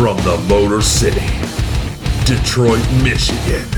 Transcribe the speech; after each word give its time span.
From 0.00 0.16
the 0.24 0.38
Motor 0.48 0.80
City, 0.80 1.26
Detroit, 2.24 2.80
Michigan. 3.02 3.68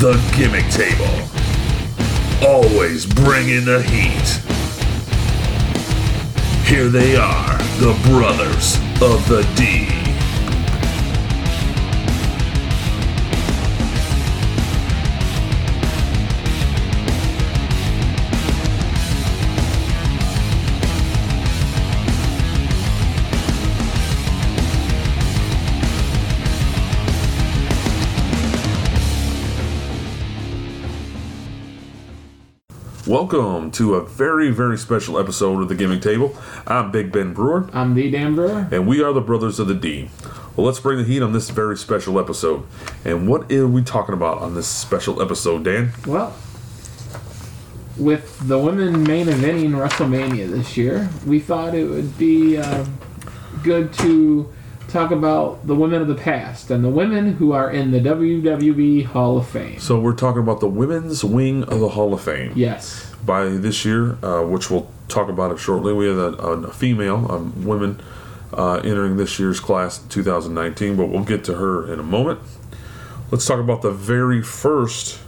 The 0.00 0.18
Gimmick 0.34 0.70
Table. 0.70 1.28
Always 2.40 3.04
bringing 3.04 3.66
the 3.66 3.82
heat. 3.82 4.40
Here 6.66 6.88
they 6.88 7.14
are, 7.14 7.58
the 7.78 7.92
brothers 8.08 8.76
of 9.02 9.28
the 9.28 9.46
D. 9.54 10.01
Welcome 33.12 33.70
to 33.72 33.96
a 33.96 34.02
very, 34.06 34.50
very 34.50 34.78
special 34.78 35.18
episode 35.18 35.60
of 35.60 35.68
the 35.68 35.74
Gimmick 35.74 36.00
Table. 36.00 36.34
I'm 36.66 36.90
Big 36.90 37.12
Ben 37.12 37.34
Brewer, 37.34 37.68
I'm 37.74 37.92
the 37.92 38.10
Dan 38.10 38.34
Brewer. 38.34 38.66
and 38.72 38.86
we 38.88 39.02
are 39.02 39.12
the 39.12 39.20
Brothers 39.20 39.58
of 39.58 39.68
the 39.68 39.74
D. 39.74 40.08
Well, 40.56 40.66
let's 40.66 40.80
bring 40.80 40.96
the 40.96 41.04
heat 41.04 41.20
on 41.20 41.34
this 41.34 41.50
very 41.50 41.76
special 41.76 42.18
episode. 42.18 42.64
And 43.04 43.28
what 43.28 43.52
are 43.52 43.68
we 43.68 43.82
talking 43.82 44.14
about 44.14 44.38
on 44.38 44.54
this 44.54 44.66
special 44.66 45.20
episode, 45.20 45.64
Dan? 45.64 45.92
Well, 46.06 46.34
with 47.98 48.48
the 48.48 48.58
women 48.58 49.02
main 49.02 49.26
eventing 49.26 49.72
WrestleMania 49.72 50.50
this 50.50 50.78
year, 50.78 51.10
we 51.26 51.38
thought 51.38 51.74
it 51.74 51.84
would 51.84 52.16
be 52.16 52.56
uh, 52.56 52.86
good 53.62 53.92
to 53.92 54.50
talk 54.92 55.10
about 55.10 55.66
the 55.66 55.74
women 55.74 56.02
of 56.02 56.08
the 56.08 56.14
past 56.14 56.70
and 56.70 56.84
the 56.84 56.90
women 56.90 57.34
who 57.34 57.52
are 57.52 57.70
in 57.70 57.90
the 57.90 57.98
WWE 57.98 59.06
Hall 59.06 59.38
of 59.38 59.48
Fame. 59.48 59.78
So, 59.80 59.98
we're 59.98 60.14
talking 60.14 60.42
about 60.42 60.60
the 60.60 60.68
women's 60.68 61.24
wing 61.24 61.64
of 61.64 61.80
the 61.80 61.88
Hall 61.90 62.12
of 62.12 62.20
Fame. 62.20 62.52
Yes. 62.54 63.10
By 63.24 63.46
this 63.46 63.84
year, 63.84 64.22
uh, 64.24 64.44
which 64.44 64.70
we'll 64.70 64.90
talk 65.08 65.28
about 65.28 65.50
it 65.50 65.58
shortly, 65.58 65.92
we 65.92 66.06
have 66.06 66.18
a, 66.18 66.32
a 66.32 66.72
female, 66.72 67.30
a 67.30 67.38
women 67.38 68.00
uh, 68.52 68.74
entering 68.84 69.16
this 69.16 69.38
year's 69.38 69.60
class 69.60 69.98
2019, 69.98 70.96
but 70.96 71.06
we'll 71.06 71.24
get 71.24 71.44
to 71.44 71.54
her 71.54 71.90
in 71.90 71.98
a 71.98 72.02
moment. 72.02 72.40
Let's 73.30 73.46
talk 73.46 73.60
about 73.60 73.82
the 73.82 73.90
very 73.90 74.42
first 74.42 75.20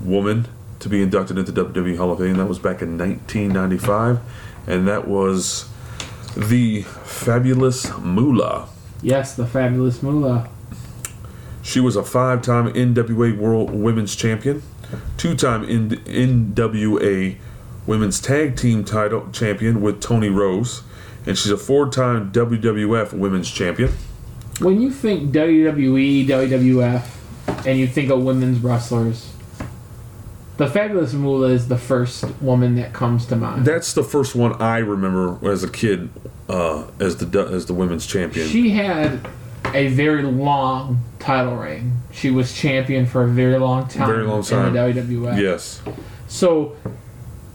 woman 0.00 0.48
to 0.78 0.88
be 0.88 1.02
inducted 1.02 1.36
into 1.36 1.52
WWE 1.52 1.96
Hall 1.98 2.12
of 2.12 2.18
Fame. 2.18 2.36
That 2.36 2.46
was 2.46 2.58
back 2.58 2.80
in 2.80 2.96
1995, 2.96 4.20
and 4.66 4.88
that 4.88 5.06
was 5.06 5.68
the 6.36 6.82
fabulous 6.82 7.90
Moolah. 7.98 8.68
Yes, 9.02 9.34
the 9.34 9.46
fabulous 9.46 10.02
Moolah. 10.02 10.48
She 11.62 11.80
was 11.80 11.96
a 11.96 12.04
five-time 12.04 12.72
NWA 12.74 13.36
World 13.36 13.70
Women's 13.70 14.14
Champion, 14.14 14.62
two-time 15.16 15.66
NWA 15.66 17.36
Women's 17.86 18.20
Tag 18.20 18.56
Team 18.56 18.84
Title 18.84 19.28
Champion 19.32 19.80
with 19.80 20.00
Toni 20.00 20.28
Rose, 20.28 20.82
and 21.26 21.36
she's 21.36 21.50
a 21.50 21.56
four-time 21.56 22.30
WWF 22.32 23.12
Women's 23.12 23.50
Champion. 23.50 23.92
When 24.60 24.80
you 24.80 24.90
think 24.90 25.32
WWE, 25.32 26.26
WWF, 26.26 27.66
and 27.66 27.78
you 27.78 27.86
think 27.86 28.10
of 28.10 28.22
women's 28.22 28.58
wrestlers, 28.60 29.32
the 30.56 30.66
fabulous 30.66 31.12
Moolah 31.12 31.48
is 31.48 31.68
the 31.68 31.78
first 31.78 32.24
woman 32.40 32.76
that 32.76 32.92
comes 32.92 33.26
to 33.26 33.36
mind. 33.36 33.64
That's 33.64 33.92
the 33.92 34.02
first 34.02 34.34
one 34.34 34.60
I 34.60 34.78
remember 34.78 35.50
as 35.50 35.62
a 35.62 35.70
kid 35.70 36.08
uh, 36.48 36.86
as 36.98 37.16
the 37.16 37.40
as 37.40 37.66
the 37.66 37.74
women's 37.74 38.06
champion. 38.06 38.48
She 38.48 38.70
had 38.70 39.20
a 39.74 39.88
very 39.88 40.22
long 40.22 41.00
title 41.18 41.56
reign. 41.56 41.92
She 42.12 42.30
was 42.30 42.54
champion 42.54 43.06
for 43.06 43.24
a 43.24 43.28
very 43.28 43.58
long 43.58 43.88
time. 43.88 44.06
Very 44.06 44.24
long 44.24 44.42
time. 44.42 44.76
in 44.76 44.94
the 44.94 45.00
WWF. 45.02 45.40
yes, 45.40 45.82
So 46.28 46.76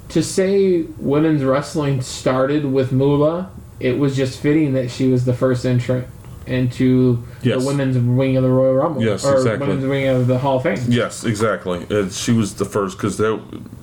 to 0.09 0.21
say 0.21 0.83
women's 0.97 1.43
wrestling 1.43 2.01
started 2.01 2.65
with 2.65 2.91
Moolah, 2.91 3.49
it 3.79 3.97
was 3.97 4.15
just 4.15 4.39
fitting 4.39 4.73
that 4.73 4.91
she 4.91 5.07
was 5.07 5.25
the 5.25 5.33
first 5.33 5.65
entrant 5.65 6.05
into 6.47 7.21
Yes. 7.43 7.59
the 7.61 7.67
women's 7.67 7.97
wing 7.97 8.35
of 8.35 8.43
the 8.43 8.49
Royal 8.49 8.73
Rumble. 8.73 9.03
Yes, 9.03 9.23
or 9.23 9.35
exactly. 9.37 9.67
women's 9.67 9.87
wing 9.87 10.07
of 10.07 10.27
the 10.27 10.37
Hall 10.39 10.57
of 10.57 10.63
Fame. 10.63 10.79
yes, 10.87 11.23
exactly. 11.23 11.85
Uh, 11.89 12.09
she 12.09 12.31
was 12.31 12.55
the 12.55 12.65
first 12.65 12.97
because 12.97 13.21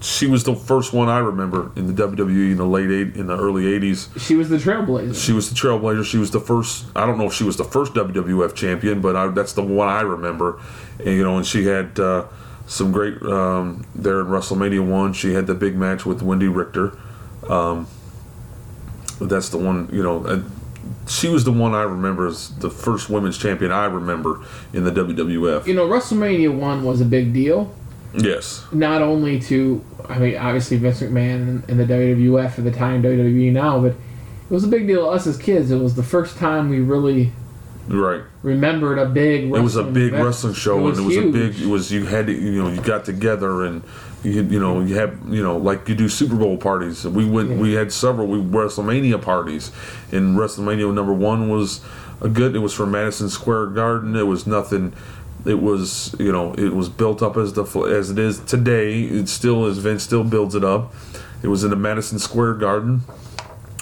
she 0.01 0.27
was 0.27 0.45
the 0.45 0.55
first 0.55 0.93
one 0.93 1.09
I 1.09 1.19
remember 1.19 1.71
in 1.77 1.87
the 1.87 1.93
WWE 2.07 2.51
in 2.53 2.57
the 2.57 2.67
late 2.67 2.91
eight 2.91 3.15
in 3.17 3.29
the 3.29 3.37
early 3.39 3.65
'80s. 3.65 4.09
She 4.21 4.35
was 4.35 4.49
the 4.49 4.57
trailblazer. 4.57 5.15
She 5.15 5.33
was 5.33 5.49
the 5.49 5.55
trailblazer. 5.55 6.05
She 6.05 6.19
was 6.19 6.31
the 6.31 6.41
first. 6.41 6.87
I 6.97 7.07
don't 7.07 7.17
know 7.19 7.27
if 7.27 7.33
she 7.33 7.45
was 7.45 7.57
the 7.57 7.65
first 7.65 7.95
WWF 7.95 8.55
champion, 8.55 9.01
but 9.01 9.15
I, 9.17 9.29
that's 9.29 9.53
the 9.53 9.63
one 9.63 9.89
I 9.89 10.01
remember. 10.01 10.61
And, 10.99 11.09
you 11.15 11.23
know, 11.25 11.37
and 11.37 11.47
she 11.47 11.65
had 11.67 11.99
uh, 12.01 12.25
some 12.67 12.91
great 12.93 13.23
um, 13.23 13.87
there 13.95 14.21
in 14.21 14.27
WrestleMania 14.27 14.85
one. 14.87 15.13
She 15.13 15.33
had 15.35 15.47
the 15.47 15.55
big 15.55 15.77
match 15.77 16.05
with 16.05 16.23
Wendi 16.23 16.53
Richter. 16.55 16.99
Um, 17.49 17.87
that's 19.21 19.49
the 19.49 19.59
one. 19.59 19.89
You 19.93 20.03
know, 20.03 20.43
she 21.07 21.29
was 21.29 21.45
the 21.45 21.53
one 21.53 21.75
I 21.75 21.83
remember 21.83 22.27
as 22.27 22.51
the 22.57 22.71
first 22.71 23.09
women's 23.11 23.39
champion 23.39 23.73
I 23.73 23.87
remember 23.87 24.41
in 24.73 24.85
the 24.85 24.91
WWF. 24.91 25.67
you 25.67 25.75
know, 25.75 25.87
WrestleMania 25.89 26.55
1 26.57 26.85
was 26.85 27.01
a 27.01 27.05
big 27.05 27.33
deal. 27.33 27.75
Yes. 28.15 28.65
not 28.73 29.03
only 29.03 29.39
to, 29.41 29.85
I 30.09 30.19
mean, 30.19 30.37
obviously 30.37 30.79
Vince 30.79 31.01
McMahon 31.03 31.69
and 31.69 31.79
the 31.79 31.85
WWF 31.85 32.59
at 32.59 32.65
the 32.65 32.71
time, 32.71 33.03
WWE 33.03 33.53
now, 33.53 33.79
but 33.81 33.93
it 33.93 34.51
was 34.51 34.65
a 34.65 34.69
big 34.69 34.87
deal 34.87 35.05
to 35.05 35.11
us 35.11 35.27
as 35.27 35.37
kids. 35.37 35.71
It 35.71 35.77
was 35.77 35.95
the 35.95 36.03
first 36.03 36.39
time 36.39 36.71
we 36.71 36.81
really 36.81 37.33
Right. 37.89 38.23
remembered 38.43 38.99
a 38.99 39.07
big. 39.07 39.45
It 39.45 39.51
was 39.51 39.77
a 39.77 39.83
big 39.83 40.09
event. 40.13 40.25
wrestling 40.25 40.55
show, 40.55 40.79
It 40.79 40.83
was 40.83 40.99
and 40.99 41.05
it 41.05 41.09
was 41.09 41.17
huge. 41.17 41.35
a 41.35 41.39
big. 41.39 41.61
It 41.63 41.67
was 41.67 41.91
you 41.93 42.05
had 42.07 42.27
to, 42.27 42.33
you 42.33 42.63
know, 42.63 42.69
you 42.71 42.81
got 42.83 43.05
together 43.05 43.65
and 43.65 43.83
you, 44.23 44.43
you 44.43 44.61
know, 44.61 44.81
you 44.81 44.97
have, 44.97 45.17
you 45.29 45.43
know, 45.43 45.57
like 45.57 45.89
you 45.89 45.95
do 45.95 46.09
Super 46.09 46.35
Bowl 46.37 46.57
parties. 46.59 47.07
We 47.07 47.25
went, 47.25 47.51
we 47.59 47.73
had 47.75 47.93
several 47.93 48.27
we 48.27 48.39
WrestleMania 48.39 49.23
parties, 49.23 49.73
and 50.13 50.37
WrestleMania 50.37 50.93
number 50.93 51.13
one 51.15 51.49
was 51.49 51.81
a 52.21 52.29
good. 52.29 52.55
It 52.55 52.59
was 52.59 52.75
from 52.75 52.91
Madison 52.91 53.29
Square 53.31 53.67
Garden. 53.69 54.17
It 54.17 54.27
was 54.27 54.47
nothing. 54.47 54.93
It 55.47 55.63
was, 55.63 56.15
you 56.19 56.33
know, 56.33 56.53
it 56.55 56.75
was 56.75 56.89
built 56.89 57.23
up 57.23 57.37
as 57.37 57.53
the 57.53 57.65
as 57.65 58.11
it 58.11 58.19
is 58.19 58.41
today. 58.41 59.03
It 59.03 59.29
still 59.29 59.67
is. 59.67 59.79
Vince 59.79 60.03
still 60.03 60.25
builds 60.25 60.55
it 60.55 60.65
up. 60.65 60.93
It 61.43 61.49
was 61.49 61.63
in 61.63 61.71
the 61.71 61.77
Madison 61.77 62.19
Square 62.19 62.55
Garden. 62.55 63.03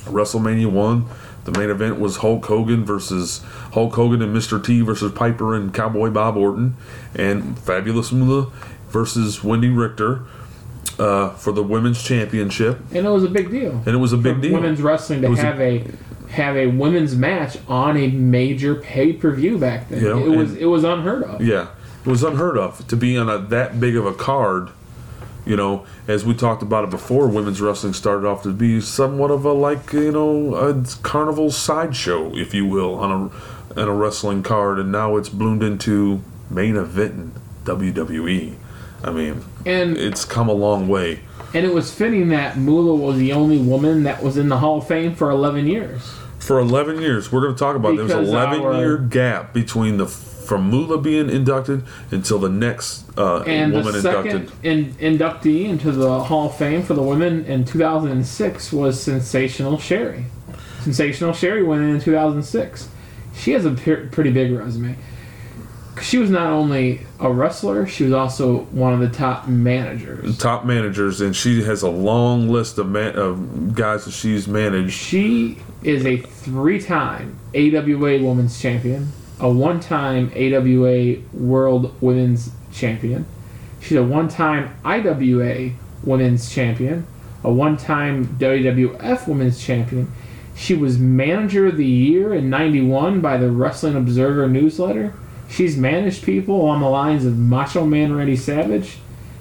WrestleMania 0.05 0.71
one. 0.71 1.07
The 1.47 1.59
main 1.59 1.71
event 1.71 1.99
was 2.01 2.19
Hulk 2.19 2.45
Hogan 2.45 2.85
versus 2.85 3.41
Hulk 3.73 3.95
Hogan 3.95 4.21
and 4.21 4.37
Mr. 4.37 4.63
T 4.63 4.81
versus 4.81 5.13
Piper 5.13 5.55
and 5.55 5.73
Cowboy 5.73 6.11
Bob 6.11 6.37
Orton, 6.37 6.77
and 7.15 7.57
Fabulous 7.59 8.11
Moolah 8.13 8.51
versus 8.91 9.39
Wendi 9.39 9.75
Richter 9.75 10.23
uh, 10.99 11.31
for 11.35 11.53
the 11.53 11.63
women's 11.63 12.03
championship. 12.03 12.81
and 12.93 13.07
it 13.07 13.11
was 13.11 13.23
a 13.23 13.29
big 13.29 13.51
deal. 13.51 13.73
And 13.87 13.89
it 13.89 13.99
was 13.99 14.13
a 14.13 14.17
big 14.17 14.41
deal. 14.41 14.55
Women's 14.55 14.83
wrestling 14.83 15.23
to 15.23 15.29
was 15.29 15.39
a- 15.39 15.43
have 15.43 15.61
a, 15.61 15.85
have 16.31 16.57
a 16.57 16.67
women's 16.67 17.15
match 17.15 17.59
on 17.69 17.97
a 17.97 18.09
major 18.09 18.75
pay 18.75 19.13
per 19.13 19.31
view 19.31 19.57
back 19.57 19.89
then. 19.89 20.03
You 20.03 20.09
know, 20.09 20.19
it 20.33 20.37
was 20.37 20.57
it 20.57 20.65
was 20.67 20.83
unheard 20.83 21.23
of. 21.23 21.41
Yeah, 21.43 21.69
it 22.05 22.09
was 22.09 22.25
unheard 22.25 22.59
of 22.59 22.87
to 22.89 22.97
be 22.97 23.17
on 23.17 23.29
a, 23.31 23.39
that 23.39 23.79
big 23.79 23.95
of 23.97 24.05
a 24.05 24.15
card. 24.15 24.71
You 25.47 25.57
know, 25.57 25.87
as 26.09 26.25
we 26.25 26.35
talked 26.35 26.63
about 26.63 26.83
it 26.85 26.91
before, 26.91 27.29
women's 27.29 27.61
wrestling 27.61 27.93
started 27.93 28.27
off 28.27 28.43
to 28.43 28.53
be 28.53 28.81
somewhat 28.81 29.31
of 29.31 29.45
a 29.45 29.53
like 29.53 29.93
you 29.93 30.11
know 30.11 30.57
a 30.57 30.85
carnival 31.03 31.51
sideshow, 31.53 32.35
if 32.37 32.53
you 32.53 32.67
will, 32.67 32.97
on 32.97 33.11
a 33.77 33.81
on 33.81 33.89
a 33.89 33.93
wrestling 33.95 34.43
card, 34.43 34.79
and 34.81 34.91
now 34.91 35.17
it's 35.17 35.29
bloomed 35.29 35.63
into 35.63 36.21
main 36.51 36.75
event 36.77 37.13
in 37.15 37.33
WWE. 37.65 38.55
I 39.05 39.11
mean, 39.13 39.45
And 39.65 39.97
it's 39.97 40.25
come 40.25 40.49
a 40.49 40.53
long 40.53 40.89
way. 40.89 41.21
and 41.55 41.65
it 41.65 41.73
was 41.73 41.95
fitting 41.95 42.29
that 42.31 42.57
Moolah 42.59 42.95
was 42.97 43.19
the 43.19 43.33
only 43.33 43.59
woman 43.59 44.03
that 44.03 44.23
was 44.23 44.37
in 44.37 44.49
the 44.49 44.59
Hall 44.59 44.79
of 44.79 44.87
Fame 44.89 45.15
for 45.15 45.31
11 45.31 45.67
years. 45.69 46.03
For 46.41 46.59
11 46.59 47.01
years, 47.01 47.31
we're 47.31 47.43
going 47.43 47.55
to 47.55 47.59
talk 47.59 47.77
about 47.77 47.97
there's 47.97 48.09
Because 48.09 48.29
11 48.29 48.61
our- 48.63 48.75
year 48.79 48.97
gap 48.99 49.53
between 49.53 49.97
the 49.99 50.07
from 50.47 50.71
Moolah 50.71 50.99
being 50.99 51.29
inducted 51.29 51.83
until 52.11 52.39
the 52.39 52.49
next 52.49 53.05
uh, 53.19 53.43
And 53.43 53.73
woman 53.73 53.93
the 53.93 54.01
second 54.01 54.31
inducted. 54.63 54.65
in, 54.65 54.95
inductee 55.19 55.65
into 55.69 55.91
the 55.93 56.25
Hall 56.25 56.47
of 56.49 56.57
Fame 56.57 56.83
for 56.83 56.95
the 56.95 57.03
women 57.03 57.45
in 57.47 57.65
2006 57.65 58.73
was 58.73 59.01
Sensational 59.03 59.79
Sherri. 59.79 60.25
Sensational 60.83 61.33
Sherri 61.33 61.63
went 61.65 61.83
in 61.83 61.91
in 61.97 62.01
2006. 62.01 62.89
She 63.35 63.53
has 63.53 63.65
a 63.67 63.73
pe- 63.73 64.07
pretty 64.07 64.31
big 64.31 64.53
resume. 64.53 64.97
She 66.01 66.19
was 66.19 66.29
not 66.31 66.53
only 66.53 67.01
a 67.19 67.33
wrestler, 67.33 67.87
she 67.87 68.05
was 68.05 68.13
also 68.13 68.59
one 68.67 68.93
of 68.93 69.01
the 69.01 69.09
top 69.09 69.49
managers. 69.49 70.37
top 70.37 70.65
managers, 70.67 71.23
and 71.23 71.35
she 71.35 71.63
has 71.65 71.83
a 71.83 71.89
long 71.89 72.49
list 72.51 72.77
of 72.79 72.89
man, 72.91 73.17
of 73.17 73.75
guys 73.75 74.05
that 74.05 74.11
she's 74.13 74.47
managed. 74.47 74.93
She 74.93 75.59
is 75.83 76.05
a 76.05 76.19
three-time 76.19 77.39
AWA 77.55 78.23
Women's 78.23 78.61
Champion, 78.61 79.09
a 79.39 79.51
one-time 79.51 80.33
AWA 80.35 81.17
World 81.33 81.95
Women's 82.01 82.51
Champion. 82.73 83.27
She's 83.81 83.99
a 83.99 84.03
one-time 84.03 84.75
IWA 84.85 85.71
Women's 86.03 86.51
Champion, 86.53 87.07
a 87.45 87.53
one-time 87.53 88.27
WWF 88.39 89.29
Women's 89.29 89.63
Champion. 89.63 90.11
She 90.55 90.75
was 90.75 90.99
Manager 90.99 91.67
of 91.67 91.77
the 91.77 91.85
Year 91.85 92.35
in 92.35 92.49
91 92.49 93.21
by 93.21 93.37
the 93.37 93.51
Wrestling 93.51 93.95
Observer 93.95 94.49
newsletter. 94.49 95.15
She's 95.49 95.77
managed 95.77 96.25
people 96.25 96.63
on 96.63 96.81
the 96.81 96.89
lines 96.89 97.25
of 97.25 97.39
Macho 97.39 97.85
Man 97.85 98.15
Randy 98.15 98.37
Savage, 98.37 98.99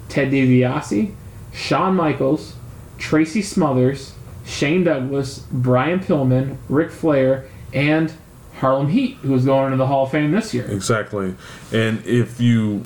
Ted 0.10 0.32
DiBiase, 0.32 1.14
Shawn 1.54 1.96
Michaels, 1.96 2.56
Tracy 2.98 3.42
Smothers, 3.42 4.14
Shane 4.46 4.84
Douglas, 4.84 5.40
Brian 5.52 6.00
Pillman, 6.00 6.58
Ric 6.70 6.92
Flair, 6.92 7.46
and 7.74 8.14
Harlem 8.58 8.88
Heat, 8.90 9.18
who's 9.22 9.46
going 9.46 9.66
into 9.68 9.78
the 9.78 9.88
Hall 9.88 10.06
of 10.06 10.12
Fame 10.12 10.32
this 10.32 10.54
year. 10.54 10.66
Exactly. 10.70 11.36
And 11.72 12.06
if 12.06 12.40
you 12.40 12.84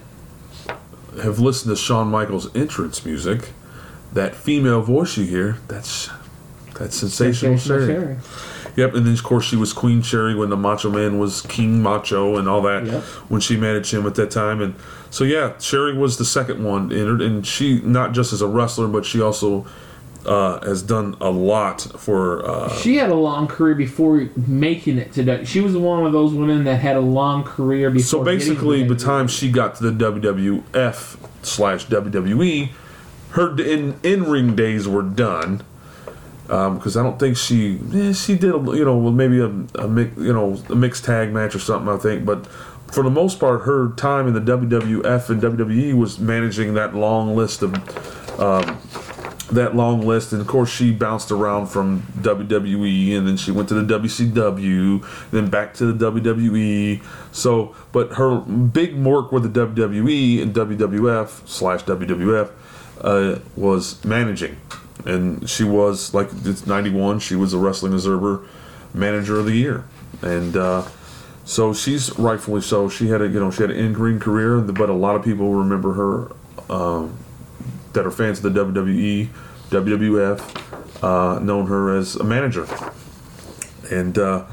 have 1.22 1.40
listened 1.40 1.76
to 1.76 1.82
Shawn 1.82 2.08
Michaels' 2.10 2.54
entrance 2.56 3.06
music, 3.06 3.50
that 4.14 4.36
female 4.36 4.82
voice 4.82 5.18
you 5.18 5.26
hear, 5.26 5.58
that's 5.68 6.10
that's 6.78 6.96
sensational, 6.96 7.58
Sensational 7.58 7.88
Sherri. 7.88 8.16
Sherri. 8.16 8.18
Yep, 8.76 8.94
and 8.96 9.06
then 9.06 9.14
of 9.14 9.24
course 9.24 9.46
she 9.46 9.58
was 9.58 9.74
Queen 9.74 10.02
Sherri 10.02 10.34
when 10.36 10.50
the 10.50 10.56
Macho 10.56 10.90
Man 10.90 11.20
was 11.20 11.42
King 11.42 11.82
Macho 11.82 12.38
and 12.38 12.48
all 12.48 12.62
that 12.62 12.86
Yep. 12.86 13.04
when 13.30 13.42
she 13.42 13.58
managed 13.58 13.92
him 13.94 14.06
at 14.08 14.16
that 14.16 14.32
time. 14.32 14.62
And 14.62 14.76
so 15.10 15.24
yeah, 15.26 15.58
Sherri 15.60 15.98
was 15.98 16.18
the 16.18 16.26
second 16.26 16.64
one 16.64 16.92
entered, 16.92 17.22
and 17.22 17.46
she 17.46 17.82
not 17.82 18.14
just 18.14 18.32
as 18.32 18.42
a 18.42 18.48
wrestler, 18.48 18.88
but 18.88 19.06
she 19.06 19.22
also 19.22 19.66
uh, 20.26 20.60
has 20.66 20.82
done 20.84 21.16
a 21.22 21.30
lot 21.30 21.82
for. 21.98 22.46
Uh, 22.46 22.76
She 22.78 22.98
had 22.98 23.10
a 23.10 23.16
long 23.16 23.48
career 23.48 23.76
before 23.76 24.30
making 24.36 24.98
it 24.98 25.14
to 25.14 25.24
W. 25.24 25.46
She 25.46 25.62
was 25.62 25.76
one 25.78 26.06
of 26.06 26.12
those 26.12 26.34
women 26.34 26.64
that 26.66 26.82
had 26.82 26.96
a 26.98 27.02
long 27.02 27.44
career 27.44 27.90
before. 27.90 28.20
so 28.20 28.24
basically, 28.24 28.84
by 28.84 28.90
the 28.96 29.00
time 29.00 29.28
she 29.28 29.50
got 29.52 29.76
to 29.76 29.90
the 29.92 30.12
WWF 30.12 31.18
slash 31.44 31.86
WWE, 31.88 32.70
her 33.32 33.60
in 33.62 34.00
in 34.04 34.24
ring 34.24 34.56
days 34.56 34.88
were 34.88 35.04
done. 35.04 35.64
Because 36.48 36.98
I 36.98 37.04
don't 37.04 37.20
think 37.20 37.38
she 37.38 37.80
eh, 37.94 38.12
she 38.14 38.36
did 38.36 38.56
a, 38.56 38.58
you 38.76 38.84
know 38.84 39.00
maybe 39.12 39.40
a, 39.40 39.52
a 39.84 39.88
mi- 39.88 40.12
you 40.18 40.34
know 40.34 40.60
a 40.70 40.76
mixed 40.76 41.06
tag 41.06 41.32
match 41.32 41.54
or 41.54 41.60
something 41.60 41.94
I 41.94 41.98
think 41.98 42.26
but 42.26 42.48
for 42.92 43.04
the 43.04 43.12
most 43.12 43.40
part 43.40 43.62
her 43.66 43.90
time 43.90 44.28
in 44.28 44.34
the 44.34 44.42
WWF 44.42 45.30
and 45.30 45.40
WWE 45.44 45.94
was 45.96 46.18
managing 46.18 46.74
that 46.74 46.96
long 46.96 47.36
list 47.36 47.62
of 47.62 47.76
um, 48.40 48.80
that 49.52 49.76
long 49.76 50.02
list 50.02 50.32
and 50.32 50.42
of 50.42 50.48
course 50.48 50.70
she 50.70 50.92
bounced 50.92 51.32
around 51.32 51.68
from 51.68 52.04
WWE 52.20 53.18
and 53.18 53.28
then 53.28 53.36
she 53.36 53.52
went 53.52 53.68
to 53.70 53.74
the 53.74 54.00
WCW 54.00 55.04
then 55.32 55.50
back 55.50 55.74
to 55.74 55.92
the 55.92 56.12
WWE 56.12 57.04
so 57.32 57.76
but 57.92 58.14
her 58.14 58.40
big 58.40 58.96
work 58.96 59.32
with 59.32 59.52
the 59.52 59.68
WWE 59.68 60.42
and 60.42 60.54
WWF 60.54 61.48
slash 61.48 61.84
WWF 61.84 62.52
uh, 63.02 63.40
was 63.56 64.04
managing. 64.04 64.58
And 65.06 65.50
she 65.50 65.64
was 65.64 66.14
like 66.14 66.30
it's 66.44 66.68
91 66.68 67.20
she 67.20 67.36
was 67.36 67.54
a 67.54 67.58
wrestling 67.58 67.94
observer 67.94 68.46
manager 68.94 69.40
of 69.40 69.46
the 69.46 69.56
year. 69.56 69.86
And 70.22 70.56
uh, 70.58 70.88
so 71.46 71.74
she's 71.74 72.18
rightfully 72.20 72.62
so. 72.62 72.90
She 72.90 73.08
had 73.08 73.22
a 73.22 73.28
you 73.28 73.40
know 73.40 73.52
she 73.52 73.64
had 73.64 73.72
an 73.72 73.78
in-ring 73.78 74.20
career 74.20 74.60
but 74.60 74.90
a 74.90 74.94
lot 74.94 75.16
of 75.16 75.24
people 75.24 75.54
remember 75.54 75.94
her 75.94 76.32
um, 76.74 77.18
that 77.94 78.06
are 78.06 78.12
fans 78.12 78.44
of 78.44 78.54
the 78.54 78.66
WWE 78.66 79.30
WWF 79.70 81.04
uh, 81.04 81.40
known 81.40 81.68
her 81.68 81.96
as 81.96 82.16
a 82.16 82.24
manager. 82.24 82.68
And 83.92 84.18
uh, 84.18 84.46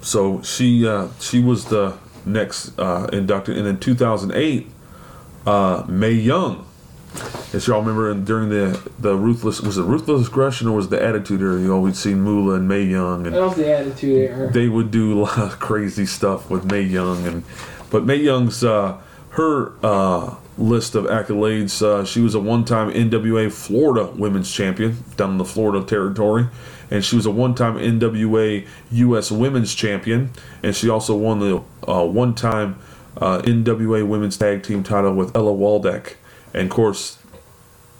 so 0.00 0.42
she 0.42 0.86
uh, 0.86 1.08
she 1.20 1.40
was 1.40 1.66
the 1.66 1.96
next 2.24 2.78
uh, 2.78 3.08
inducted. 3.12 3.56
And 3.56 3.66
in 3.66 3.78
2008 3.78 4.66
uh, 5.46 5.84
Mae 5.88 6.12
Young 6.12 6.66
as 7.52 7.66
y'all 7.66 7.80
remember 7.80 8.10
in- 8.10 8.24
during 8.24 8.48
the 8.48 8.90
the 8.98 9.14
ruthless 9.14 9.60
was 9.60 9.76
it 9.76 9.82
ruthless 9.82 10.28
aggression 10.28 10.66
or 10.68 10.76
was 10.76 10.86
it 10.86 10.90
the 10.90 11.02
attitude 11.02 11.42
era? 11.42 11.60
You 11.60 11.72
always 11.74 11.98
seen 11.98 12.20
Moolah 12.20 12.54
and 12.54 12.66
Mae 12.68 12.84
Young 12.84 13.26
and 13.26 13.34
that 13.36 13.42
was 13.42 13.56
the 13.56 13.70
attitude 13.70 14.30
era. 14.30 14.50
they 14.50 14.68
would 14.68 14.90
do 14.90 15.12
a 15.12 15.16
lot 15.22 15.38
of 15.38 15.58
crazy 15.58 16.06
stuff 16.06 16.48
with 16.48 16.64
Mae 16.70 16.82
Young 16.82 17.26
and 17.26 17.44
but 17.90 18.04
Mae 18.06 18.16
Young's 18.16 18.64
uh, 18.64 18.98
her 19.30 19.72
uh, 19.84 20.36
list 20.58 20.94
of 20.94 21.04
accolades 21.04 21.80
uh, 21.82 22.04
she 22.04 22.20
was 22.20 22.34
a 22.34 22.40
one-time 22.40 22.90
NWA 22.90 23.50
Florida 23.50 24.06
women's 24.12 24.52
champion 24.52 25.02
down 25.16 25.32
in 25.32 25.38
the 25.38 25.44
Florida 25.44 25.84
territory 25.84 26.46
and 26.90 27.04
she 27.04 27.16
was 27.16 27.24
a 27.24 27.30
one-time 27.30 27.76
NWA 27.76 28.66
US 28.90 29.32
women's 29.32 29.74
champion 29.74 30.30
and 30.62 30.76
she 30.76 30.90
also 30.90 31.16
won 31.16 31.38
the 31.40 31.56
uh, 31.88 32.04
one-time 32.04 32.78
uh, 33.16 33.40
NWA 33.42 34.06
women's 34.06 34.36
tag 34.36 34.62
team 34.62 34.82
title 34.82 35.14
with 35.14 35.34
Ella 35.34 35.52
Waldek 35.52 36.14
and 36.52 36.64
of 36.64 36.70
course 36.70 37.18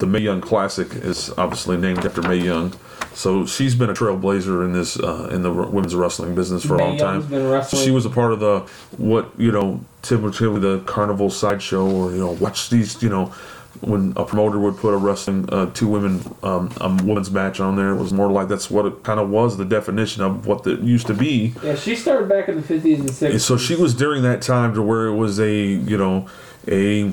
the 0.03 0.07
Mae 0.07 0.19
Young 0.19 0.41
Classic 0.41 0.93
is 0.97 1.31
obviously 1.39 1.77
named 1.77 2.05
after 2.05 2.23
Mae 2.23 2.37
Young. 2.37 2.75
So 3.15 3.45
she's 3.47 3.75
been 3.75 3.91
a 3.91 3.95
trailblazer 3.95 4.65
in 4.65 4.73
this 4.73 4.99
uh, 4.99 5.29
in 5.33 5.43
the 5.43 5.53
women's 5.53 5.95
wrestling 5.95 6.35
business 6.35 6.65
for 6.65 6.77
a 6.77 6.79
long 6.79 6.97
time. 6.97 7.63
She 7.85 7.91
was 7.91 8.07
a 8.07 8.11
part 8.11 8.33
of 8.33 8.41
the 8.41 8.61
what 8.97 9.31
you 9.39 9.53
know 9.53 9.81
typically 10.03 10.59
the 10.61 10.81
carnival 10.87 11.31
sideshow 11.31 11.85
or 11.89 12.11
you 12.13 12.19
know 12.19 12.33
watch 12.33 12.71
these 12.71 13.03
you 13.03 13.09
know 13.09 13.33
when 13.81 14.13
a 14.17 14.25
promoter 14.25 14.59
would 14.59 14.77
put 14.77 14.93
a 14.93 14.97
wrestling 14.97 15.49
uh, 15.51 15.67
two 15.73 15.89
women 15.89 16.21
um, 16.43 16.71
a 16.81 16.89
women's 17.05 17.31
match 17.31 17.59
on 17.59 17.75
there 17.75 17.91
it 17.91 17.97
was 17.97 18.13
more 18.13 18.31
like 18.31 18.47
that's 18.47 18.71
what 18.71 18.85
it 18.85 19.03
kind 19.03 19.19
of 19.19 19.31
was 19.31 19.57
the 19.57 19.65
definition 19.65 20.23
of 20.23 20.47
what 20.47 20.67
it 20.67 20.81
used 20.81 21.07
to 21.07 21.15
be 21.15 21.55
Yeah, 21.63 21.75
she 21.75 21.97
started 21.97 22.29
back 22.29 22.49
in 22.49 22.57
the 22.61 22.63
50s 22.63 23.01
and 23.01 23.09
60s. 23.09 23.41
so 23.41 23.57
she 23.57 23.75
was 23.75 23.95
during 23.95 24.23
that 24.25 24.43
time 24.43 24.75
to 24.75 24.83
where 24.83 25.07
it 25.07 25.15
was 25.17 25.41
a 25.41 25.53
you 25.55 25.97
know 25.97 26.29
a 26.69 27.13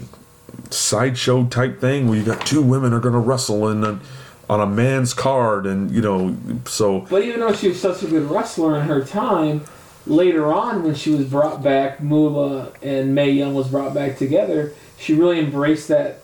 sideshow 0.70 1.46
type 1.48 1.80
thing 1.80 2.08
where 2.08 2.18
you 2.18 2.26
got 2.26 2.46
two 2.46 2.62
women 2.62 2.94
are 2.94 3.00
going 3.00 3.14
to 3.14 3.20
wrestle 3.20 3.70
in 3.70 3.84
a, 3.84 4.00
on 4.50 4.60
a 4.60 4.66
man's 4.66 5.14
card 5.14 5.66
and 5.68 5.92
you 5.92 6.02
know 6.02 6.36
so 6.66 7.02
But 7.02 7.24
even 7.24 7.40
though 7.40 7.54
she 7.54 7.68
was 7.70 7.80
such 7.80 8.02
a 8.04 8.08
good 8.08 8.30
wrestler 8.30 8.78
in 8.80 8.88
her 8.88 9.04
time, 9.06 9.64
later 10.08 10.52
on 10.52 10.84
when 10.84 10.96
she 10.96 11.12
was 11.12 11.28
brought 11.28 11.62
back, 11.62 12.02
Moolah 12.02 12.72
and 12.82 13.14
Mae 13.14 13.30
Young 13.30 13.54
was 13.54 13.68
brought 13.68 13.94
back 13.94 14.18
together. 14.18 14.74
She 14.98 15.14
really 15.14 15.40
embraced 15.40 15.88
that 15.90 16.22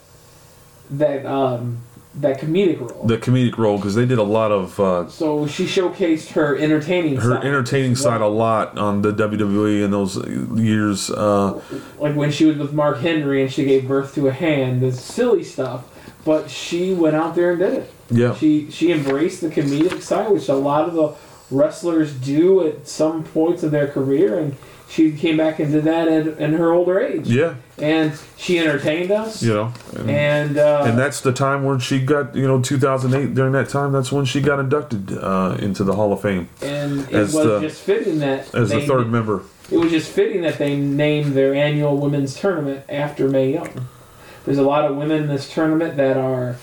that 0.89 1.25
um, 1.25 1.81
that 2.15 2.39
comedic 2.39 2.79
role. 2.79 3.05
the 3.05 3.17
comedic 3.17 3.57
role 3.57 3.77
because 3.77 3.93
they 3.95 4.05
did 4.05 4.17
a 4.17 4.23
lot 4.23 4.51
of 4.51 4.79
uh, 4.79 5.07
so 5.09 5.45
she 5.47 5.65
showcased 5.65 6.31
her 6.31 6.55
entertaining 6.57 7.17
her 7.17 7.35
side. 7.35 7.45
entertaining 7.45 7.95
side 7.95 8.21
a 8.21 8.27
lot 8.27 8.77
on 8.77 9.01
the 9.01 9.11
WWE 9.11 9.83
in 9.83 9.91
those 9.91 10.17
years. 10.57 11.09
Uh, 11.11 11.61
like 11.99 12.15
when 12.15 12.31
she 12.31 12.45
was 12.45 12.57
with 12.57 12.73
Mark 12.73 12.99
Henry 12.99 13.41
and 13.41 13.51
she 13.51 13.65
gave 13.65 13.87
birth 13.87 14.15
to 14.15 14.27
a 14.27 14.31
hand, 14.31 14.81
the 14.81 14.91
silly 14.91 15.43
stuff. 15.43 15.91
But 16.23 16.49
she 16.49 16.91
went 16.93 17.15
out 17.15 17.35
there 17.35 17.51
and 17.51 17.59
did 17.59 17.73
it. 17.73 17.93
Yeah, 18.09 18.35
She 18.35 18.69
she 18.71 18.91
embraced 18.91 19.41
the 19.41 19.49
comedic 19.49 20.01
side, 20.01 20.29
which 20.31 20.47
a 20.49 20.55
lot 20.55 20.87
of 20.87 20.93
the 20.93 21.13
wrestlers 21.51 22.13
do 22.13 22.65
at 22.67 22.87
some 22.87 23.23
points 23.23 23.63
of 23.63 23.71
their 23.71 23.87
career, 23.87 24.37
and 24.39 24.55
she 24.87 25.11
came 25.11 25.37
back 25.37 25.59
and 25.59 25.71
did 25.71 25.83
that 25.85 26.07
at, 26.07 26.27
in 26.39 26.53
her 26.53 26.71
older 26.71 26.99
age. 26.99 27.27
yeah, 27.27 27.55
And 27.79 28.13
she 28.37 28.59
entertained 28.59 29.09
us. 29.11 29.41
you 29.41 29.53
know, 29.53 29.73
and, 29.97 30.09
And 30.09 30.57
uh, 30.59 30.83
and 30.85 30.97
that's 30.97 31.21
the 31.21 31.33
time 31.33 31.63
when 31.63 31.79
she 31.79 31.99
got 31.99 32.35
you 32.35 32.47
know 32.47 32.61
2008. 32.61 33.33
During 33.33 33.53
that 33.53 33.69
time, 33.69 33.91
that's 33.91 34.11
when 34.11 34.25
she 34.25 34.41
got 34.41 34.59
inducted 34.59 35.17
uh, 35.17 35.57
into 35.59 35.83
the 35.83 35.93
Hall 35.95 36.13
of 36.13 36.21
Fame 36.21 36.49
and 36.61 36.99
it 37.01 37.13
as 37.13 37.33
was 37.33 37.45
the- 37.45 37.59
just 37.61 37.81
fitting 37.81 38.19
that 38.19 38.53
as 38.53 38.69
the 38.69 38.79
they- 38.79 38.87
third 38.87 39.07
member. 39.09 39.41
It 39.71 39.77
was 39.77 39.89
just 39.91 40.11
fitting 40.11 40.41
that 40.43 40.59
they 40.59 40.75
named 40.77 41.33
their 41.33 41.55
annual 41.55 41.97
women's 41.97 42.35
tournament 42.39 42.85
after 42.87 43.27
Mae 43.27 43.53
Young. 43.53 43.87
There's 44.45 44.59
a 44.59 44.63
lot 44.63 44.85
of 44.85 44.95
women 44.95 45.23
in 45.23 45.27
this 45.27 45.51
tournament 45.51 45.97
that 45.97 46.17
are 46.17 46.55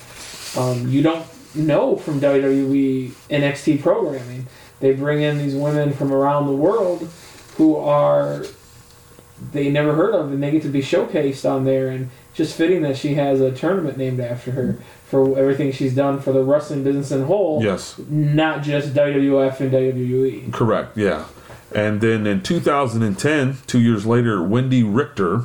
um, 0.57 0.89
you 0.89 1.03
don't 1.03 1.27
know 1.55 1.97
from 1.97 2.21
WWE 2.21 3.11
NXT 3.31 3.83
programming. 3.83 4.47
They 4.81 4.93
bring 4.95 5.23
in 5.23 5.39
these 5.39 5.55
women 5.55 5.93
from 5.93 6.13
around 6.13 6.47
the 6.47 6.53
world 6.53 7.09
who 7.57 7.77
are 7.77 8.45
they 9.53 9.71
never 9.71 9.95
heard 9.95 10.15
of, 10.15 10.33
and 10.33 10.43
they 10.43 10.51
get 10.51 10.63
to 10.63 10.69
be 10.69 10.81
showcased 10.81 11.49
on 11.51 11.65
there. 11.65 11.89
And 11.89 12.11
just 12.35 12.57
fitting 12.57 12.83
that 12.83 12.97
she 12.97 13.15
has 13.15 13.41
a 13.41 13.51
tournament 13.53 13.99
named 13.99 14.19
after 14.21 14.53
her 14.53 14.79
for 15.07 15.39
everything 15.39 15.71
she's 15.73 15.95
done 15.95 16.19
for 16.21 16.33
the 16.33 16.43
wrestling 16.43 16.83
business 16.83 17.11
in 17.11 17.25
whole, 17.25 17.63
Yes. 17.63 18.01
not 18.09 18.63
just 18.63 18.95
WWF 18.95 19.61
and. 19.61 19.71
WWE. 19.73 20.53
Correct, 20.53 20.97
yeah. 20.97 21.27
And 21.75 22.01
then 22.01 22.27
in 22.27 22.43
2010, 22.43 23.59
two 23.67 23.81
years 23.81 24.07
later, 24.07 24.39
Wendi 24.39 24.83
Richter 24.87 25.45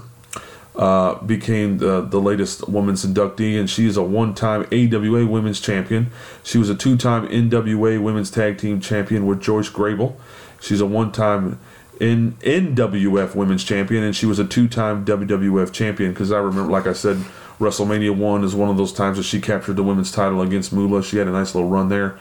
uh, 0.77 1.15
became 1.23 1.79
the, 1.79 2.01
the 2.01 2.21
latest 2.21 2.69
women's 2.69 3.03
inductee, 3.03 3.59
and 3.59 3.69
she 3.69 3.87
is 3.87 3.97
a 3.97 4.03
one 4.03 4.33
time 4.35 4.67
AWA 4.71 5.25
women's 5.25 5.59
champion. 5.59 6.11
She 6.43 6.57
was 6.57 6.69
a 6.69 6.75
two 6.75 6.95
time 6.97 7.27
NWA 7.27 8.01
women's 8.01 8.29
tag 8.29 8.59
team 8.59 8.79
champion 8.79 9.25
with 9.25 9.41
Joyce 9.41 9.69
Grable. 9.69 10.15
She's 10.61 10.79
a 10.79 10.85
one 10.85 11.11
time 11.11 11.59
in 11.99 12.33
NWF 12.41 13.33
women's 13.33 13.63
champion, 13.63 14.03
and 14.03 14.15
she 14.15 14.27
was 14.27 14.37
a 14.37 14.45
two 14.45 14.67
time 14.67 15.03
WWF 15.03 15.73
champion. 15.73 16.11
Because 16.13 16.31
I 16.31 16.37
remember, 16.37 16.71
like 16.71 16.85
I 16.85 16.93
said, 16.93 17.17
WrestleMania 17.59 18.15
1 18.15 18.43
is 18.43 18.53
one 18.53 18.69
of 18.69 18.77
those 18.77 18.93
times 18.93 19.17
that 19.17 19.23
she 19.23 19.41
captured 19.41 19.77
the 19.77 19.83
women's 19.83 20.11
title 20.11 20.41
against 20.41 20.71
Moolah. 20.71 21.03
She 21.03 21.17
had 21.17 21.27
a 21.27 21.31
nice 21.31 21.55
little 21.55 21.69
run 21.69 21.89
there 21.89 22.19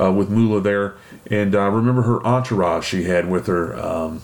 uh, 0.00 0.10
with 0.10 0.30
Moolah 0.30 0.62
there. 0.62 0.94
And 1.30 1.54
I 1.54 1.66
remember 1.66 2.02
her 2.02 2.26
entourage 2.26 2.86
she 2.86 3.04
had 3.04 3.28
with 3.28 3.48
her. 3.48 3.78
Um, 3.78 4.22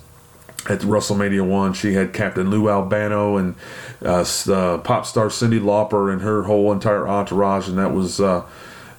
at 0.69 0.81
WrestleMania 0.81 1.47
one, 1.47 1.73
she 1.75 1.93
had 1.95 2.13
Captain 2.13 2.49
Lou 2.51 2.69
Albano 2.71 3.37
and 3.37 3.55
uh, 4.05 4.25
uh, 4.49 4.79
pop 4.79 5.07
star 5.07 5.27
Cyndi 5.27 5.61
Lauper 5.61 6.13
and 6.13 6.23
her 6.23 6.45
whole 6.45 6.73
entire 6.73 7.07
entourage, 7.07 7.69
and 7.69 7.79
that 7.79 7.93
was 7.93 8.21
uh, 8.21 8.45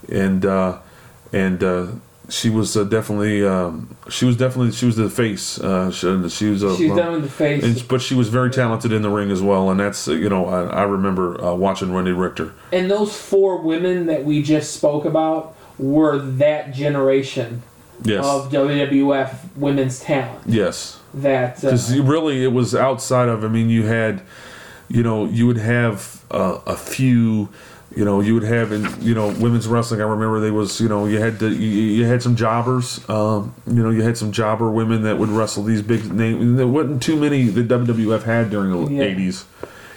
and 0.09 0.45
uh, 0.45 0.77
and 1.33 1.63
uh, 1.63 1.87
she 2.29 2.49
was 2.49 2.75
uh, 2.77 2.83
definitely 2.83 3.45
um, 3.45 3.95
she 4.09 4.25
was 4.25 4.37
definitely 4.37 4.71
she 4.71 4.85
was 4.85 4.95
the 4.95 5.09
face. 5.09 5.59
Uh, 5.59 5.91
she, 5.91 6.29
she 6.29 6.49
was 6.49 6.63
a 6.63 6.75
She's 6.75 6.91
well, 6.91 7.13
with 7.13 7.23
the 7.23 7.29
face. 7.29 7.63
and, 7.63 7.87
but 7.87 8.01
she 8.01 8.13
was 8.15 8.29
very 8.29 8.51
talented 8.51 8.91
in 8.91 9.01
the 9.01 9.09
ring 9.09 9.31
as 9.31 9.41
well, 9.41 9.69
and 9.71 9.79
that's 9.79 10.07
you 10.07 10.29
know 10.29 10.45
I, 10.47 10.65
I 10.65 10.83
remember 10.83 11.43
uh, 11.43 11.53
watching 11.55 11.89
Wendi 11.89 12.15
Richter. 12.17 12.53
and 12.71 12.89
those 12.91 13.15
four 13.15 13.61
women 13.61 14.05
that 14.07 14.23
we 14.23 14.41
just 14.43 14.73
spoke 14.73 15.05
about 15.05 15.55
were 15.77 16.17
that 16.19 16.73
generation 16.73 17.63
Yes, 18.03 18.25
of 18.25 18.51
WWF 18.51 19.55
women's 19.55 19.99
talent. 20.01 20.41
yes. 20.45 20.99
That 21.15 21.57
uh, 21.57 21.61
because 21.71 21.97
really 21.99 22.43
it 22.43 22.51
was 22.53 22.75
outside 22.75 23.29
of 23.29 23.43
i 23.43 23.47
mean 23.47 23.69
you 23.69 23.83
had 23.83 24.21
you 24.89 25.01
know 25.03 25.25
you 25.25 25.47
would 25.47 25.57
have 25.57 26.23
uh, 26.31 26.59
a 26.65 26.75
few 26.75 27.49
you 27.95 28.03
know 28.03 28.19
you 28.19 28.33
would 28.33 28.43
have 28.43 28.71
in 28.71 28.85
you 29.01 29.13
know 29.15 29.27
women's 29.39 29.67
wrestling 29.67 30.01
i 30.01 30.03
remember 30.03 30.39
they 30.39 30.51
was 30.51 30.81
you 30.81 30.89
know 30.89 31.05
you 31.05 31.19
had 31.19 31.39
the, 31.39 31.49
you, 31.49 31.69
you 31.99 32.05
had 32.05 32.21
some 32.21 32.35
jobbers 32.35 33.07
um, 33.09 33.53
you 33.67 33.81
know 33.81 33.89
you 33.89 34.01
had 34.01 34.17
some 34.17 34.31
jobber 34.31 34.69
women 34.69 35.03
that 35.03 35.17
would 35.17 35.29
wrestle 35.29 35.63
these 35.63 35.81
big 35.81 36.11
names 36.11 36.57
there 36.57 36.67
wasn't 36.67 37.01
too 37.01 37.15
many 37.15 37.43
that 37.45 37.67
wwf 37.67 38.23
had 38.23 38.49
during 38.49 38.71
the 38.71 38.93
Yeah. 38.93 39.03
80s 39.15 39.45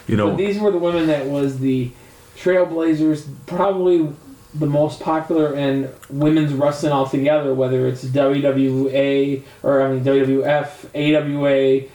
you 0.06 0.16
but 0.16 0.25
know 0.25 0.37
these 0.37 0.58
were 0.60 0.70
the 0.70 0.78
women 0.78 1.06
that 1.08 1.26
was 1.26 1.58
the 1.58 1.90
Trailblazers, 2.37 3.26
probably 3.46 4.12
the 4.55 4.67
most 4.67 5.00
popular 5.00 5.55
in 5.55 5.90
women's 6.09 6.52
wrestling 6.55 6.93
altogether, 6.93 7.52
whether 7.55 7.87
it's 7.87 8.05
WWA 8.05 9.43
or 9.62 9.83
I 9.83 9.93
mean 9.93 10.05
WWF, 10.05 10.87
AWA, 10.95 11.88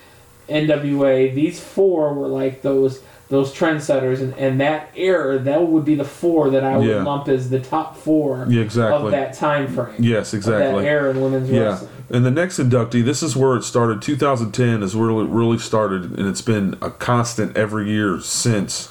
NWA. 0.50 1.34
These 1.34 1.60
four 1.60 2.14
were 2.14 2.28
like 2.28 2.62
those 2.62 3.02
those 3.30 3.52
trendsetters, 3.54 4.20
and, 4.22 4.34
and 4.38 4.60
that 4.62 4.92
era 4.96 5.40
that 5.40 5.66
would 5.68 5.86
be 5.86 5.96
the 5.96 6.04
four 6.06 6.52
that 6.52 6.64
I 6.64 6.78
would 6.78 6.88
Yeah. 6.88 7.02
lump 7.04 7.28
as 7.28 7.50
the 7.50 7.60
top 7.60 7.98
four 7.98 8.46
yeah 8.50 8.62
exactly. 8.62 8.96
of 8.98 9.06
exactly 9.06 9.12
that 9.12 9.34
time 9.34 9.68
frame. 9.74 9.96
yes 10.04 10.34
Of 10.34 10.44
that 10.44 10.58
exactly 10.58 10.86
era 10.88 11.10
in 11.10 11.22
women's 11.22 11.50
Yeah, 11.50 11.62
wrestling. 11.62 11.90
and 12.12 12.26
the 12.26 12.32
next 12.32 12.60
inductee, 12.60 13.04
this 13.04 13.24
is 13.24 13.36
where 13.36 13.56
it 13.56 13.64
started. 13.64 14.02
2010 14.04 14.84
is 14.84 14.96
where 14.96 15.10
it 15.10 15.30
really 15.30 15.58
started, 15.58 16.18
and 16.20 16.28
it's 16.28 16.42
been 16.44 16.76
a 16.82 16.92
constant 16.92 17.58
every 17.58 17.90
year 17.90 18.20
since. 18.20 18.90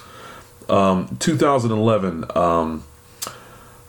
Um, 0.67 1.15
2011, 1.19 2.25
um, 2.35 2.83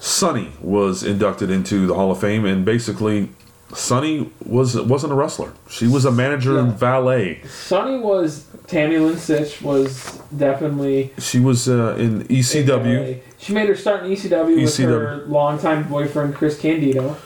Sunny 0.04 0.52
was 0.61 1.02
inducted 1.02 1.50
into 1.50 1.87
the 1.87 1.94
Hall 1.94 2.11
of 2.11 2.20
Fame, 2.20 2.44
and 2.44 2.62
basically, 2.62 3.30
Sunny 3.73 4.30
was 4.44 4.78
wasn't 4.78 5.12
a 5.14 5.16
wrestler. 5.16 5.52
She 5.70 5.87
was 5.87 6.04
a 6.04 6.12
manager 6.12 6.58
and 6.58 6.73
Yeah. 6.73 6.76
valet. 6.76 7.40
Sunny 7.49 7.99
was 7.99 8.44
Tammy 8.66 8.99
Lynn 8.99 9.14
Sytch 9.16 9.62
was 9.62 10.20
definitely 10.37 11.11
She 11.18 11.40
was 11.40 11.68
uh, 11.70 11.96
in 11.99 12.25
ECW. 12.28 13.18
She 13.38 13.54
made 13.54 13.66
her 13.68 13.75
start 13.75 14.04
in 14.04 14.11
ECW, 14.12 14.56
with 14.56 14.64
ECW. 14.68 14.84
her 14.88 15.25
longtime 15.26 15.88
boyfriend 15.88 16.34
Chris 16.34 16.58
Candido. 16.61 17.16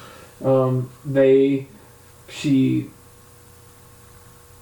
Um, 0.45 0.89
they, 1.05 1.67
she 2.29 2.91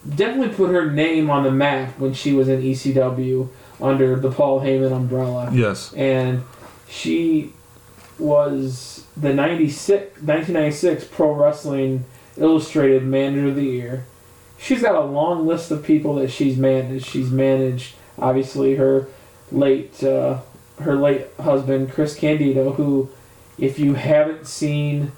definitely 0.08 0.54
put 0.54 0.70
her 0.70 0.90
name 0.90 1.28
on 1.28 1.42
the 1.42 1.50
map 1.50 1.98
when 1.98 2.14
she 2.14 2.32
was 2.32 2.48
in 2.48 2.62
ECW 2.62 3.48
under 3.80 4.16
the 4.16 4.30
Paul 4.30 4.60
Heyman 4.62 4.92
umbrella, 4.92 5.50
Yes, 5.52 5.92
and 5.92 6.44
she 6.88 7.52
was 8.18 9.06
the 9.16 9.32
96, 9.32 10.22
1996 10.22 11.04
Pro 11.04 11.32
Wrestling 11.32 12.04
Illustrated 12.36 13.04
Manager 13.04 13.48
of 13.48 13.56
the 13.56 13.64
Year. 13.64 14.04
She's 14.58 14.82
got 14.82 14.94
a 14.94 15.04
long 15.04 15.46
list 15.46 15.70
of 15.70 15.84
people 15.84 16.14
that 16.16 16.30
she's 16.30 16.56
managed. 16.56 17.06
She's 17.06 17.30
managed, 17.30 17.94
obviously, 18.18 18.76
her 18.76 19.06
late 19.52 20.02
uh, 20.02 20.40
her 20.80 20.96
late 20.96 21.26
husband 21.40 21.92
Chris 21.92 22.14
Candido, 22.14 22.72
who, 22.72 23.10
if 23.58 23.78
you 23.78 23.94
haven't 23.94 24.46
seen 24.46 25.12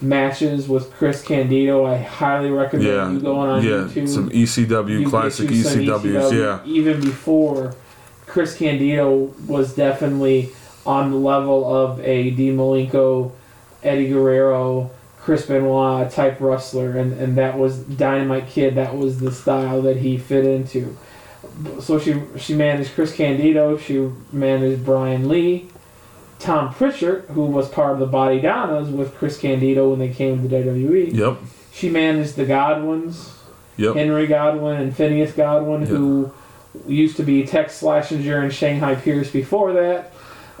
matches 0.00 0.68
with 0.68 0.92
Chris 0.92 1.22
Candido, 1.22 1.84
I 1.84 1.96
highly 1.96 2.50
recommend 2.50 2.88
yeah, 2.88 3.10
you 3.10 3.20
going 3.20 3.50
on 3.50 3.64
yeah. 3.64 3.70
YouTube. 3.70 4.08
Some 4.08 4.30
ECW 4.30 5.00
You 5.00 5.08
classic 5.08 5.48
get 5.48 5.56
you 5.56 5.62
some 5.62 5.80
ECWs. 5.80 6.32
Yeah, 6.32 6.64
Even 6.64 7.00
before 7.00 7.74
Chris 8.26 8.56
Candido 8.56 9.32
was 9.46 9.74
definitely 9.74 10.50
on 10.86 11.10
the 11.10 11.16
level 11.16 11.74
of 11.74 12.00
a 12.00 12.30
Dean 12.30 12.56
Malenko, 12.56 13.32
Eddie 13.82 14.08
Guerrero, 14.08 14.90
Chris 15.18 15.46
Benoit 15.46 16.10
type 16.10 16.40
wrestler, 16.40 16.96
and, 16.96 17.12
and 17.12 17.36
that 17.38 17.56
was 17.56 17.78
Dynamite 17.78 18.48
Kid. 18.48 18.74
That 18.74 18.96
was 18.96 19.20
the 19.20 19.30
style 19.30 19.82
that 19.82 19.98
he 19.98 20.18
fit 20.18 20.44
into. 20.44 20.96
So 21.80 21.98
she 21.98 22.20
she 22.38 22.54
managed 22.54 22.94
Chris 22.94 23.14
Candido. 23.14 23.76
She 23.76 24.08
managed 24.32 24.84
Brian 24.84 25.28
Lee, 25.28 25.68
Tom 26.38 26.74
Pritchard, 26.74 27.26
who 27.30 27.46
was 27.46 27.68
part 27.68 27.92
of 27.92 27.98
the 28.00 28.06
Body 28.06 28.40
Donnas 28.40 28.88
with 28.88 29.14
Chris 29.14 29.38
Candido 29.38 29.90
when 29.90 29.98
they 30.00 30.08
came 30.08 30.48
to 30.48 30.54
WWE. 30.54 31.14
yep, 31.14 31.38
She 31.72 31.88
managed 31.88 32.36
the 32.36 32.44
Godwinns. 32.46 33.32
yep. 33.76 33.94
Henry 33.94 34.26
Godwinn 34.26 34.80
and 34.80 34.96
Phineas 34.96 35.32
Godwinn, 35.32 35.86
who 35.86 36.32
used 36.86 37.16
to 37.18 37.22
be 37.22 37.44
Tex 37.46 37.80
Slazenger 37.80 38.42
and 38.42 38.52
Shanghai 38.52 38.94
Pierce 38.94 39.30
before 39.30 39.72
that. 39.74 40.11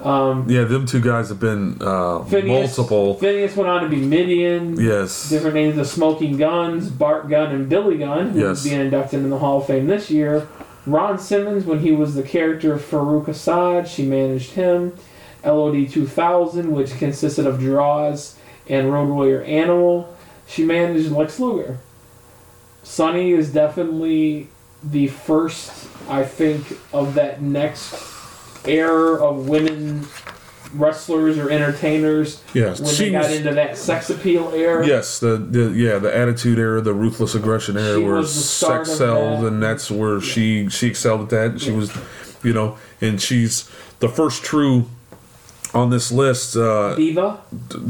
Um, 0.02 0.46
Yeah, 0.48 0.64
them 0.64 0.86
two 0.86 1.00
guys 1.00 1.28
have 1.28 1.38
been 1.40 1.78
uh, 1.80 2.24
Phineas, 2.24 2.76
multiple. 2.76 3.14
Phineas 3.14 3.54
went 3.56 3.68
on 3.70 3.82
to 3.82 3.88
be 3.88 3.96
Mideon. 4.04 4.76
Yes. 4.80 5.28
Different 5.30 5.54
names 5.54 5.78
of 5.78 5.86
Smoking 5.86 6.36
Gunns, 6.36 6.88
Bart 6.90 7.28
Gunn, 7.28 7.52
and 7.54 7.68
Billy 7.68 7.98
Gunn, 7.98 8.30
who's 8.30 8.42
Yes. 8.42 8.64
being 8.64 8.80
inducted 8.80 9.20
in 9.20 9.30
the 9.30 9.38
Hall 9.38 9.58
of 9.60 9.66
Fame 9.66 9.86
this 9.86 10.10
year. 10.10 10.48
Ron 10.86 11.18
Simmons, 11.18 11.64
when 11.64 11.78
he 11.78 11.92
was 11.92 12.14
the 12.16 12.22
character 12.24 12.72
of 12.72 12.82
Faarooq 12.82 13.26
Asaad, 13.26 13.86
she 13.86 14.04
managed 14.04 14.52
him. 14.52 14.94
LOD 15.44 15.88
2000, 15.88 16.72
which 16.72 16.96
consisted 16.98 17.46
of 17.46 17.58
Droz 17.60 18.36
and 18.68 18.92
Road 18.92 19.08
Warrior 19.08 19.42
Animal, 19.42 20.12
she 20.46 20.64
managed 20.64 21.10
Lex 21.12 21.38
Luger. 21.38 21.78
Sunny 22.82 23.30
is 23.32 23.52
definitely 23.52 24.48
the 24.82 25.06
first, 25.06 25.88
I 26.08 26.24
think, 26.24 26.78
of 26.92 27.14
that 27.14 27.40
next 27.42 27.94
era 28.66 29.22
of 29.22 29.48
women 29.48 30.06
wrestlers 30.74 31.36
or 31.36 31.50
entertainers 31.50 32.40
Yes. 32.54 32.80
when 32.80 32.88
She 32.94 33.04
they 33.06 33.10
got 33.10 33.24
was- 33.28 33.32
into 33.36 33.52
that 33.54 33.76
sex 33.76 34.08
appeal 34.08 34.52
era. 34.54 34.86
Yes, 34.86 35.18
the, 35.18 35.36
the 35.36 35.70
yeah 35.72 35.98
the 35.98 36.14
attitude 36.16 36.58
era, 36.58 36.80
the 36.80 36.94
ruthless 36.94 37.34
aggression 37.34 37.76
era, 37.76 37.98
She 37.98 38.04
where 38.04 38.14
was 38.14 38.34
the 38.34 38.40
start 38.40 38.86
sex 38.86 39.00
excelled, 39.00 39.42
that. 39.42 39.46
and 39.48 39.62
that's 39.62 39.90
where 39.90 40.20
she 40.20 40.68
she 40.70 40.86
excelled 40.88 41.22
at 41.22 41.28
that. 41.30 41.60
She 41.60 41.70
Yeah. 41.70 41.76
was, 41.76 41.90
you 42.42 42.52
know, 42.54 42.76
and 43.02 43.20
she's 43.20 43.68
the 44.00 44.08
first 44.08 44.42
true 44.44 44.86
on 45.74 45.90
this 45.90 46.10
list. 46.10 46.56
Uh, 46.56 46.94
Diva. 46.94 47.38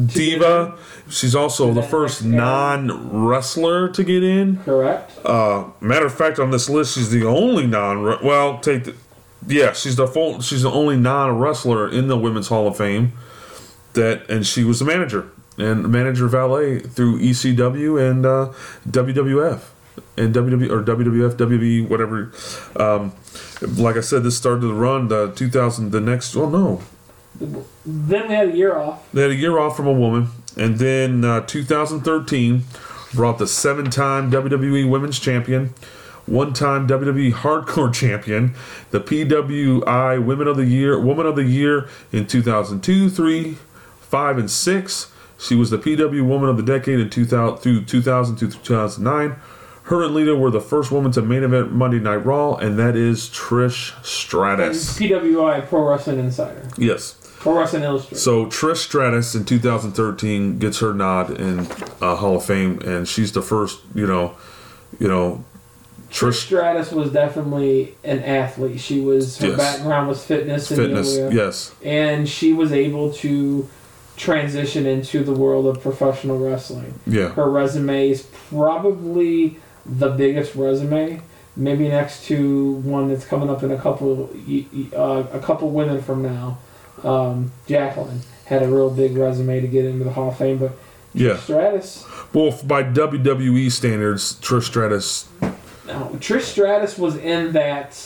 diva. 0.07 0.75
She's 1.09 1.35
also 1.37 1.73
the 1.73 1.83
first 1.83 2.25
non 2.25 3.25
wrestler 3.26 3.88
to 3.91 4.02
get 4.05 4.23
in. 4.25 4.59
Correct. 4.64 5.12
Uh, 5.25 5.64
matter 5.81 6.07
of 6.07 6.14
fact, 6.14 6.38
on 6.41 6.50
this 6.50 6.69
list, 6.69 6.95
she's 6.95 7.11
the 7.11 7.25
only 7.26 7.67
non. 7.67 8.02
Well, 8.25 8.59
take 8.59 8.85
the. 8.85 8.95
Yeah, 9.47 9.73
she's 9.73 9.97
the 9.97 10.07
full, 10.07 10.41
she's 10.41 10.63
the 10.63 10.71
only 10.71 10.97
non 10.97 11.39
wrestler 11.39 11.89
in 11.91 12.09
the 12.09 12.17
Women's 12.17 12.49
Hall 12.49 12.67
of 12.69 12.77
Fame. 12.77 13.13
That 13.95 14.29
and 14.31 14.47
she 14.47 14.65
was 14.65 14.79
the 14.79 14.85
manager 14.87 15.29
and 15.59 15.87
manager 15.91 16.27
valet 16.27 16.79
through 16.79 17.19
ECW 17.19 18.11
and 18.11 18.25
uh, 18.25 18.53
WWF 18.89 19.61
and 20.17 20.35
WW 20.35 20.71
or 20.71 20.83
WWF 20.83 21.35
WWE 21.37 21.89
whatever. 21.89 22.33
Um, 22.77 23.13
like 23.77 23.97
I 23.97 24.01
said, 24.01 24.23
this 24.23 24.37
started 24.37 24.63
the 24.63 24.73
run. 24.73 25.09
The 25.09 25.33
2000, 25.33 25.91
the 25.91 26.01
next. 26.01 26.35
Oh 26.37 26.49
no, 26.49 26.81
Then 27.85 28.29
we 28.29 28.35
had 28.35 28.49
a 28.49 28.57
year 28.57 28.77
off. 28.79 29.07
they 29.13 29.23
had 29.23 29.31
a 29.33 29.35
year 29.35 29.59
off 29.59 29.77
from 29.77 29.87
a 29.87 29.93
woman, 29.93 30.29
and 30.57 30.79
then 30.79 31.25
uh, 31.25 31.41
2013 31.43 32.65
brought 33.13 33.37
the 33.39 33.47
seven-time 33.47 34.31
WWE 34.31 34.89
Women's 34.89 35.19
Champion, 35.19 35.75
one-time 36.26 36.87
WWE 36.87 37.33
Hardcore 37.33 37.93
Champion, 37.95 38.55
the 38.91 39.00
PWI 39.00 40.25
Women 40.25 40.49
of 40.49 40.57
the 40.57 40.67
Year, 40.67 40.99
Woman 40.99 41.26
of 41.26 41.37
the 41.37 41.45
Year 41.45 41.88
in 42.12 42.26
2002, 42.26 43.11
three, 43.11 43.59
five, 44.00 44.38
and 44.38 44.50
six. 44.50 45.12
She 45.38 45.55
was 45.55 45.71
the 45.71 45.79
PW 45.79 46.26
Woman 46.26 46.49
of 46.49 46.57
the 46.57 46.62
Decade 46.62 47.00
in 47.00 47.11
2000 47.11 47.59
through 47.59 47.85
2000 47.85 48.37
to 48.37 48.49
2009. 48.50 49.37
Her 49.85 50.05
and 50.05 50.14
Lita 50.14 50.37
were 50.37 50.50
the 50.50 50.61
first 50.61 50.93
woman 50.93 51.11
to 51.12 51.23
main 51.23 51.43
event 51.43 51.73
Monday 51.73 51.99
Night 51.99 52.25
Raw, 52.25 52.55
and 52.55 52.79
that 52.79 52.95
is 52.95 53.29
Trish 53.29 53.93
Stratus. 54.05 54.97
PWI 54.97 55.67
Pro 55.67 55.88
Wrestling 55.88 56.21
Insider. 56.21 56.69
Yes. 56.79 57.19
Pro 57.41 57.59
Wrestling 57.59 57.83
Illustrated. 57.83 58.19
So 58.19 58.47
Trish 58.47 58.76
Stratus 58.76 59.35
in 59.35 59.45
2013 59.45 60.61
gets 60.61 60.79
her 60.79 60.95
nod 60.95 61.31
in 61.31 61.67
uh, 62.00 62.14
Hall 62.14 62.37
of 62.37 62.45
Fame, 62.45 62.79
and 62.83 63.09
she's 63.09 63.33
the 63.33 63.43
first, 63.43 63.81
you 63.93 64.07
know, 64.07 64.37
you 65.00 65.09
know, 65.09 65.45
Trish 66.12 66.28
Trish 66.28 66.35
Stratus 66.45 66.92
was 66.92 67.11
definitely 67.11 67.95
an 68.04 68.21
athlete. 68.23 68.78
She 68.81 69.00
was 69.00 69.38
her 69.38 69.49
Yes. 69.49 69.57
background 69.57 70.09
was 70.09 70.23
fitness 70.23 70.71
and 70.71 70.78
fitness. 70.81 71.16
yoga, 71.16 71.35
Yes, 71.35 71.73
and 71.83 72.28
she 72.28 72.52
was 72.52 72.71
able 72.73 73.12
to 73.14 73.69
transition 74.16 74.85
into 74.87 75.25
the 75.25 75.33
world 75.33 75.66
of 75.66 75.83
professional 75.83 76.38
wrestling. 76.38 76.95
yeah, 77.07 77.28
Her 77.31 77.49
resume 77.50 78.11
is 78.11 78.26
probably 78.50 79.57
the 79.87 80.09
biggest 80.11 80.54
resume, 80.54 81.21
maybe 81.57 81.88
next 81.88 82.26
to 82.26 82.73
one 82.85 83.09
that's 83.09 83.25
coming 83.25 83.49
up 83.50 83.62
in 83.62 83.71
a 83.73 83.76
couple 83.78 84.28
uh, 84.95 85.25
a 85.33 85.38
couple 85.40 85.71
women 85.71 86.00
from 86.02 86.23
now. 86.23 86.59
Um, 87.02 87.52
Jacqueline 87.66 88.21
had 88.45 88.62
a 88.62 88.69
real 88.69 88.90
big 88.90 89.16
resume 89.16 89.61
to 89.61 89.66
get 89.66 89.85
into 89.87 90.04
the 90.04 90.11
Hall 90.12 90.28
of 90.28 90.37
Fame, 90.37 90.59
but 90.59 90.73
Yeah. 91.14 91.37
Stratus. 91.38 92.04
Well, 92.33 92.54
by 92.64 92.83
WWE 92.83 93.71
standards, 93.71 94.37
Trish 94.40 94.64
Stratus, 94.64 95.26
No, 95.99 96.17
Trish 96.19 96.43
Stratus 96.43 96.97
was 96.99 97.17
in 97.17 97.53
that 97.53 97.97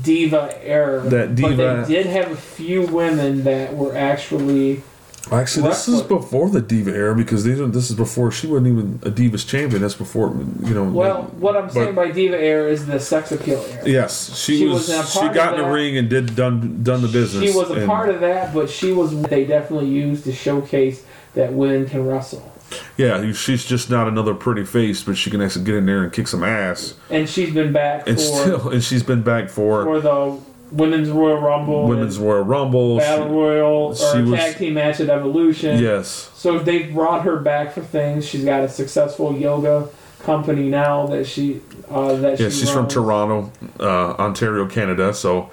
diva 0.00 0.58
era. 0.64 1.00
That 1.00 1.34
diva- 1.34 1.56
But 1.56 1.86
they 1.86 1.94
did 1.94 2.06
have 2.06 2.30
a 2.30 2.36
few 2.36 2.82
women 2.86 3.44
that 3.44 3.74
were 3.76 3.96
actually. 3.96 4.82
actually, 5.30 5.68
this 5.68 5.88
is 5.88 6.02
before 6.02 6.48
the 6.48 6.60
Diva 6.60 6.90
era 6.94 7.14
because 7.14 7.44
these 7.44 7.60
are, 7.60 7.66
this 7.66 7.90
is 7.90 7.96
before 7.96 8.30
she 8.30 8.46
wasn't 8.46 8.68
even 8.68 9.00
a 9.02 9.10
Divas 9.10 9.46
champion. 9.46 9.82
That's 9.82 9.94
before 9.94 10.28
you 10.62 10.74
know. 10.74 10.84
Well, 10.84 11.24
what 11.38 11.56
I'm 11.56 11.68
saying 11.70 11.94
but- 11.94 12.06
by 12.06 12.10
diva 12.12 12.38
era 12.40 12.70
is 12.70 12.86
the 12.86 12.98
sex 13.00 13.32
appeal 13.32 13.64
era. 13.70 13.88
Yes, 13.88 14.36
she, 14.38 14.58
She 14.58 14.66
was. 14.66 14.88
was 14.88 15.12
she 15.12 15.28
got 15.28 15.58
in 15.58 15.64
the 15.64 15.70
ring 15.70 15.96
and 15.98 16.08
did 16.08 16.34
done 16.36 16.82
done 16.82 17.02
the 17.02 17.08
business. 17.08 17.50
She 17.50 17.56
was 17.56 17.70
a 17.70 17.74
and- 17.74 17.86
part 17.86 18.08
of 18.08 18.20
that, 18.20 18.54
but 18.54 18.70
she 18.70 18.92
was 18.92 19.20
they 19.22 19.44
definitely 19.44 19.88
used 19.88 20.24
to 20.24 20.32
showcase 20.32 21.04
that 21.34 21.52
women 21.52 21.88
can 21.88 22.06
wrestle. 22.06 22.46
Yeah, 22.96 23.32
she's 23.32 23.64
just 23.64 23.90
not 23.90 24.06
another 24.08 24.34
pretty 24.34 24.64
face, 24.64 25.02
but 25.02 25.16
she 25.16 25.30
can 25.30 25.40
actually 25.42 25.64
get 25.64 25.74
in 25.76 25.86
there 25.86 26.02
and 26.02 26.12
kick 26.12 26.28
some 26.28 26.44
ass. 26.44 26.94
And 27.10 27.28
she's 27.28 27.52
been 27.52 27.72
back 27.72 28.06
And 28.06 28.16
for 28.16 28.22
still, 28.22 28.68
and 28.70 28.82
she's 28.84 29.02
been 29.02 29.22
back 29.22 29.48
for, 29.48 29.84
for 29.84 30.00
the 30.00 30.38
women's 30.70 31.10
Royal 31.10 31.38
Rumble, 31.40 31.88
Women's 31.88 32.18
Royal 32.18 32.42
Rumble. 32.44 32.98
Battle 32.98 33.26
She- 33.26 33.32
Royal, 33.32 33.66
or 33.88 33.94
she 33.96 34.22
was- 34.22 34.38
tag 34.40 34.56
team 34.58 34.74
match 34.74 35.00
at 35.00 35.08
Evolution. 35.08 35.82
yes, 35.82 36.30
So 36.34 36.58
they've 36.58 36.92
brought 36.92 37.22
her 37.22 37.36
back 37.36 37.72
for 37.72 37.80
things. 37.80 38.24
She's 38.26 38.44
got 38.44 38.62
a 38.62 38.68
successful 38.68 39.36
yoga 39.36 39.88
company 40.20 40.68
now 40.68 41.06
that 41.06 41.26
she 41.26 41.60
uh, 41.90 42.14
that 42.16 42.38
yeah, 42.38 42.50
she 42.50 42.60
she's 42.60 42.70
from. 42.70 42.86
Toronto, 42.86 43.50
uh, 43.80 44.12
Ontario, 44.22 44.66
Canada. 44.66 45.12
So, 45.14 45.50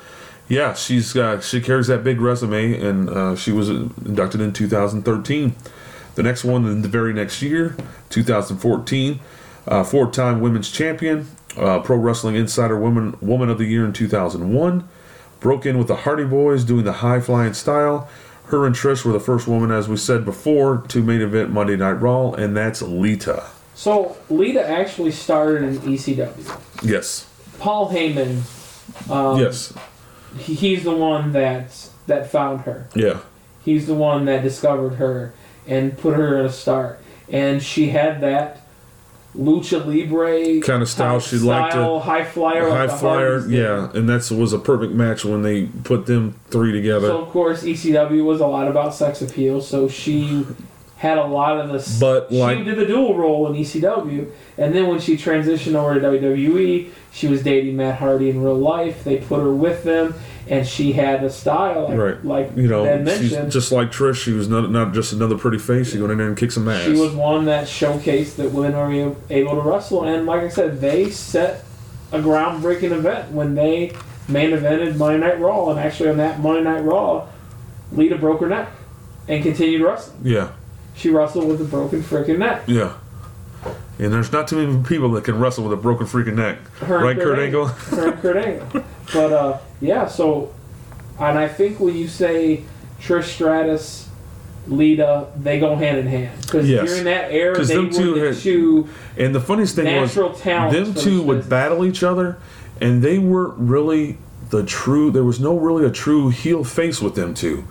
yeah, 0.49 0.73
she's 0.75 1.13
got 1.13 1.43
she 1.43 1.61
carries 1.61 1.87
that 1.87 2.03
big 2.03 2.21
resume, 2.21 2.79
and 2.79 3.09
uh, 3.09 3.35
she 3.35 3.51
was 3.51 3.69
inducted 3.69 4.39
in 4.41 4.53
2013. 4.53 5.55
The 6.17 6.23
next 6.23 6.43
one 6.43 6.65
in 6.65 6.81
the 6.81 6.87
very 6.87 7.13
next 7.13 7.43
year, 7.43 7.75
2014, 8.09 9.19
uh, 9.67 9.83
four-time 9.83 10.41
women's 10.41 10.71
champion, 10.71 11.27
uh, 11.55 11.79
Pro 11.81 11.95
Wrestling 11.95 12.35
Insider 12.35 12.75
Woman 12.75 13.15
Woman 13.21 13.51
of 13.51 13.59
the 13.59 13.65
Year 13.65 13.85
in 13.85 13.93
2001. 13.93 14.89
Broke 15.39 15.67
in 15.67 15.77
with 15.77 15.87
the 15.87 15.97
Hardy 15.97 16.25
Boys 16.25 16.63
doing 16.63 16.85
the 16.85 16.93
high 16.93 17.19
flying 17.19 17.53
style. 17.53 18.09
Her 18.45 18.65
and 18.65 18.73
Trish 18.73 19.05
were 19.05 19.13
the 19.13 19.19
first 19.19 19.47
woman, 19.47 19.69
as 19.69 19.87
we 19.87 19.95
said 19.95 20.25
before, 20.25 20.77
to 20.87 21.03
main 21.03 21.21
event 21.21 21.51
Monday 21.51 21.75
Night 21.75 22.01
Raw, 22.01 22.31
and 22.31 22.57
that's 22.57 22.81
Lita. 22.81 23.43
So 23.75 24.17
Lita 24.27 24.67
actually 24.67 25.11
started 25.11 25.61
in 25.65 25.77
ECW. 25.81 26.59
Yes. 26.81 27.29
Paul 27.59 27.91
Heyman, 27.91 28.41
um, 29.11 29.39
yes. 29.39 29.71
he, 30.39 30.55
he's 30.55 30.83
the 30.83 30.95
one 30.95 31.33
that 31.33 31.91
that 32.07 32.31
found 32.31 32.61
her. 32.61 32.87
Yeah. 32.95 33.19
He's 33.63 33.85
the 33.85 33.93
one 33.93 34.25
that 34.25 34.41
discovered 34.41 34.95
her 34.95 35.35
and 35.67 35.97
put 35.97 36.15
her 36.15 36.39
in 36.39 36.45
a 36.45 36.51
start. 36.51 36.99
And 37.29 37.61
she 37.61 37.89
had 37.89 38.21
that 38.21 38.61
lucha 39.37 39.85
libre 39.85 40.61
Kinda 40.61 40.85
style 40.85 41.19
she'd 41.19 41.41
like 41.41 41.65
to- 41.71 41.71
style, 41.77 41.99
high 41.99 42.23
flyer, 42.23 42.69
high 42.69 42.87
flyer, 42.87 43.45
yeah, 43.47 43.89
and 43.93 44.09
that 44.09 44.31
was 44.31 44.53
a 44.53 44.57
perfect 44.59 44.93
match 44.93 45.23
when 45.25 45.43
they 45.43 45.65
put 45.83 46.05
them 46.07 46.35
three 46.49 46.71
together. 46.71 47.07
So 47.07 47.21
of 47.21 47.29
course 47.29 47.63
ECW 47.63 48.23
was 48.23 48.39
a 48.41 48.47
lot 48.47 48.67
about 48.67 48.95
sex 48.95 49.21
appeal, 49.21 49.61
so 49.61 49.87
she 49.87 50.45
had 50.95 51.19
a 51.19 51.25
lot 51.25 51.59
of 51.59 51.71
this. 51.71 51.99
But, 51.99 52.31
like- 52.31 52.57
she 52.57 52.63
did 52.63 52.77
the 52.79 52.85
dual 52.87 53.15
role 53.15 53.45
in 53.47 53.53
ECW, 53.55 54.25
and 54.57 54.73
then 54.73 54.87
when 54.87 54.99
she 54.99 55.15
transitioned 55.15 55.75
over 55.75 55.93
to 55.93 55.99
WWE, 55.99 56.87
she 57.11 57.27
was 57.27 57.43
dating 57.43 57.75
Matt 57.77 57.99
Hardy 57.99 58.31
in 58.31 58.41
real 58.41 58.57
life. 58.57 59.03
They 59.03 59.17
put 59.17 59.39
her 59.41 59.51
with 59.53 59.83
them, 59.83 60.15
and 60.49 60.67
she 60.67 60.93
had 60.93 61.23
a 61.23 61.29
style 61.29 61.89
like, 61.89 61.97
right, 61.97 62.25
like 62.25 62.55
you 62.57 62.67
know, 62.67 63.05
she's 63.17 63.31
just 63.53 63.71
like 63.71 63.91
Trish. 63.91 64.15
She 64.23 64.31
was 64.33 64.47
not 64.47 64.69
not 64.71 64.93
just 64.93 65.13
another 65.13 65.37
pretty 65.37 65.57
face. 65.57 65.91
She 65.91 65.97
go 65.97 66.09
in 66.09 66.17
there 66.17 66.27
and 66.27 66.37
kick 66.37 66.51
some 66.51 66.67
ass. 66.67 66.85
She 66.85 66.93
was 66.93 67.13
one 67.13 67.45
that 67.45 67.67
showcased 67.67 68.35
that 68.37 68.51
women 68.51 68.75
are 68.75 69.15
able 69.29 69.55
to 69.55 69.61
wrestle, 69.61 70.03
and 70.03 70.25
like 70.25 70.41
I 70.43 70.49
said, 70.49 70.79
they 70.81 71.09
set 71.09 71.63
a 72.11 72.19
groundbreaking 72.19 72.91
event 72.91 73.31
when 73.31 73.55
they 73.55 73.91
main 74.27 74.51
evented 74.51 74.95
Monday 74.97 75.19
Night 75.25 75.39
Raw, 75.39 75.69
and 75.71 75.79
actually 75.79 76.09
on 76.09 76.17
that 76.17 76.39
Monday 76.39 76.63
Night 76.63 76.83
Raw, 76.83 77.27
Lita 77.91 78.17
broke 78.17 78.41
her 78.41 78.47
neck 78.49 78.69
and 79.27 79.43
continued 79.43 79.81
wrestling. 79.81 80.17
yeah, 80.23 80.51
She 80.95 81.09
wrestled 81.09 81.47
with 81.47 81.59
a 81.61 81.65
broken 81.65 82.01
freaking 82.01 82.37
neck. 82.37 82.63
yeah. 82.67 82.93
And 83.99 84.13
there's 84.13 84.31
not 84.31 84.47
too 84.47 84.63
many 84.63 84.83
people 84.83 85.09
that 85.13 85.23
can 85.23 85.39
wrestle 85.39 85.63
with 85.63 85.73
a 85.73 85.81
broken 85.81 86.05
freaking 86.05 86.35
neck, 86.35 86.59
Her 86.81 86.99
right, 86.99 87.17
Kurt 87.17 87.39
Angle? 87.39 87.65
Her 87.65 88.11
and 88.11 88.21
Kurt 88.21 88.37
Angle. 88.37 88.83
But 89.11 89.33
uh, 89.33 89.57
yeah, 89.81 90.07
so, 90.07 90.53
and 91.19 91.37
I 91.37 91.47
think 91.47 91.79
when 91.79 91.95
you 91.95 92.07
say 92.07 92.63
Trish 93.01 93.25
Stratus, 93.25 94.09
Lita, 94.67 95.27
they 95.37 95.59
go 95.59 95.75
hand 95.75 95.97
in 95.97 96.07
hand 96.07 96.41
because 96.41 96.69
Yes. 96.69 96.87
during 96.89 97.05
that 97.05 97.31
era, 97.31 97.57
they 97.63 97.75
them 97.75 97.85
were 97.87 97.91
two 97.93 98.13
the 98.19 98.25
had- 98.27 98.35
two 98.37 98.87
And 99.15 99.33
the 99.33 99.39
funniest 99.39 99.75
thing 99.75 100.01
was, 100.01 100.13
them 100.13 100.93
two 100.93 101.21
would 101.23 101.35
business. 101.37 101.45
battle 101.49 101.85
each 101.85 102.03
other, 102.03 102.37
and 102.81 103.01
they 103.01 103.17
weren't 103.17 103.53
really 103.57 104.17
the 104.49 104.63
true. 104.63 105.09
There 105.11 105.23
was 105.23 105.39
no 105.39 105.57
really 105.57 105.85
a 105.85 105.89
true 105.89 106.29
heel 106.29 106.63
face 106.63 107.01
with 107.01 107.15
them 107.15 107.33
two. 107.33 107.63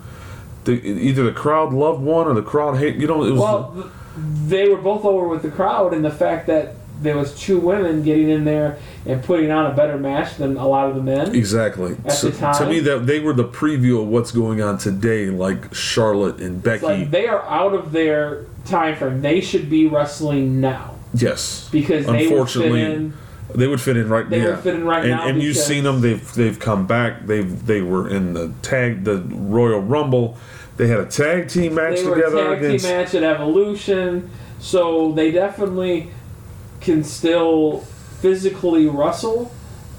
The, 0.65 0.73
either 0.73 1.23
the 1.23 1.31
crowd 1.31 1.71
loved 1.71 2.01
one 2.01 2.27
or 2.27 2.33
the 2.33 2.41
crowd 2.41 2.77
hate. 2.77 2.95
You 2.97 3.07
know, 3.07 3.23
it 3.23 3.31
was. 3.31 3.39
Well, 3.39 3.89
they 4.47 4.67
were 4.67 4.77
both 4.77 5.05
over 5.05 5.27
with 5.27 5.43
the 5.43 5.49
crowd, 5.51 5.93
and 5.93 6.03
the 6.03 6.11
fact 6.11 6.47
that 6.47 6.75
there 7.01 7.17
was 7.17 7.39
two 7.39 7.59
women 7.59 8.03
getting 8.03 8.29
in 8.29 8.43
there 8.45 8.77
and 9.05 9.23
putting 9.23 9.51
on 9.51 9.69
a 9.71 9.73
better 9.73 9.97
match 9.97 10.35
than 10.37 10.57
a 10.57 10.67
lot 10.67 10.89
of 10.89 10.95
the 10.95 11.01
men. 11.01 11.35
Exactly. 11.35 11.95
At 12.05 12.11
So, 12.13 12.29
the 12.29 12.37
time- 12.37 12.55
to 12.55 12.65
me, 12.69 12.79
that 12.81 13.05
they 13.05 13.19
were 13.19 13.33
the 13.33 13.43
preview 13.43 14.01
of 14.01 14.07
what's 14.07 14.31
going 14.31 14.61
on 14.61 14.77
today, 14.77 15.29
like 15.29 15.73
Charlotte 15.73 16.39
and 16.39 16.61
Becky. 16.61 16.85
like 16.85 17.11
they 17.11 17.27
are 17.27 17.43
out 17.47 17.73
of 17.73 17.91
their 17.91 18.45
time 18.65 18.95
frame. 18.95 19.21
They 19.21 19.41
should 19.41 19.69
be 19.69 19.87
wrestling 19.87 20.59
now 20.59 20.95
yes, 21.13 21.69
because 21.71 22.05
they 22.05 22.11
would 22.11 22.19
fit 22.19 22.31
Unfortunately, 22.31 22.81
in. 22.81 23.13
they 23.55 23.67
would 23.67 23.81
fit 23.81 23.97
in 23.97 24.09
right. 24.09 24.29
They 24.29 24.41
yeah. 24.41 24.49
would 24.51 24.59
fit 24.59 24.75
in 24.75 24.85
right 24.85 25.03
and, 25.03 25.11
now. 25.11 25.27
And 25.27 25.41
you've 25.41 25.55
seen 25.57 25.83
them. 25.83 26.01
They've 26.01 26.33
they've 26.33 26.59
come 26.59 26.87
back. 26.87 27.25
They've 27.27 27.65
they 27.65 27.81
were 27.81 28.09
in 28.09 28.33
the 28.33 28.51
tag 28.61 29.03
the 29.03 29.17
Royal 29.29 29.79
Rumble. 29.79 30.37
They 30.77 30.87
had 30.87 30.99
a 30.99 31.05
tag 31.05 31.49
team 31.49 31.73
match 31.75 31.97
They 31.97 32.05
were 32.07 32.15
together 32.15 32.37
a 32.51 32.55
tag 32.55 32.63
against. 32.65 32.85
team 32.85 32.97
match 32.97 33.15
at 33.15 33.23
Evolution, 33.23 34.29
so 34.59 35.11
they 35.13 35.31
definitely 35.31 36.11
can 36.81 37.03
still 37.03 37.81
physically 38.21 38.87
wrestle. 38.87 39.51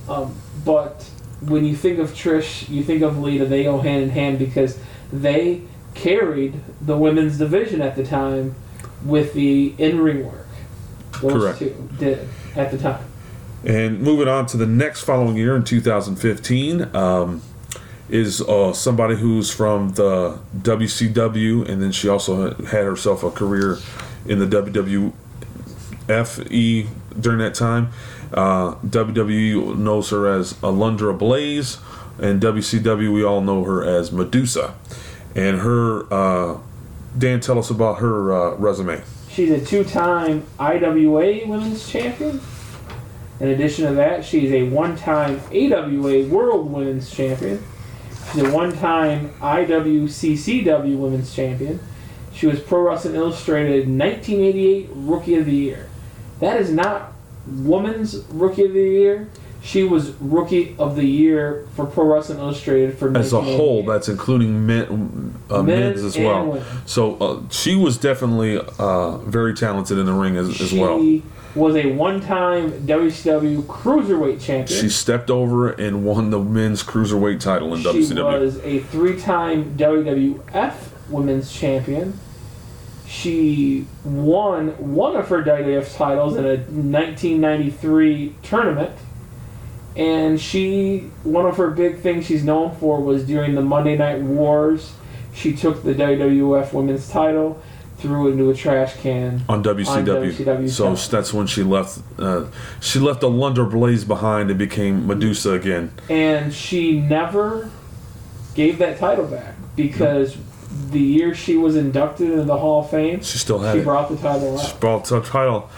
Um, 0.09 0.35
but 0.65 1.09
when 1.41 1.65
you 1.65 1.77
think 1.77 1.99
of 1.99 2.11
Trish, 2.11 2.69
you 2.69 2.83
think 2.83 3.03
of 3.03 3.19
Lita. 3.19 3.47
They 3.47 3.65
go 3.65 3.81
hand 3.81 4.03
in 4.03 4.11
hand 4.11 4.39
because 4.39 4.79
they 5.13 5.63
carried 5.95 6.61
the 6.81 6.97
women's 6.97 7.39
division 7.39 7.81
at 7.81 7.97
the 7.97 8.05
time 8.05 8.55
with 9.05 9.35
the 9.35 9.75
in-ring 9.79 10.27
work. 10.27 10.47
Those 11.21 11.33
Correct. 11.33 11.59
two 11.59 11.89
did 11.99 12.29
at 12.57 12.71
the 12.71 12.79
time. 12.79 13.05
And 13.65 14.01
moving 14.01 14.29
on 14.29 14.47
to 14.47 14.57
the 14.57 14.67
next 14.67 15.03
following 15.03 15.37
year 15.37 15.57
in 15.57 15.65
2015 15.65 16.95
um, 16.95 17.43
is 18.09 18.41
uh, 18.41 18.73
somebody 18.73 19.17
who's 19.17 19.51
from 19.53 19.91
the 19.91 20.39
WCW, 20.57 21.69
and 21.69 21.83
then 21.83 21.93
she 21.93 22.09
also 22.09 22.55
had 22.65 22.85
herself 22.85 23.23
a 23.25 23.31
career 23.31 23.79
in 24.27 24.39
the 24.39 24.47
WWFE 26.09 26.89
during 27.21 27.39
that 27.39 27.55
time. 27.55 27.91
Uh, 28.33 28.75
WWE 28.77 29.77
knows 29.77 30.11
her 30.11 30.27
as 30.27 30.55
Alundra 30.55 31.17
Blaze, 31.17 31.79
and 32.19 32.41
WCW 32.41 33.13
we 33.13 33.25
all 33.25 33.41
know 33.41 33.65
her 33.65 33.85
as 33.85 34.13
Medusa. 34.13 34.75
And 35.35 35.61
her, 35.61 36.13
uh, 36.13 36.59
Dan, 37.17 37.41
tell 37.41 37.59
us 37.59 37.71
about 37.71 37.99
her 37.99 38.33
uh, 38.33 38.55
resume. 38.57 39.03
She's 39.31 39.51
a 39.51 39.65
two-time 39.65 40.45
IWA 40.59 41.47
Women's 41.47 41.89
Champion. 41.89 42.41
In 43.41 43.49
addition 43.49 43.87
to 43.87 43.95
that, 43.95 44.25
she's 44.25 44.51
a 44.51 44.65
one-time 44.65 45.41
AWA 45.53 46.25
World 46.25 46.73
Women's 46.73 47.09
Champion. 47.11 47.63
She's 48.33 48.43
a 48.43 48.51
one-time 48.51 49.33
IWCCW 49.41 50.97
Women's 50.99 51.33
Champion. 51.33 51.79
She 52.33 52.47
was 52.47 52.61
Pro 52.61 52.83
Wrestling 52.83 53.15
Illustrated 53.15 53.89
1988 53.89 54.89
Rookie 54.93 55.35
of 55.37 55.47
the 55.47 55.55
Year. 55.55 55.89
That 56.41 56.61
is 56.61 56.71
not 56.71 57.13
woman's 57.47 58.17
Rookie 58.29 58.65
of 58.65 58.73
the 58.73 58.81
Year. 58.81 59.29
She 59.61 59.83
was 59.83 60.13
Rookie 60.21 60.77
of 60.79 60.95
the 60.95 61.05
Year 61.05 61.67
for 61.75 61.85
Pro 61.85 62.05
Wrestling 62.05 62.39
Illustrated 62.39 62.97
for 62.97 63.15
As 63.17 63.33
a 63.33 63.41
whole, 63.41 63.83
that's 63.85 64.09
including 64.09 64.67
men, 64.67 65.35
uh, 65.51 65.63
Men 65.63 65.81
men's 65.81 66.05
as 66.05 66.17
well. 66.17 66.63
So 66.87 67.17
uh, 67.17 67.43
she 67.51 67.75
was 67.75 67.99
definitely 67.99 68.59
uh, 68.79 69.19
very 69.19 69.55
talented 69.55 69.99
in 69.99 70.07
the 70.07 70.13
ring 70.13 70.37
as, 70.37 70.49
as 70.61 70.69
she 70.69 70.79
well. 70.79 71.21
was 71.57 71.75
a 71.75 71.93
one-time 71.93 72.71
WCW 72.87 73.63
Cruiserweight 73.65 74.41
Champion. 74.41 74.81
She 74.81 74.89
stepped 74.89 75.29
over 75.29 75.71
and 75.71 76.05
won 76.05 76.31
the 76.31 76.39
men's 76.39 76.85
cruiserweight 76.85 77.41
title 77.41 77.75
in 77.75 77.83
She 77.83 77.89
WCW. 77.89 78.07
She 78.39 78.45
was 78.45 78.59
a 78.61 78.79
three-time 78.79 79.77
WWF 79.77 80.75
Women's 81.11 81.53
Champion. 81.53 82.19
She 83.09 83.87
won 84.05 84.69
one 84.95 85.17
of 85.17 85.29
her 85.29 85.43
WWF 85.43 85.97
titles 85.97 86.37
in 86.37 86.45
a 86.45 86.57
1993 86.59 88.35
tournament. 88.43 88.93
And 89.97 90.39
she, 90.39 91.11
one 91.25 91.47
of 91.47 91.57
her 91.57 91.71
big 91.71 92.01
things 92.01 92.27
she's 92.27 92.45
known 92.45 92.77
for 92.77 93.01
was 93.01 93.25
during 93.25 93.55
the 93.55 93.63
Monday 93.63 93.97
Night 93.97 94.21
Wars. 94.21 94.93
She 95.33 95.55
took 95.55 95.83
the 95.83 95.95
WWF 95.95 96.73
Women's 96.73 97.09
title. 97.09 97.61
threw 97.97 98.29
it 98.29 98.33
into 98.33 98.51
a 98.51 98.55
trash 98.55 98.95
can. 98.97 99.43
on 99.49 99.65
WCW. 99.65 100.33
WCW 100.33 100.69
so 100.71 100.95
that's 101.11 101.33
when 101.33 101.47
she 101.49 101.63
left. 101.65 102.01
Uh, 102.19 102.45
she 102.81 102.99
left 103.01 103.23
Alundra 103.23 103.69
Blaze 103.69 104.05
behind 104.05 104.51
and 104.51 104.59
became 104.59 105.07
Medusa 105.07 105.53
again. 105.53 105.91
And 106.09 106.55
she 106.55 107.01
never 107.01 107.71
gave 108.55 108.79
that 108.79 108.99
title 108.99 109.27
back 109.27 109.55
because 109.75 110.37
the 110.91 111.01
year 111.01 111.35
she 111.35 111.57
was 111.57 111.77
inducted 111.77 112.31
into 112.31 112.45
the 112.45 112.57
Hall 112.57 112.81
of 112.85 112.91
Fame, 112.91 113.23
She 113.23 113.39
still 113.39 113.59
had 113.59 113.75
she 113.75 113.81
it. 113.81 113.85
brought 113.85 114.09
the 114.09 114.17
title 114.17 114.59
She 114.59 114.77
brought 114.79 115.05
the 115.07 115.21
title. 115.21 115.69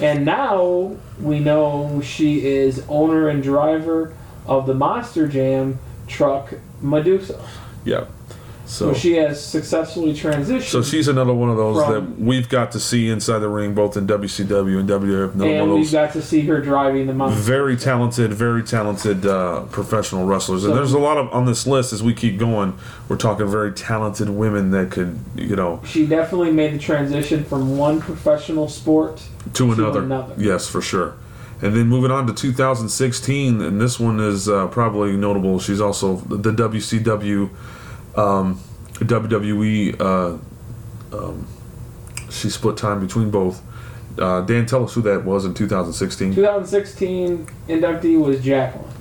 And 0.00 0.24
now 0.24 0.96
we 1.20 1.40
know 1.40 2.00
she 2.02 2.46
is 2.46 2.84
owner 2.88 3.28
and 3.28 3.42
driver 3.42 4.14
of 4.46 4.66
the 4.66 4.74
Monster 4.74 5.26
Jam 5.28 5.78
truck 6.06 6.54
Medusa. 6.80 7.44
Yeah. 7.84 8.04
So, 8.68 8.92
So. 8.92 8.94
she 8.98 9.14
has 9.14 9.42
successfully 9.42 10.12
transitioned. 10.12 10.62
So 10.70 10.82
she's 10.82 11.08
another 11.08 11.32
one 11.32 11.48
of 11.48 11.56
those 11.56 11.78
that 11.88 12.18
we've 12.20 12.48
got 12.50 12.70
to 12.72 12.80
see 12.80 13.08
inside 13.08 13.38
the 13.38 13.48
ring, 13.48 13.72
both 13.74 13.96
in 13.96 14.06
WCW 14.06 14.78
and 14.78 14.86
WWF. 14.88 15.32
Another 15.34 15.50
and 15.50 15.60
one 15.60 15.68
of 15.70 15.74
we 15.76 15.80
those 15.82 15.92
got 15.92 16.12
to 16.12 16.20
see 16.22 16.42
her 16.42 16.60
driving 16.60 17.06
the 17.06 17.14
Monster. 17.14 17.40
very 17.40 17.76
talented, 17.78 18.34
very 18.34 18.62
talented 18.62 19.24
uh, 19.24 19.62
professional 19.70 20.26
wrestlers. 20.26 20.64
And 20.64 20.74
there's 20.76 20.92
a 20.92 20.98
lot 20.98 21.16
of 21.16 21.32
on 21.32 21.46
this 21.46 21.66
list 21.66 21.94
as 21.94 22.02
we 22.02 22.12
keep 22.12 22.38
going. 22.38 22.78
We're 23.08 23.16
talking 23.16 23.48
very 23.48 23.72
talented 23.72 24.28
women 24.28 24.70
that 24.72 24.90
could, 24.90 25.18
you 25.34 25.56
know, 25.56 25.80
She 25.86 26.06
definitely 26.06 26.52
made 26.52 26.74
the 26.74 26.78
transition 26.78 27.44
from 27.44 27.78
one 27.78 28.00
professional 28.02 28.68
sport 28.68 29.22
to 29.44 29.50
To 29.52 29.72
another. 29.72 30.02
another. 30.02 30.34
Yes, 30.36 30.68
for 30.68 30.82
sure. 30.82 31.14
And 31.62 31.74
then 31.74 31.86
moving 31.88 32.10
on 32.10 32.26
to 32.26 32.34
2016, 32.34 33.62
and 33.62 33.80
this 33.80 33.98
one 33.98 34.20
is 34.20 34.48
uh, 34.48 34.66
probably 34.68 35.16
notable. 35.16 35.58
She's 35.58 35.80
also 35.80 36.16
the 36.16 36.52
WCW, 36.52 37.48
um, 38.18 38.60
WWE. 38.94 40.00
Uh, 40.00 40.38
um, 41.16 41.46
she 42.30 42.50
split 42.50 42.76
time 42.76 43.00
between 43.00 43.30
both. 43.30 43.62
Uh, 44.18 44.40
Dan, 44.42 44.66
tell 44.66 44.84
us 44.84 44.94
who 44.94 45.02
that 45.02 45.24
was 45.24 45.44
in 45.44 45.54
2016. 45.54 46.34
2016 46.34 47.46
inductee 47.68 48.20
was 48.20 48.42
Jacqueline. 48.42 48.92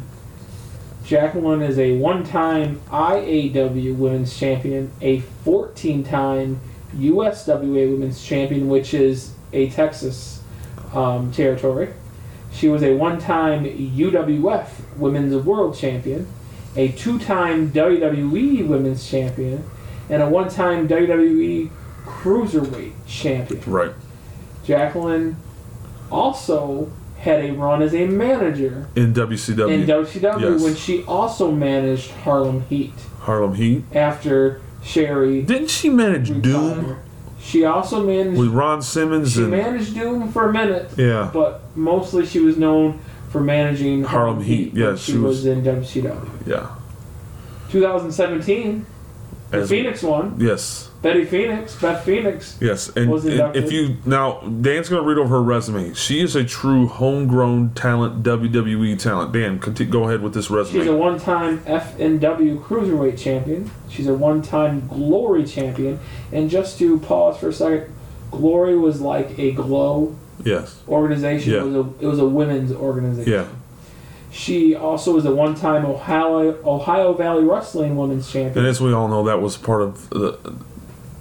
Jacqueline 1.03 1.61
is 1.61 1.79
a 1.79 1.97
one-time 1.97 2.81
IAW 2.89 3.95
Women's 3.95 4.37
Champion, 4.37 4.91
a 5.01 5.21
14-time 5.45 6.59
USWA 6.95 7.91
Women's 7.91 8.23
Champion, 8.23 8.67
which 8.67 8.93
is 8.93 9.33
a 9.53 9.69
Texas 9.69 10.43
um, 10.93 11.31
territory. 11.31 11.93
She 12.51 12.67
was 12.67 12.83
a 12.83 12.93
one-time 12.93 13.63
UWF 13.63 14.97
Women's 14.97 15.35
World 15.45 15.77
Champion, 15.77 16.27
a 16.77 16.89
two-time 16.93 17.71
WWE 17.71 18.65
Women's 18.67 19.09
Champion, 19.09 19.63
and 20.09 20.21
a 20.21 20.29
one-time 20.29 20.87
WWE 20.87 21.69
Cruiserweight 22.05 22.93
Champion. 23.07 23.61
Right. 23.65 23.91
Jacqueline 24.63 25.35
also 26.11 26.91
had 27.19 27.43
a 27.43 27.51
run 27.51 27.81
as 27.81 27.93
a 27.93 28.05
manager 28.05 28.87
In 28.95 29.13
WCW. 29.13 29.71
in 29.71 29.85
WCW 29.87 30.39
Yes. 30.53 30.63
when 30.63 30.75
she 30.75 31.03
also 31.05 31.51
managed 31.51 32.11
Harlem 32.11 32.61
Heat 32.69 32.93
Harlem 33.21 33.55
Heat. 33.55 33.83
after 33.93 34.61
Sherri 34.83 35.41
Didn't 35.41 35.69
she 35.69 35.89
manage 35.89 36.29
Doom. 36.41 36.97
She 37.41 37.63
also 37.65 38.05
managed 38.05 38.37
with 38.39 38.49
Ron 38.49 38.81
Simmons 38.81 39.33
she 39.33 39.41
and 39.41 39.51
managed 39.51 39.95
Doom 39.95 40.31
for 40.31 40.49
a 40.49 40.53
minute, 40.53 40.89
yeah, 40.97 41.29
but 41.33 41.61
mostly 41.75 42.25
she 42.25 42.39
was 42.39 42.57
known 42.57 42.99
for 43.29 43.41
managing 43.41 44.03
Harlem 44.03 44.41
Heat. 44.43 44.73
Yes, 44.73 44.99
she, 45.01 45.13
she 45.13 45.17
was, 45.17 45.37
was- 45.37 45.45
in 45.45 45.63
WCW. 45.63 46.29
yeah. 46.47 46.75
2017, 47.69 48.85
the 49.51 49.57
As- 49.59 49.69
Phoenix 49.69 50.03
one, 50.03 50.35
Yes. 50.39 50.89
Betty 51.01 51.25
Phoenix, 51.25 51.79
Beth 51.79 52.03
Phoenix. 52.03 52.57
Yes, 52.59 52.89
and, 52.95 53.09
was 53.11 53.23
and 53.25 53.55
if 53.55 53.71
you 53.71 53.97
now 54.03 54.39
Dan's 54.41 54.89
going 54.89 55.01
to 55.01 55.07
read 55.07 55.19
over 55.19 55.29
her 55.35 55.43
resume. 55.43 55.93
She 55.93 56.21
is 56.21 56.35
a 56.35 56.43
true 56.43 56.87
homegrown 56.87 57.75
talent, 57.75 58.23
WWE 58.23 58.97
talent. 58.99 59.31
Dan, 59.31 59.59
conti- 59.59 59.85
go 59.85 60.05
ahead 60.05 60.21
with 60.23 60.33
this 60.33 60.49
resume. 60.49 60.79
She's 60.79 60.87
a 60.89 60.95
one-time 60.95 61.59
FNW 61.59 62.61
Cruiserweight 62.63 63.17
Champion. 63.19 63.69
She's 63.89 64.07
a 64.07 64.13
one-time 64.15 64.87
Glory 64.87 65.45
Champion. 65.45 65.99
And 66.31 66.49
just 66.49 66.79
to 66.79 66.99
pause 66.99 67.37
for 67.37 67.49
a 67.49 67.53
second, 67.53 67.93
Glory 68.31 68.75
was 68.77 68.99
like 68.99 69.37
a 69.37 69.51
Glow 69.51 70.15
yes, 70.43 70.81
organization. 70.87 71.53
Yeah. 71.53 71.59
It 71.59 71.63
was 71.65 71.75
a 71.75 71.89
it 71.99 72.05
was 72.07 72.19
a 72.19 72.25
women's 72.27 72.71
organization. 72.71 73.31
yeah, 73.31 73.47
She 74.31 74.75
also 74.75 75.13
was 75.13 75.25
a 75.25 75.33
one-time 75.33 75.85
Ohio 75.85 76.57
Ohio 76.65 77.13
Valley 77.13 77.43
Wrestling 77.43 77.95
Women's 77.97 78.31
Champion. 78.31 78.59
and 78.59 78.67
as 78.67 78.79
we 78.81 78.93
all 78.93 79.07
know, 79.07 79.23
that 79.23 79.41
was 79.41 79.57
part 79.57 79.81
of 79.81 80.09
the 80.09 80.37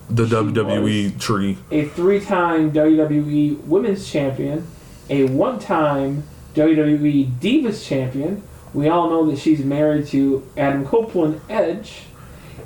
the 0.08 0.26
She 0.26 0.34
WWE 0.34 1.18
tree. 1.18 1.58
a 1.70 1.84
three-time 1.86 2.70
WWE 2.72 3.60
Women's 3.64 4.08
Champion, 4.08 4.66
a 5.10 5.24
one-time 5.24 6.22
WWE 6.54 7.30
Divas 7.40 7.84
Champion. 7.84 8.42
We 8.72 8.88
all 8.88 9.08
know 9.10 9.26
that 9.30 9.38
she's 9.38 9.64
married 9.64 10.06
to 10.08 10.46
Adam 10.56 10.84
Copeland 10.84 11.40
Edge, 11.48 12.02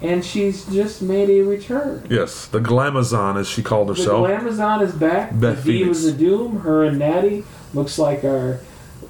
and 0.03 0.25
she's 0.25 0.65
just 0.67 1.03
made 1.03 1.29
a 1.31 1.43
return. 1.43 2.07
Yes, 2.11 2.47
the 2.47 2.59
Glamazon, 2.61 3.39
as 3.39 3.49
she 3.49 3.63
called 3.63 3.89
herself. 3.89 4.27
The. 4.27 4.35
Glamazon 4.35 4.83
is 4.83 4.93
back. 4.95 5.31
Beth 5.39 5.63
the 5.65 5.83
Divas 5.83 5.95
Phoenix. 5.97 6.05
of 6.07 6.19
Doom, 6.19 6.61
her 6.61 6.85
and 6.85 6.99
Natty, 6.99 7.45
looks 7.75 7.99
like 7.99 8.25
are, 8.25 8.61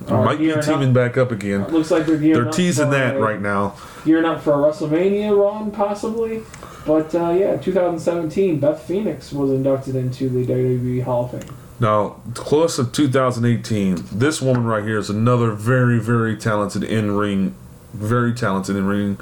are 0.08 0.24
Might 0.24 0.38
be 0.38 0.52
teaming 0.62 0.88
up. 0.88 0.94
back 0.94 1.16
up 1.16 1.30
again. 1.32 1.66
Looks 1.68 1.90
like 1.90 2.06
they're 2.06 2.16
gearing 2.18 2.42
They're 2.44 2.52
teasing 2.52 2.90
that 2.90 3.16
a- 3.16 3.20
right 3.20 3.40
now. 3.40 3.74
Gearing 4.04 4.24
up 4.24 4.40
for 4.42 4.52
a 4.54 4.56
WrestleMania 4.56 5.36
run, 5.36 5.70
possibly. 5.70 6.42
But 6.86 7.14
uh, 7.14 7.30
yeah, 7.38 7.56
2017, 7.58 8.58
Beth 8.58 8.82
Phoenix 8.82 9.32
was 9.32 9.50
inducted 9.50 9.94
into 9.96 10.28
the 10.30 10.46
WWE 10.46 11.02
Hall 11.04 11.26
of 11.26 11.30
Fame. 11.42 11.56
Now, 11.78 12.16
close 12.34 12.76
to 12.76 12.84
2018, 12.84 14.04
this 14.12 14.40
woman 14.42 14.64
right 14.64 14.82
here 14.84 14.98
is 14.98 15.08
another 15.10 15.52
very, 15.52 15.98
very 15.98 16.36
talented 16.36 16.82
in 16.82 17.12
ring, 17.12 17.54
very 17.92 18.32
talented 18.34 18.76
in 18.76 18.86
ring 18.86 19.18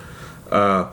uh, 0.50 0.90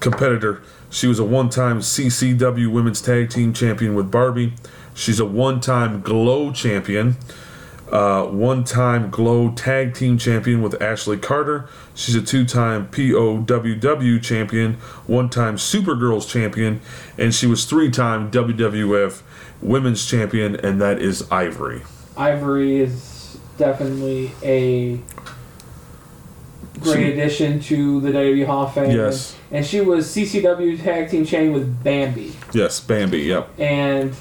competitor. 0.00 0.62
She 0.90 1.06
was 1.06 1.18
a 1.18 1.24
one 1.24 1.50
time 1.50 1.80
CCW 1.80 2.70
Women's 2.70 3.00
Tag 3.00 3.30
Team 3.30 3.52
Champion 3.52 3.94
with 3.94 4.10
Barbie. 4.10 4.54
She's 4.94 5.20
a 5.20 5.24
one 5.24 5.60
time 5.60 6.00
Glow 6.00 6.50
Champion, 6.52 7.16
uh, 7.92 8.24
one 8.26 8.64
time 8.64 9.08
Glow 9.10 9.52
Tag 9.52 9.94
Team 9.94 10.18
Champion 10.18 10.62
with 10.62 10.80
Ashley 10.82 11.16
Carter. 11.16 11.68
She's 11.94 12.16
a 12.16 12.22
two 12.22 12.44
time 12.44 12.88
POWW 12.88 14.20
Champion, 14.22 14.74
one 15.06 15.28
time 15.30 15.56
Supergirls 15.56 16.28
Champion, 16.28 16.80
and 17.16 17.32
she 17.34 17.46
was 17.46 17.64
three 17.64 17.90
time 17.90 18.30
WWF 18.30 19.22
Women's 19.62 20.04
Champion, 20.06 20.56
and 20.56 20.80
that 20.80 21.00
is 21.00 21.30
Ivory. 21.30 21.82
Ivory 22.16 22.80
is 22.80 23.38
definitely 23.58 24.32
a 24.42 25.00
great 26.80 26.96
She- 26.96 27.12
addition 27.12 27.60
to 27.60 28.00
the 28.00 28.10
WWE 28.10 28.46
Hall 28.46 28.66
of 28.66 28.74
Fame. 28.74 28.90
Yes. 28.90 29.36
And 29.52 29.66
she 29.66 29.80
was 29.80 30.06
CCW 30.08 30.80
Tag 30.82 31.10
Team 31.10 31.24
Champion 31.24 31.52
with 31.52 31.82
Bambi. 31.82 32.34
Yes, 32.52 32.78
Bambi, 32.80 33.20
yep. 33.22 33.48
And 33.58 34.14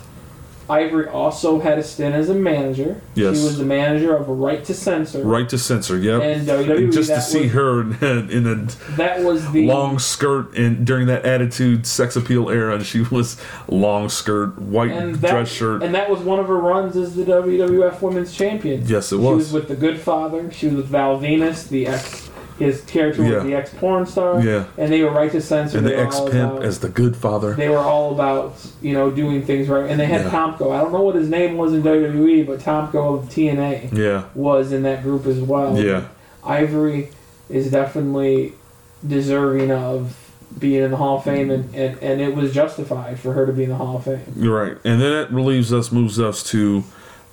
Ivory 0.69 1.07
also 1.07 1.59
had 1.59 1.79
a 1.79 1.83
stint 1.83 2.13
as 2.13 2.29
a 2.29 2.35
manager. 2.35 3.01
Yes. 3.15 3.37
She 3.39 3.43
was 3.43 3.57
the 3.57 3.65
manager 3.65 4.15
of 4.15 4.29
Right 4.29 4.63
to 4.65 4.73
Censor. 4.75 5.23
Right 5.23 5.49
to 5.49 5.57
censor, 5.57 5.97
yep. 5.97 6.21
And 6.21 6.47
WWE, 6.47 6.93
just 6.93 7.09
to 7.09 7.21
see 7.21 7.43
was- 7.43 7.51
her 7.53 7.81
in, 7.81 8.29
in 8.29 8.45
a 8.47 8.55
That 8.95 9.23
was 9.23 9.51
the 9.51 9.65
long 9.65 9.97
skirt 9.97 10.55
and 10.55 10.85
during 10.85 11.07
that 11.07 11.25
attitude 11.25 11.87
sex 11.87 12.15
appeal 12.15 12.49
era 12.49 12.75
and 12.75 12.85
she 12.85 13.01
was 13.01 13.41
long 13.67 14.09
skirt 14.09 14.59
white 14.59 14.91
and 14.91 15.15
that, 15.15 15.31
dress 15.31 15.51
shirt 15.51 15.81
and 15.81 15.95
that 15.95 16.07
was 16.07 16.19
one 16.19 16.39
of 16.39 16.47
her 16.47 16.57
runs 16.57 16.95
as 16.95 17.15
the 17.15 17.23
WWF 17.23 17.99
Women's 18.03 18.31
Champion. 18.35 18.83
yes 18.85 19.11
it 19.11 19.17
was. 19.17 19.23
She 19.25 19.33
was 19.33 19.43
was 19.45 19.53
with 19.53 19.67
the 19.69 19.75
Good 19.75 19.99
Father. 19.99 20.51
She 20.51 20.67
was 20.67 20.75
with 20.75 20.85
Val 20.87 21.19
Venis, 21.19 21.67
the 21.67 21.87
ex, 21.87 22.28
his 22.59 22.81
character 22.81 23.23
Yeah. 23.23 23.35
was 23.37 23.43
the 23.45 23.55
ex 23.55 23.73
porn 23.73 24.05
star. 24.05 24.39
Yeah. 24.41 24.65
And 24.77 24.91
they 24.93 25.01
were 25.01 25.09
right 25.11 25.31
to 25.31 25.41
censor. 25.41 25.77
and 25.79 25.87
the 25.87 25.97
ex 25.97 26.19
pimp 26.19 26.61
as 26.61 26.79
the 26.79 26.89
good 26.89 27.15
father 27.15 27.53
They 27.55 27.69
were 27.69 27.77
all 27.77 28.11
about 28.11 28.53
you 28.81 28.93
know 28.93 29.09
doing 29.09 29.41
things 29.43 29.67
right, 29.69 29.89
and 29.89 29.99
they 29.99 30.05
had 30.05 30.25
Yeah. 30.25 30.29
Tomko. 30.31 30.71
I 30.71 30.81
don't 30.81 30.91
know 30.91 31.01
what 31.01 31.15
his 31.15 31.29
name 31.29 31.57
was 31.57 31.73
in 31.73 31.81
WWE, 31.81 32.45
but 32.45 32.59
Tomko 32.59 33.19
of 33.19 33.29
TNA 33.29 33.89
yeah 33.97 34.23
was 34.35 34.71
in 34.71 34.83
that 34.83 35.01
group 35.01 35.25
as 35.25 35.39
well. 35.39 35.77
yeah 35.79 36.03
Ivory 36.43 37.09
is 37.49 37.71
definitely 37.71 38.53
deserving 39.07 39.71
of 39.71 40.15
being 40.57 40.83
in 40.83 40.91
the 40.91 40.97
Hall 40.97 41.17
of 41.17 41.23
Fame, 41.23 41.51
and, 41.51 41.73
and, 41.75 41.97
and 42.01 42.19
it 42.21 42.35
was 42.35 42.53
justified 42.53 43.19
for 43.19 43.33
her 43.33 43.45
to 43.45 43.53
be 43.53 43.63
in 43.63 43.69
the 43.69 43.75
Hall 43.75 43.97
of 43.97 44.03
Fame. 44.05 44.21
you're 44.35 44.55
right 44.65 44.77
and 44.83 44.99
then 45.01 45.11
that 45.11 45.31
relieves 45.31 45.71
us 45.71 45.91
moves 45.91 46.19
us 46.19 46.43
to 46.43 46.83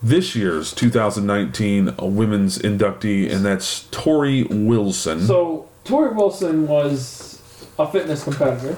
this 0.03 0.37
year's 0.37 0.73
2019 0.75 1.95
women's 1.99 2.59
inductee 2.59 3.31
and 3.33 3.45
that's 3.45 3.85
Torrie 3.91 4.47
Wilson 4.67 5.21
So 5.21 5.69
Torrie 5.85 6.15
Wilson 6.15 6.67
was 6.67 7.41
a 7.79 7.87
fitness 7.87 8.25
competitor, 8.25 8.77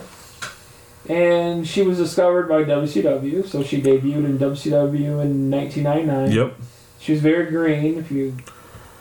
and 1.08 1.66
she 1.66 1.82
was 1.82 1.98
discovered 1.98 2.48
by 2.48 2.64
WCW. 2.64 3.46
So 3.46 3.62
she 3.62 3.80
debuted 3.80 4.24
in 4.24 4.38
WCW 4.38 5.22
in 5.22 5.50
1999. 5.50 6.32
yep 6.32 6.54
She 7.00 7.12
was 7.12 7.20
very 7.20 7.50
green. 7.50 7.98
If 7.98 8.10
you 8.10 8.36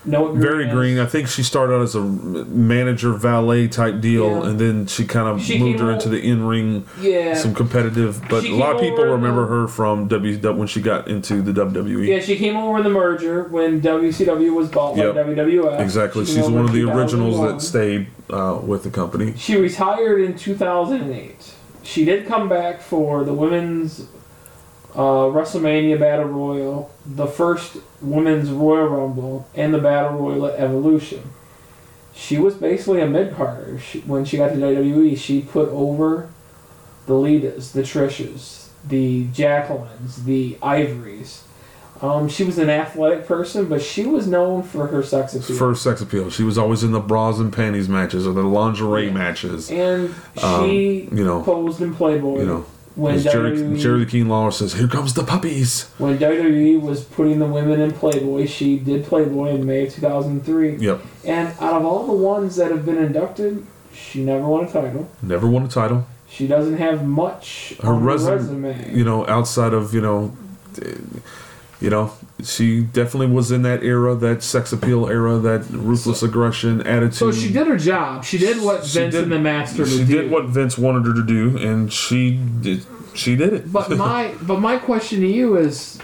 know 0.08 0.22
what 0.24 0.34
very 0.36 0.68
green. 0.70 0.98
I 1.00 1.06
think 1.06 1.28
she 1.28 1.44
started 1.44 1.74
out 1.76 1.82
as 1.82 1.96
a 1.96 2.02
manager 2.02 3.12
valet 3.14 3.68
type 3.68 4.00
deal, 4.02 4.26
Yeah. 4.30 4.50
and 4.50 4.60
then 4.60 4.86
she 4.88 5.06
kind 5.06 5.28
of 5.28 5.42
She 5.42 5.60
moved 5.60 5.80
her 5.80 5.92
into 5.92 6.10
the 6.10 6.20
in 6.20 6.46
ring, 6.48 6.86
Yeah. 7.02 7.36
some 7.36 7.54
competitive. 7.54 8.22
But 8.30 8.44
She 8.44 8.52
a 8.52 8.56
lot 8.56 8.76
of 8.76 8.82
people 8.82 9.04
remember 9.06 9.42
the- 9.42 9.48
her 9.48 9.68
from 9.68 10.08
W 10.08 10.38
when 10.54 10.68
she 10.68 10.82
got 10.82 11.08
into 11.08 11.42
the 11.42 11.52
WWE. 11.54 12.08
Yeah, 12.08 12.20
she 12.20 12.38
came 12.38 12.56
over 12.56 12.78
in 12.78 12.84
the 12.84 12.90
merger 12.90 13.48
when 13.50 13.82
WCW 13.82 14.54
was 14.54 14.70
bought 14.70 14.96
Yep. 14.98 15.14
by 15.16 15.24
WWF. 15.24 15.80
Exactly, 15.80 16.26
She 16.26 16.34
she's 16.36 16.50
one 16.50 16.66
of 16.66 16.72
the 16.74 16.84
originals 16.84 17.40
that 17.42 17.62
stayed 17.62 18.08
uh, 18.30 18.58
with 18.66 18.84
the 18.84 18.90
company. 18.90 19.34
She 19.38 19.56
retired 19.56 20.20
in 20.22 20.34
2008. 20.36 21.54
She 21.84 22.04
did 22.04 22.28
come 22.28 22.50
back 22.50 22.82
for 22.82 23.24
the 23.24 23.34
women's 23.34 24.04
uh, 24.98 25.30
WrestleMania 25.32 26.00
Battle 26.00 26.26
Royal, 26.26 26.92
the 27.06 27.28
first 27.28 27.78
women's 28.02 28.50
Royal 28.50 28.88
Rumble, 28.88 29.48
and 29.56 29.74
the 29.74 29.78
Battle 29.78 30.18
Royal 30.18 30.48
at 30.48 30.60
Evolution. 30.60 31.30
She 32.14 32.38
was 32.40 32.56
basically 32.56 33.00
a 33.02 33.08
mid 33.08 33.36
carder 33.36 33.80
when 34.08 34.26
she 34.26 34.38
got 34.38 34.50
to 34.50 34.56
WWE. 34.56 35.18
She 35.18 35.42
put 35.42 35.70
over 35.70 36.30
the 37.06 37.14
Litas, 37.14 37.72
the 37.74 37.84
Trishas, 37.84 38.70
the 38.88 39.28
Jacquelines, 39.28 40.26
the 40.26 40.58
Ivories. 40.64 41.44
Um, 42.02 42.28
she 42.30 42.44
was 42.44 42.58
an 42.60 42.70
athletic 42.70 43.26
person, 43.28 43.66
but 43.66 43.82
she 43.82 44.06
was 44.06 44.28
known 44.28 44.62
for 44.64 44.88
her 44.88 45.02
sex 45.04 45.34
appeal. 45.36 45.56
First 45.58 45.82
sex 45.84 46.00
appeal. 46.02 46.30
She 46.30 46.44
was 46.44 46.58
always 46.58 46.84
in 46.84 46.92
the 46.92 47.00
bras 47.00 47.40
and 47.40 47.52
panties 47.54 47.90
matches 47.90 48.28
or 48.28 48.34
the 48.34 48.44
lingerie 48.44 49.08
Yeah. 49.08 49.14
matches. 49.14 49.70
and 49.72 50.14
Um, 50.44 50.66
she 50.70 51.10
you 51.12 51.24
know, 51.24 51.42
posed 51.42 51.82
in 51.82 51.94
Playboy. 51.96 52.40
you 52.42 52.46
know, 52.46 52.66
when 52.98 53.20
Jerry, 53.20 53.52
WWE, 53.58 53.80
Jerry 53.80 54.00
the 54.00 54.06
King 54.12 54.28
Lawler 54.28 54.52
says, 54.52 54.74
"Here 54.74 54.88
comes 54.88 55.14
the 55.14 55.24
puppies." 55.24 55.90
when 55.98 56.18
WWE 56.18 56.82
was 56.82 57.04
putting 57.04 57.40
the 57.40 57.46
women 57.46 57.80
in 57.80 57.92
Playboy, 57.92 58.48
she 58.48 58.78
did 58.78 59.06
Playboy 59.06 59.50
in 59.56 59.66
May 59.66 59.86
of 59.88 59.94
2003. 59.94 60.76
Yep, 60.78 61.02
And 61.26 61.48
out 61.62 61.76
of 61.76 61.86
all 61.86 62.06
the 62.08 62.14
ones 62.14 62.56
that 62.58 62.72
have 62.72 62.86
been 62.86 62.98
inducted, 62.98 63.66
she 63.94 64.24
never 64.24 64.46
won 64.46 64.66
a 64.66 64.70
title. 64.72 65.08
never 65.22 65.48
won 65.48 65.64
a 65.64 65.68
title. 65.68 66.06
She 66.30 66.46
doesn't 66.48 66.78
have 66.78 67.06
much 67.08 67.76
Her 67.82 67.94
on 67.94 68.02
her 68.02 68.06
resume- 68.06 68.36
resume. 68.36 68.92
you 68.98 69.06
know, 69.06 69.26
outside 69.28 69.74
of 69.74 69.94
you 69.94 70.02
know, 70.02 70.34
you 71.80 71.90
know, 71.90 72.12
she 72.44 72.82
definitely 72.82 73.28
was 73.28 73.52
in 73.52 73.62
that 73.64 73.84
era, 73.84 74.16
that 74.16 74.42
sex 74.44 74.72
appeal 74.74 75.08
era, 75.08 75.38
that 75.38 75.66
ruthless 75.70 76.24
aggression 76.24 76.82
attitude. 76.88 77.14
so 77.16 77.32
she 77.32 77.52
did 77.54 77.68
her 77.68 77.78
job. 77.78 78.24
She 78.24 78.38
did 78.38 78.62
what 78.64 78.84
She 78.86 79.00
Vince 79.00 79.14
did- 79.14 79.24
and 79.24 79.32
the 79.32 79.40
Master 79.40 79.86
She 79.86 80.00
would 80.00 80.08
do. 80.08 80.22
did 80.22 80.32
what 80.32 80.46
Vince 80.46 80.78
wanted 80.78 81.06
her 81.06 81.14
to 81.14 81.24
do, 81.24 81.58
and 81.58 81.92
she 81.94 82.32
did. 82.62 82.86
She 83.14 83.36
did 83.36 83.54
it. 83.54 83.72
But 83.72 83.90
my 83.98 84.34
but 84.42 84.60
my 84.60 84.78
question 84.78 85.22
to 85.22 85.28
you 85.28 85.58
is, 85.58 86.00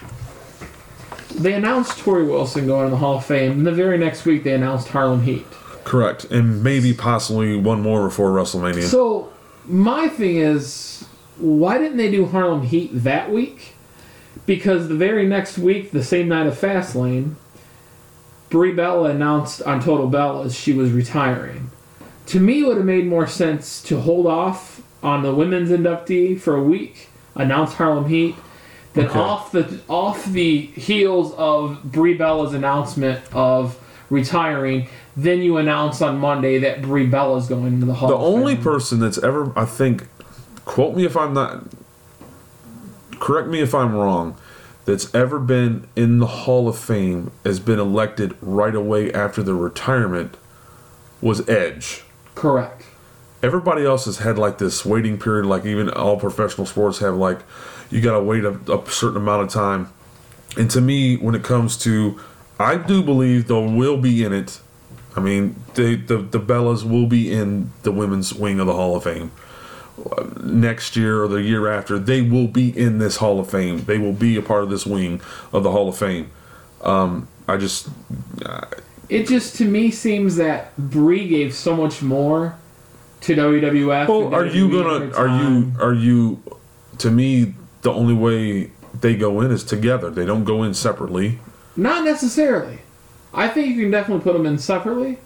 they 1.36 1.54
announced 1.54 1.98
Torrie 2.00 2.28
Wilson 2.28 2.68
going 2.68 2.86
in 2.86 2.92
the 2.92 2.98
Hall 2.98 3.18
of 3.18 3.26
Fame, 3.26 3.52
and 3.54 3.68
the 3.68 3.72
very 3.72 3.98
next 3.98 4.26
week 4.26 4.44
they 4.44 4.54
announced 4.54 4.90
Harlem 4.90 5.24
Heat. 5.24 5.46
correct, 5.84 6.26
and 6.26 6.64
maybe 6.64 6.94
possibly 6.94 7.56
one 7.58 7.82
more 7.82 8.08
before 8.08 8.30
WrestleMania. 8.32 8.84
So 8.84 9.32
my 9.66 10.08
thing 10.08 10.38
is, 10.38 11.06
why 11.38 11.78
didn't 11.80 11.98
they 11.98 12.12
do 12.12 12.26
Harlem 12.28 12.62
Heat 12.64 12.92
that 13.04 13.32
week? 13.32 13.73
Because 14.46 14.88
the 14.88 14.96
very 14.96 15.26
next 15.28 15.58
week, 15.58 15.92
the 15.92 16.04
same 16.04 16.28
night 16.28 16.48
of 16.48 16.58
Fastlane, 16.60 17.36
Brie 18.50 18.74
Bella 18.74 19.10
announced 19.10 19.62
on 19.64 19.82
Total 19.82 20.10
Bellas 20.10 20.56
she 20.62 20.74
was 20.74 20.92
retiring. 20.92 21.72
To 22.28 22.40
me, 22.40 22.62
it 22.62 22.68
would 22.68 22.78
have 22.78 22.86
made 22.86 23.06
more 23.08 23.28
sense 23.28 23.82
to 23.84 24.00
hold 24.02 24.28
off 24.28 24.82
on 25.02 25.24
the 25.24 25.34
women's 25.34 25.70
inductee 25.70 26.40
for 26.40 26.56
a 26.56 26.64
week, 26.64 27.10
announce 27.36 27.74
Harlem 27.74 28.08
Heat, 28.10 28.36
then 28.94 29.08
Okay. 29.08 29.20
off 29.20 29.52
the 29.52 29.80
off 29.90 30.26
the 30.26 30.62
heels 30.62 31.34
of 31.34 31.84
Brie 31.84 32.14
Bella's 32.14 32.54
announcement 32.54 33.20
of 33.34 33.78
retiring, 34.10 34.88
then 35.18 35.42
you 35.42 35.58
announce 35.58 36.02
on 36.02 36.20
Monday 36.20 36.60
that 36.60 36.82
Brie 36.82 37.08
Bella's 37.08 37.48
going 37.48 37.68
into 37.74 37.86
the 37.88 37.94
Hall. 37.96 38.10
the 38.10 38.16
only 38.16 38.56
person 38.56 39.00
that's 39.00 39.18
ever, 39.24 39.52
I 39.58 39.66
think, 39.66 40.08
quote 40.66 40.96
me 40.96 41.06
if 41.06 41.18
I'm 41.18 41.34
not, 41.34 41.64
correct 43.24 43.48
me 43.48 43.62
if 43.62 43.74
I'm 43.74 43.96
wrong, 43.96 44.36
that's 44.84 45.14
ever 45.16 45.40
been 45.40 45.88
in 45.96 46.20
the 46.20 46.28
Hall 46.28 46.68
of 46.68 46.78
Fame 46.78 47.32
has 47.46 47.58
been 47.62 47.80
elected 47.80 48.36
right 48.42 48.76
away 48.76 49.14
after 49.14 49.42
their 49.42 49.56
retirement 49.56 50.36
was 51.22 51.48
Edge. 51.48 52.04
Correct. 52.36 52.84
everybody 53.42 53.86
else 53.86 54.04
has 54.06 54.18
had 54.18 54.38
like 54.38 54.58
this 54.58 54.84
waiting 54.86 55.18
period 55.18 55.46
like 55.46 55.66
even 55.66 55.90
all 55.90 56.18
professional 56.20 56.66
sports 56.66 57.00
have 57.00 57.16
like 57.16 57.40
you 57.90 58.02
gotta 58.02 58.22
wait 58.22 58.44
a, 58.44 58.52
a 58.72 58.90
certain 58.90 59.18
amount 59.18 59.44
of 59.44 59.50
time 59.50 59.88
and 60.58 60.70
to 60.72 60.82
me 60.82 61.16
when 61.18 61.36
it 61.36 61.44
comes 61.44 61.78
to 61.78 62.20
i 62.60 62.76
do 62.76 63.04
believe 63.04 63.48
they 63.48 63.54
will 63.54 63.98
be 63.98 64.24
in 64.24 64.34
it 64.34 64.60
i 65.16 65.20
mean 65.20 65.56
they, 65.76 65.96
the, 65.96 66.18
the 66.18 66.40
bellas 66.40 66.84
will 66.90 67.06
be 67.06 67.32
in 67.32 67.72
the 67.84 67.92
women's 67.92 68.34
wing 68.34 68.60
of 68.60 68.66
the 68.68 68.74
hall 68.74 68.96
of 68.96 69.04
fame 69.04 69.30
next 70.42 70.96
year 70.96 71.24
or 71.24 71.28
the 71.28 71.42
year 71.42 71.68
after 71.68 72.00
they 72.00 72.22
will 72.22 72.48
be 72.48 72.78
in 72.78 72.98
this 72.98 73.18
hall 73.18 73.40
of 73.40 73.50
fame 73.50 73.84
they 73.86 73.98
will 73.98 74.14
be 74.14 74.36
a 74.36 74.42
part 74.42 74.64
of 74.64 74.70
this 74.70 74.86
wing 74.86 75.22
of 75.52 75.64
the 75.64 75.72
hall 75.72 75.88
of 75.88 75.98
fame 75.98 76.32
um, 76.82 77.28
i 77.48 77.58
just 77.58 77.90
It 79.10 79.28
just 79.28 79.56
to 79.58 79.66
me 79.66 79.92
seems 79.92 80.38
that 80.38 80.76
Brie 80.78 81.28
gave 81.28 81.54
so 81.54 81.76
much 81.76 82.02
more 82.02 82.58
to 83.22 83.36
WWF. 83.36 84.08
Well, 84.08 84.34
are 84.34 84.46
you 84.46 84.70
gonna? 84.70 85.12
Are 85.12 85.28
you? 85.28 85.72
Are 85.80 85.94
you? 85.94 86.42
To 87.00 87.12
me, 87.12 87.54
the 87.82 87.92
only 87.92 88.14
way 88.14 88.72
they 89.00 89.16
go 89.16 89.42
in 89.42 89.52
is 89.52 89.64
together. 89.64 90.10
They 90.10 90.26
don't 90.26 90.44
go 90.44 90.64
in 90.64 90.74
separately. 90.74 91.40
Not 91.76 92.04
necessarily. 92.04 92.80
I 93.34 93.48
think 93.48 93.76
you 93.76 93.82
can 93.84 93.92
definitely 93.92 94.24
put 94.24 94.34
them 94.34 94.46
in 94.46 94.58
separately. 94.58 95.18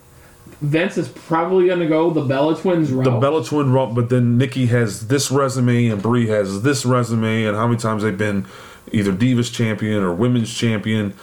Vince 0.61 0.97
is 0.97 1.07
probably 1.07 1.67
going 1.67 1.79
to 1.79 1.87
go 1.87 2.09
the 2.09 2.21
Bella 2.21 2.57
Twins 2.57 2.91
route. 2.91 3.03
The 3.03 3.19
Bella 3.19 3.45
Twin 3.45 3.71
rump, 3.71 3.93
but 3.95 4.09
then 4.09 4.37
Nikki 4.37 4.65
has 4.67 5.07
this 5.07 5.29
resume 5.29 5.87
and 5.87 6.01
Brie 6.01 6.27
has 6.27 6.63
this 6.63 6.85
resume, 6.85 7.43
and 7.45 7.55
how 7.55 7.67
many 7.67 7.79
times 7.79 8.01
they've 8.03 8.17
been 8.17 8.45
either 8.91 9.11
Divas 9.13 9.53
champion 9.53 10.01
or 10.03 10.13
Women's 10.13 10.51
champion. 10.53 11.13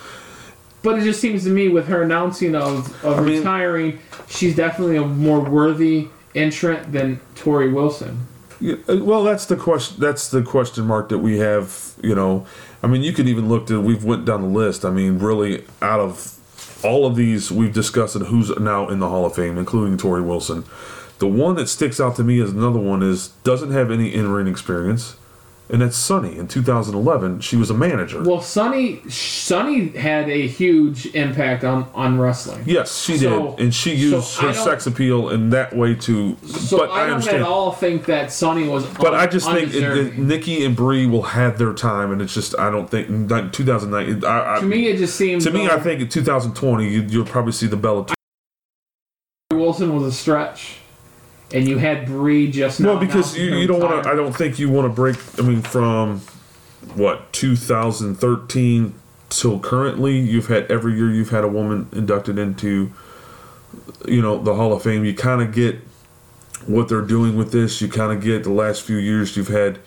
but 0.82 0.98
it 0.98 1.02
just 1.02 1.20
seems 1.20 1.44
to 1.44 1.50
me 1.50 1.68
with 1.68 1.88
her 1.88 2.02
announcing 2.02 2.54
of, 2.54 3.04
of 3.04 3.24
mean- 3.24 3.38
retiring, 3.38 3.98
she's 4.28 4.54
definitely 4.54 4.96
a 4.96 5.04
more 5.04 5.40
worthy 5.40 6.08
entrant 6.34 6.92
than 6.92 7.20
Torrie 7.34 7.72
Wilson. 7.72 8.26
Yeah, 8.60 8.76
uh, 8.88 8.98
well, 9.02 9.24
that's 9.24 9.46
the 9.46 9.56
question. 9.56 9.96
That's 9.98 10.28
the 10.30 10.42
question 10.42 10.86
mark 10.86 11.08
that 11.08 11.18
we 11.18 11.38
have. 11.38 11.94
You 12.02 12.14
know, 12.14 12.46
I 12.82 12.86
mean, 12.86 13.02
you 13.02 13.12
could 13.12 13.28
even 13.28 13.48
look 13.48 13.66
to. 13.66 13.80
We've 13.80 14.04
went 14.04 14.24
down 14.24 14.42
the 14.42 14.48
list. 14.48 14.84
I 14.84 14.90
mean, 14.90 15.18
really, 15.18 15.64
out 15.82 15.98
of 16.00 16.38
all 16.84 17.06
of 17.06 17.16
these, 17.16 17.50
we've 17.50 17.72
discussed 17.72 18.14
and 18.14 18.26
who's 18.26 18.56
now 18.58 18.88
in 18.88 19.00
the 19.00 19.08
Hall 19.08 19.26
of 19.26 19.34
Fame, 19.34 19.58
including 19.58 19.96
Torrie 19.96 20.24
Wilson. 20.24 20.64
The 21.18 21.26
one 21.26 21.54
that 21.56 21.68
sticks 21.68 22.00
out 22.00 22.16
to 22.16 22.24
me 22.24 22.40
as 22.40 22.50
another 22.50 22.78
one 22.78 23.02
is 23.02 23.28
doesn't 23.44 23.70
have 23.70 23.90
any 23.90 24.12
in-ring 24.12 24.46
experience, 24.46 25.16
and 25.70 25.80
that's 25.80 25.96
Sunny. 25.96 26.36
In 26.36 26.46
2011, 26.46 27.40
she 27.40 27.56
was 27.56 27.70
a 27.70 27.74
manager. 27.74 28.22
Well, 28.22 28.40
Sunny 28.40 29.00
Sunny 29.08 29.88
had 29.88 30.28
a 30.28 30.46
huge 30.46 31.06
impact 31.14 31.64
on, 31.64 31.88
on 31.94 32.18
wrestling. 32.18 32.62
yes, 32.66 33.02
she 33.02 33.16
So- 33.16 33.52
did, 33.52 33.60
and 33.64 33.74
she 33.74 33.94
used 33.94 34.24
so 34.26 34.46
her 34.48 34.52
sex 34.54 34.86
appeal 34.86 35.30
in 35.30 35.50
that 35.50 35.74
way 35.74 35.94
to. 35.94 36.36
So 36.46 36.78
but 36.78 36.90
I, 36.90 36.94
I, 36.94 36.98
don't 37.06 37.10
understand. 37.14 37.42
at 37.42 37.48
all 37.48 37.72
think 37.72 38.04
that 38.06 38.30
Sunny 38.30 38.68
was. 38.68 38.86
But 38.86 39.14
un- 39.14 39.20
I 39.20 39.26
just 39.26 39.50
think 39.50 39.74
it, 39.74 39.82
undeserving. 39.82 40.28
Nikki 40.28 40.64
and 40.64 40.76
Brie 40.76 41.06
will 41.06 41.22
have 41.22 41.58
their 41.58 41.72
time, 41.72 42.12
and 42.12 42.20
it's 42.20 42.34
just 42.34 42.58
I 42.58 42.70
don't 42.70 42.88
think 42.90 43.08
2009. 43.52 44.24
I, 44.24 44.56
I, 44.56 44.60
to 44.60 44.66
me, 44.66 44.86
it 44.88 44.98
just 44.98 45.16
seems. 45.16 45.44
to 45.44 45.50
me, 45.50 45.68
I 45.68 45.80
think 45.80 46.00
in 46.00 46.08
2020 46.08 46.88
you, 46.88 47.02
you'll 47.02 47.24
probably 47.24 47.52
see 47.52 47.66
the 47.66 47.76
Bella. 47.76 48.06
Wilson 49.52 49.94
was 49.94 50.02
a 50.04 50.12
stretch, 50.12 50.78
and 51.52 51.68
you 51.68 51.78
had 51.78 52.06
Brie 52.06 52.50
just 52.50 52.80
now. 52.80 52.90
Well, 52.90 52.98
because 52.98 53.36
you, 53.36 53.56
you 53.56 53.66
don't 53.66 53.80
want 53.80 54.04
to. 54.04 54.10
I 54.10 54.14
don't 54.14 54.34
think 54.34 54.58
you 54.58 54.70
want 54.70 54.86
to 54.86 54.94
break. 54.94 55.16
I 55.38 55.42
mean, 55.42 55.62
from 55.62 56.20
what 56.94 57.32
2013 57.32 58.94
till 59.30 59.58
currently, 59.58 60.18
you've 60.18 60.48
had 60.48 60.70
every 60.70 60.94
year 60.96 61.10
you've 61.10 61.30
had 61.30 61.44
a 61.44 61.48
woman 61.48 61.88
inducted 61.92 62.38
into, 62.38 62.92
you 64.06 64.22
know, 64.22 64.42
the 64.42 64.54
Hall 64.54 64.72
of 64.72 64.82
Fame. 64.82 65.04
You 65.04 65.14
kind 65.14 65.42
of 65.42 65.52
get 65.52 65.76
what 66.66 66.88
they're 66.88 67.02
doing 67.02 67.36
with 67.36 67.52
this. 67.52 67.80
You 67.80 67.88
kind 67.88 68.12
of 68.12 68.22
get 68.22 68.44
the 68.44 68.52
last 68.52 68.82
few 68.82 68.96
years 68.96 69.36
you've 69.36 69.48
had. 69.48 69.78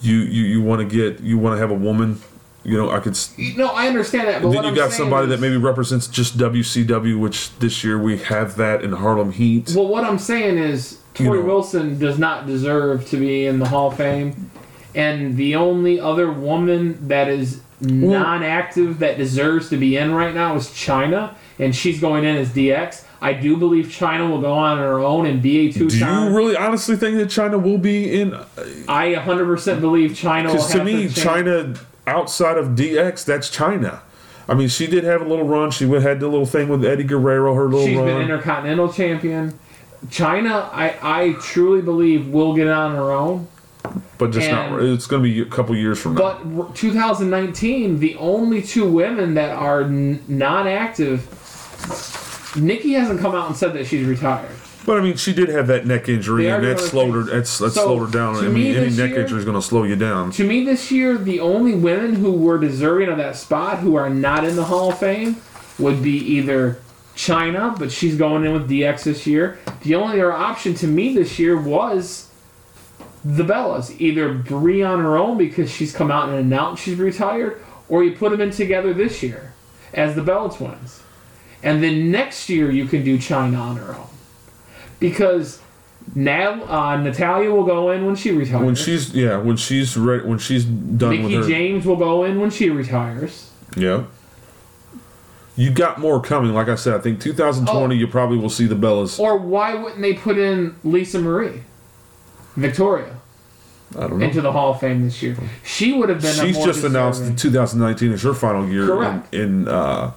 You 0.00 0.16
you, 0.16 0.44
you 0.44 0.62
want 0.62 0.88
to 0.88 0.96
get 0.96 1.20
you 1.20 1.38
want 1.38 1.56
to 1.56 1.60
have 1.60 1.70
a 1.70 1.74
woman. 1.74 2.20
You 2.68 2.76
know, 2.76 2.90
I 2.90 3.00
could. 3.00 3.16
No, 3.56 3.68
I 3.68 3.86
understand 3.88 4.28
that, 4.28 4.42
but 4.42 4.50
then 4.50 4.62
you 4.62 4.68
I'm 4.68 4.74
got 4.74 4.92
somebody 4.92 5.24
is- 5.24 5.30
that 5.30 5.40
maybe 5.40 5.56
represents 5.56 6.06
just 6.06 6.36
WCW, 6.36 7.18
which 7.18 7.50
this 7.60 7.82
year 7.82 7.98
we 7.98 8.18
have 8.18 8.56
that 8.56 8.82
in 8.82 8.92
Harlem 8.92 9.32
Heat. 9.32 9.72
Well, 9.74 9.88
what 9.88 10.04
I'm 10.04 10.18
saying 10.18 10.58
is 10.58 10.98
You 11.18 11.26
Torrie 11.30 11.40
know. 11.40 11.46
Wilson 11.46 11.98
does 11.98 12.18
not 12.18 12.46
deserve 12.46 13.08
to 13.08 13.16
be 13.16 13.46
in 13.46 13.58
the 13.58 13.68
Hall 13.68 13.88
of 13.88 13.96
Fame, 13.96 14.50
and 14.94 15.36
the 15.36 15.56
only 15.56 15.98
other 15.98 16.30
woman 16.30 17.08
that 17.08 17.28
is 17.28 17.60
non-active 17.80 18.98
that 18.98 19.16
deserves 19.16 19.68
to 19.70 19.76
be 19.76 19.96
in 19.96 20.14
right 20.14 20.34
now 20.34 20.54
is 20.56 20.66
Chyna, 20.68 21.34
and 21.58 21.74
she's 21.74 22.00
going 22.00 22.24
in 22.24 22.36
as 22.36 22.50
DX. 22.50 23.04
I 23.20 23.32
do 23.32 23.56
believe 23.56 23.86
Chyna 23.86 24.30
will 24.30 24.40
go 24.40 24.52
on 24.52 24.78
her 24.78 25.00
own 25.00 25.26
and 25.26 25.42
be 25.42 25.68
a 25.68 25.72
Do 25.72 25.88
two-time. 25.90 26.30
you 26.30 26.36
really 26.36 26.56
honestly 26.56 26.96
think 26.96 27.16
that 27.16 27.28
Chyna 27.28 27.60
will 27.60 27.78
be 27.78 28.20
in? 28.20 28.32
Uh, 28.34 28.44
I 28.88 29.14
100% 29.14 29.80
believe 29.80 30.12
Chyna 30.12 30.44
Because 30.52 30.70
to 30.72 30.84
me, 30.84 31.06
Chyna 31.06 31.76
outside 32.08 32.56
of 32.56 32.68
DX, 32.68 33.24
that's 33.24 33.50
Chyna. 33.54 34.00
I 34.48 34.54
mean, 34.54 34.68
she 34.68 34.86
did 34.86 35.04
have 35.04 35.20
a 35.20 35.24
little 35.26 35.46
run. 35.46 35.70
She 35.70 35.84
went 35.86 36.02
had 36.04 36.20
the 36.20 36.28
little 36.28 36.46
thing 36.46 36.68
with 36.68 36.84
Eddie 36.84 37.04
Guerrero, 37.04 37.54
her 37.54 37.64
little 37.64 37.86
She's 37.86 37.96
run. 37.96 38.06
been 38.06 38.22
intercontinental 38.22 38.92
champion. 38.92 39.58
Chyna, 40.06 40.70
I, 40.72 40.96
I 41.02 41.32
truly 41.42 41.82
believe 41.82 42.28
will 42.28 42.54
get 42.54 42.68
on 42.68 42.94
her 42.94 43.10
own. 43.12 43.46
but 44.16 44.30
just 44.30 44.50
not. 44.50 44.80
It's 44.82 45.06
going 45.06 45.22
to 45.22 45.28
be 45.28 45.40
a 45.42 45.44
couple 45.44 45.76
years 45.76 46.00
from 46.00 46.14
now. 46.14 46.38
But 46.42 46.74
2019, 46.76 47.98
the 48.00 48.16
only 48.16 48.62
two 48.62 48.90
women 48.90 49.34
that 49.34 49.50
are 49.50 49.82
n- 49.82 50.22
non-active, 50.28 52.54
Nikki 52.58 52.94
hasn't 52.94 53.20
come 53.20 53.34
out 53.34 53.48
and 53.48 53.56
said 53.56 53.74
that 53.74 53.86
she's 53.86 54.06
retired. 54.06 54.50
But 54.88 54.96
I 54.96 55.00
mean, 55.02 55.18
she 55.18 55.34
did 55.34 55.50
have 55.50 55.66
that 55.66 55.84
neck 55.84 56.08
injury, 56.08 56.48
and 56.48 56.64
that 56.64 56.80
slowed 56.80 57.14
her. 57.14 57.22
That's 57.24 57.58
that 57.58 57.72
So, 57.72 57.84
slowed 57.84 58.06
her 58.06 58.10
down. 58.10 58.36
I 58.36 58.48
mean, 58.48 58.54
me 58.54 58.74
any 58.74 58.88
neck 58.88 59.10
year- 59.10 59.20
injury 59.20 59.38
is 59.40 59.44
going 59.44 59.54
to 59.60 59.60
slow 59.60 59.82
you 59.82 59.96
down. 59.96 60.30
To 60.30 60.44
me, 60.44 60.64
this 60.64 60.90
year, 60.90 61.18
the 61.18 61.40
only 61.40 61.74
women 61.74 62.14
who 62.14 62.32
were 62.32 62.56
deserving 62.56 63.10
of 63.10 63.18
that 63.18 63.36
spot 63.36 63.80
who 63.80 63.96
are 63.96 64.08
not 64.08 64.46
in 64.46 64.56
the 64.56 64.64
Hall 64.64 64.88
of 64.88 64.98
Fame 64.98 65.36
would 65.78 66.02
be 66.02 66.16
either 66.16 66.78
Chyna, 67.14 67.78
but 67.78 67.92
she's 67.92 68.16
going 68.16 68.46
in 68.46 68.54
with 68.54 68.66
DX 68.66 69.04
this 69.04 69.26
year. 69.26 69.58
The 69.82 69.94
only 69.94 70.22
other 70.22 70.32
option 70.32 70.72
to 70.76 70.86
me 70.86 71.12
this 71.12 71.38
year 71.38 71.60
was 71.60 72.30
the 73.22 73.44
Bellas. 73.44 73.94
Either 74.00 74.32
Brie 74.32 74.82
on 74.82 75.00
her 75.00 75.18
own 75.18 75.36
because 75.36 75.70
she's 75.70 75.94
come 75.94 76.10
out 76.10 76.30
and 76.30 76.38
announced 76.38 76.82
she's 76.82 76.96
retired, 76.96 77.60
or 77.90 78.04
you 78.04 78.12
put 78.12 78.30
them 78.30 78.40
in 78.40 78.52
together 78.52 78.94
this 78.94 79.22
year 79.22 79.52
as 79.92 80.14
the 80.14 80.22
Bella 80.22 80.50
twins. 80.50 81.02
And 81.62 81.82
then 81.82 82.10
next 82.10 82.48
year 82.48 82.70
you 82.70 82.86
can 82.86 83.04
do 83.04 83.18
Chyna 83.18 83.58
on 83.60 83.76
her 83.76 83.94
own. 83.94 84.06
Because 85.00 85.60
now 86.14 86.62
uh, 86.64 86.96
Natalya 86.96 87.50
will 87.52 87.64
go 87.64 87.90
in 87.90 88.06
when 88.06 88.16
she 88.16 88.30
retires. 88.32 88.64
When 88.64 88.74
she's 88.74 89.14
yeah, 89.14 89.36
when 89.38 89.56
she's 89.56 89.96
ready, 89.96 90.24
when 90.24 90.38
she's 90.38 90.64
done 90.64 91.10
Mickie 91.10 91.36
with 91.36 91.44
her, 91.44 91.48
James 91.50 91.84
will 91.86 91.96
go 91.96 92.24
in 92.24 92.40
when 92.40 92.50
she 92.50 92.70
retires. 92.70 93.50
yeah. 93.76 94.04
You 95.56 95.72
got 95.72 95.98
more 95.98 96.20
coming. 96.22 96.54
Like 96.54 96.68
I 96.68 96.76
said, 96.76 96.94
I 96.94 96.98
think 96.98 97.20
2020, 97.20 97.94
Oh. 97.94 97.98
you 97.98 98.06
probably 98.06 98.38
will 98.38 98.48
see 98.50 98.66
the 98.66 98.76
Bellas. 98.76 99.18
Or 99.18 99.36
why 99.36 99.74
wouldn't 99.74 100.00
they 100.00 100.14
put 100.14 100.38
in 100.38 100.76
Lisa 100.84 101.18
Marie, 101.18 101.62
Victoria, 102.54 103.16
I 103.96 104.02
don't 104.06 104.20
know. 104.20 104.24
into 104.24 104.40
the 104.40 104.52
Hall 104.52 104.70
of 104.74 104.78
Fame 104.80 105.02
this 105.02 105.20
year? 105.20 105.36
She 105.64 105.92
would 105.94 106.10
have 106.10 106.20
been. 106.22 106.30
a 106.30 106.46
She's 106.46 106.56
just 106.64 106.84
announced 106.84 107.18
deserving- 107.22 107.34
that 107.34 107.42
2019 107.42 108.12
is 108.12 108.22
her 108.22 108.34
final 108.34 108.68
year 108.68 108.86
Correct. 108.86 109.34
in, 109.34 109.40
in, 109.40 109.68
uh, 109.68 110.04
in 110.06 110.12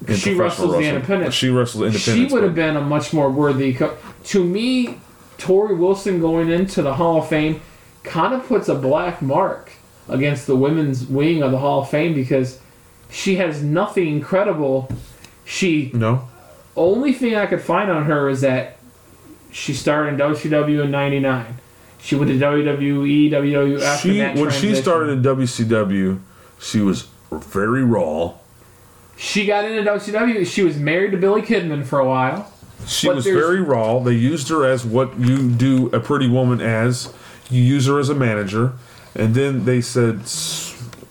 She 0.00 0.34
professional 0.34 0.38
wrestles 0.38 0.70
the 0.70 0.78
wrestling. 0.78 0.94
independent. 0.94 1.34
She 1.34 1.48
wrestles 1.50 1.82
She 1.82 1.86
independent. 1.86 2.28
She 2.28 2.34
would 2.34 2.42
have 2.42 2.54
been 2.54 2.76
a 2.76 2.80
much 2.80 3.12
more 3.12 3.30
worthy. 3.30 3.74
Co- 3.74 3.96
to 4.24 4.44
me, 4.44 4.98
Torrie 5.38 5.76
Wilson 5.76 6.20
going 6.20 6.50
into 6.50 6.82
the 6.82 6.94
Hall 6.94 7.18
of 7.18 7.28
Fame 7.28 7.60
kind 8.02 8.32
of 8.34 8.46
puts 8.46 8.68
a 8.68 8.74
black 8.74 9.20
mark 9.20 9.72
against 10.08 10.46
the 10.46 10.56
women's 10.56 11.04
wing 11.06 11.42
of 11.42 11.52
the 11.52 11.58
Hall 11.58 11.82
of 11.82 11.90
Fame 11.90 12.14
because 12.14 12.60
she 13.10 13.36
has 13.36 13.62
nothing 13.62 14.06
incredible. 14.08 14.90
She 15.44 15.90
No, 15.92 16.28
only 16.76 17.12
thing 17.12 17.34
I 17.34 17.46
could 17.46 17.60
find 17.60 17.90
on 17.90 18.04
her 18.04 18.28
is 18.28 18.40
that 18.40 18.78
she 19.52 19.74
started 19.74 20.14
in 20.14 20.16
WCW 20.18 20.84
in 20.84 20.90
'99. 20.90 21.56
She 22.02 22.14
went 22.14 22.30
to 22.30 22.38
WWE, 22.38 23.30
WWF. 23.30 23.98
she 24.00 24.10
in 24.10 24.18
that 24.18 24.36
when 24.36 24.50
she 24.50 24.74
started 24.74 25.10
in 25.10 25.22
WCW, 25.22 26.20
she 26.58 26.80
was 26.80 27.08
very 27.30 27.84
raw. 27.84 28.34
She 29.20 29.44
got 29.44 29.66
into 29.66 29.82
WCW. 29.88 30.46
She 30.46 30.62
was 30.62 30.78
married 30.78 31.10
to 31.10 31.18
Billy 31.18 31.42
Kidman 31.42 31.84
for 31.84 31.98
a 31.98 32.06
while. 32.06 32.50
She 32.86 33.06
was 33.06 33.24
very 33.26 33.60
raw. 33.60 33.98
They 33.98 34.14
used 34.14 34.48
her 34.48 34.64
as 34.64 34.86
what 34.86 35.18
you 35.20 35.50
do 35.50 35.88
a 35.88 36.00
pretty 36.00 36.26
woman 36.26 36.62
as. 36.62 37.12
You 37.50 37.60
use 37.62 37.86
her 37.86 37.98
as 37.98 38.08
a 38.08 38.14
manager, 38.14 38.72
and 39.14 39.34
then 39.34 39.66
they 39.66 39.82
said, 39.82 40.20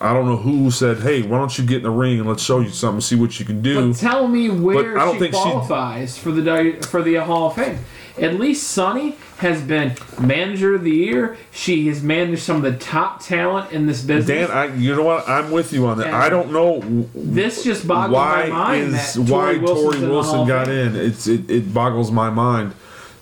I 0.02 0.14
don't 0.14 0.26
know 0.26 0.38
who 0.38 0.72
said, 0.72 1.02
"Hey, 1.02 1.22
why 1.22 1.38
don't 1.38 1.56
you 1.56 1.66
get 1.66 1.78
in 1.78 1.84
the 1.84 1.92
ring 1.92 2.20
and 2.20 2.28
let's 2.28 2.42
show 2.42 2.62
you 2.62 2.70
something, 2.70 3.02
see 3.02 3.16
what 3.16 3.40
you 3.40 3.46
can 3.46 3.62
do." 3.62 3.90
But 3.90 4.00
tell 4.00 4.28
me 4.28 4.50
where 4.50 4.98
I 4.98 5.06
don't 5.06 5.16
she 5.16 5.20
think 5.20 5.36
she- 5.36 5.42
qualifies 5.42 6.18
for 6.18 6.32
the 6.32 6.78
for 6.88 7.04
the 7.04 7.16
Hall 7.16 7.48
of 7.48 7.56
Fame. 7.56 7.78
At 8.22 8.40
least 8.40 8.68
Sunny 8.68 9.16
has 9.38 9.62
been 9.62 9.96
manager 10.20 10.76
of 10.76 10.84
the 10.84 10.92
year. 10.92 11.38
She 11.52 11.88
has 11.88 12.04
managed 12.04 12.44
some 12.44 12.58
of 12.58 12.64
the 12.64 12.78
top 12.78 13.22
talent 13.24 13.72
in 13.72 13.86
this 13.88 14.02
business. 14.04 14.50
Dan, 14.50 14.52
I 14.56 14.76
you 14.76 14.96
know 14.96 15.04
what? 15.04 15.28
I'm 15.28 15.52
with 15.52 15.72
you 15.74 15.88
on 15.88 15.98
that. 16.00 16.08
And- 16.08 16.16
I 16.16 16.30
don't 16.30 16.52
know 16.52 16.82
this 17.16 17.64
just 17.64 17.88
boggles 17.88 18.16
why 18.16 18.50
my 18.50 18.50
mind 18.50 18.96
is 18.96 19.14
that 19.14 19.22
why 19.32 19.54
Torrie 19.56 19.62
Wilson's 19.62 20.04
Torrie 20.04 20.10
Wilson 20.10 20.48
got 20.48 20.68
in. 20.68 20.96
It's 20.96 21.28
it, 21.28 21.50
it 21.50 21.74
boggles 21.74 22.12
my 22.12 22.30
mind. 22.30 22.74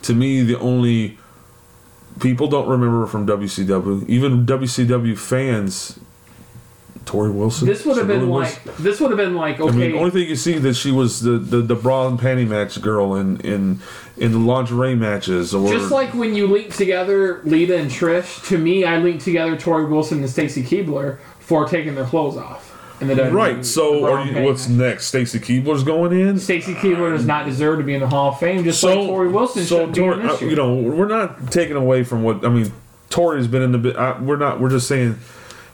To 0.03 0.13
me, 0.13 0.41
the 0.43 0.57
only 0.59 1.17
people 2.19 2.47
don't 2.47 2.67
remember 2.67 3.05
from 3.07 3.27
WCW. 3.27 4.07
Even 4.07 4.45
WCW 4.45 5.17
fans, 5.17 5.99
Torrie 7.07 7.33
Wilson. 7.33 7.67
This 7.67 7.85
would 7.85 7.97
have 7.97 8.07
been 8.07 8.19
really 8.19 8.31
was- 8.31 8.53
like 8.65 8.77
this 8.77 8.99
would 8.99 9.09
have 9.11 9.17
been 9.17 9.33
like 9.35 9.59
okay. 9.59 9.69
I 9.69 9.75
mean, 9.75 9.95
only 9.95 10.11
thing 10.11 10.27
you 10.27 10.35
see 10.35 10.57
that 10.59 10.75
she 10.75 10.91
was 10.91 11.21
the, 11.21 11.39
the, 11.39 11.61
the 11.61 11.75
bra 11.75 12.07
and 12.07 12.19
panty 12.19 12.47
match 12.47 12.79
girl 12.81 13.15
in 13.15 13.39
in 13.41 13.79
in 14.17 14.33
the 14.33 14.39
lingerie 14.39 14.95
matches, 14.95 15.55
or 15.55 15.71
Just 15.71 15.91
like 15.91 16.13
when 16.13 16.35
you 16.35 16.47
link 16.47 16.75
together 16.75 17.41
Lita 17.45 17.77
and 17.77 17.89
Trish, 17.89 18.45
to 18.49 18.57
me, 18.57 18.83
I 18.83 18.97
link 18.97 19.23
together 19.23 19.55
Torrie 19.55 19.89
Wilson 19.89 20.19
and 20.19 20.29
Stacy 20.29 20.63
Keibler 20.63 21.19
for 21.39 21.67
taking 21.67 21.95
their 21.95 22.05
clothes 22.05 22.35
off 22.35 22.67
in 22.99 23.07
the 23.07 23.13
WWE. 23.13 23.31
right. 23.33 23.65
So, 23.65 24.01
the 24.01 24.11
are 24.11 24.25
you, 24.25 24.43
what's 24.43 24.67
next? 24.67 25.07
Stacy 25.07 25.39
Keibler's 25.39 25.83
going 25.83 26.19
in. 26.19 26.39
Stacy 26.39 26.73
Keibler 26.73 27.15
does 27.15 27.25
not 27.25 27.45
deserve 27.45 27.77
to 27.77 27.83
be 27.83 27.93
in 27.93 28.01
the 28.01 28.07
Hall 28.07 28.31
of 28.31 28.39
Fame, 28.39 28.63
just 28.63 28.83
like 28.83 28.97
Torrie 28.97 29.31
Wilson 29.31 29.63
so 29.63 29.87
Torrie- 29.87 30.27
uh, 30.27 30.45
you 30.45 30.55
know, 30.55 30.75
we're 30.75 31.07
not 31.07 31.51
taking 31.51 31.75
away 31.77 32.03
from 32.03 32.23
what 32.23 32.43
I 32.45 32.49
mean. 32.49 32.71
Torrie's 33.09 33.47
been 33.47 33.61
in 33.61 33.81
the. 33.81 33.97
I, 33.97 34.19
we're 34.19 34.35
not. 34.35 34.59
We're 34.59 34.71
just 34.71 34.87
saying. 34.87 35.17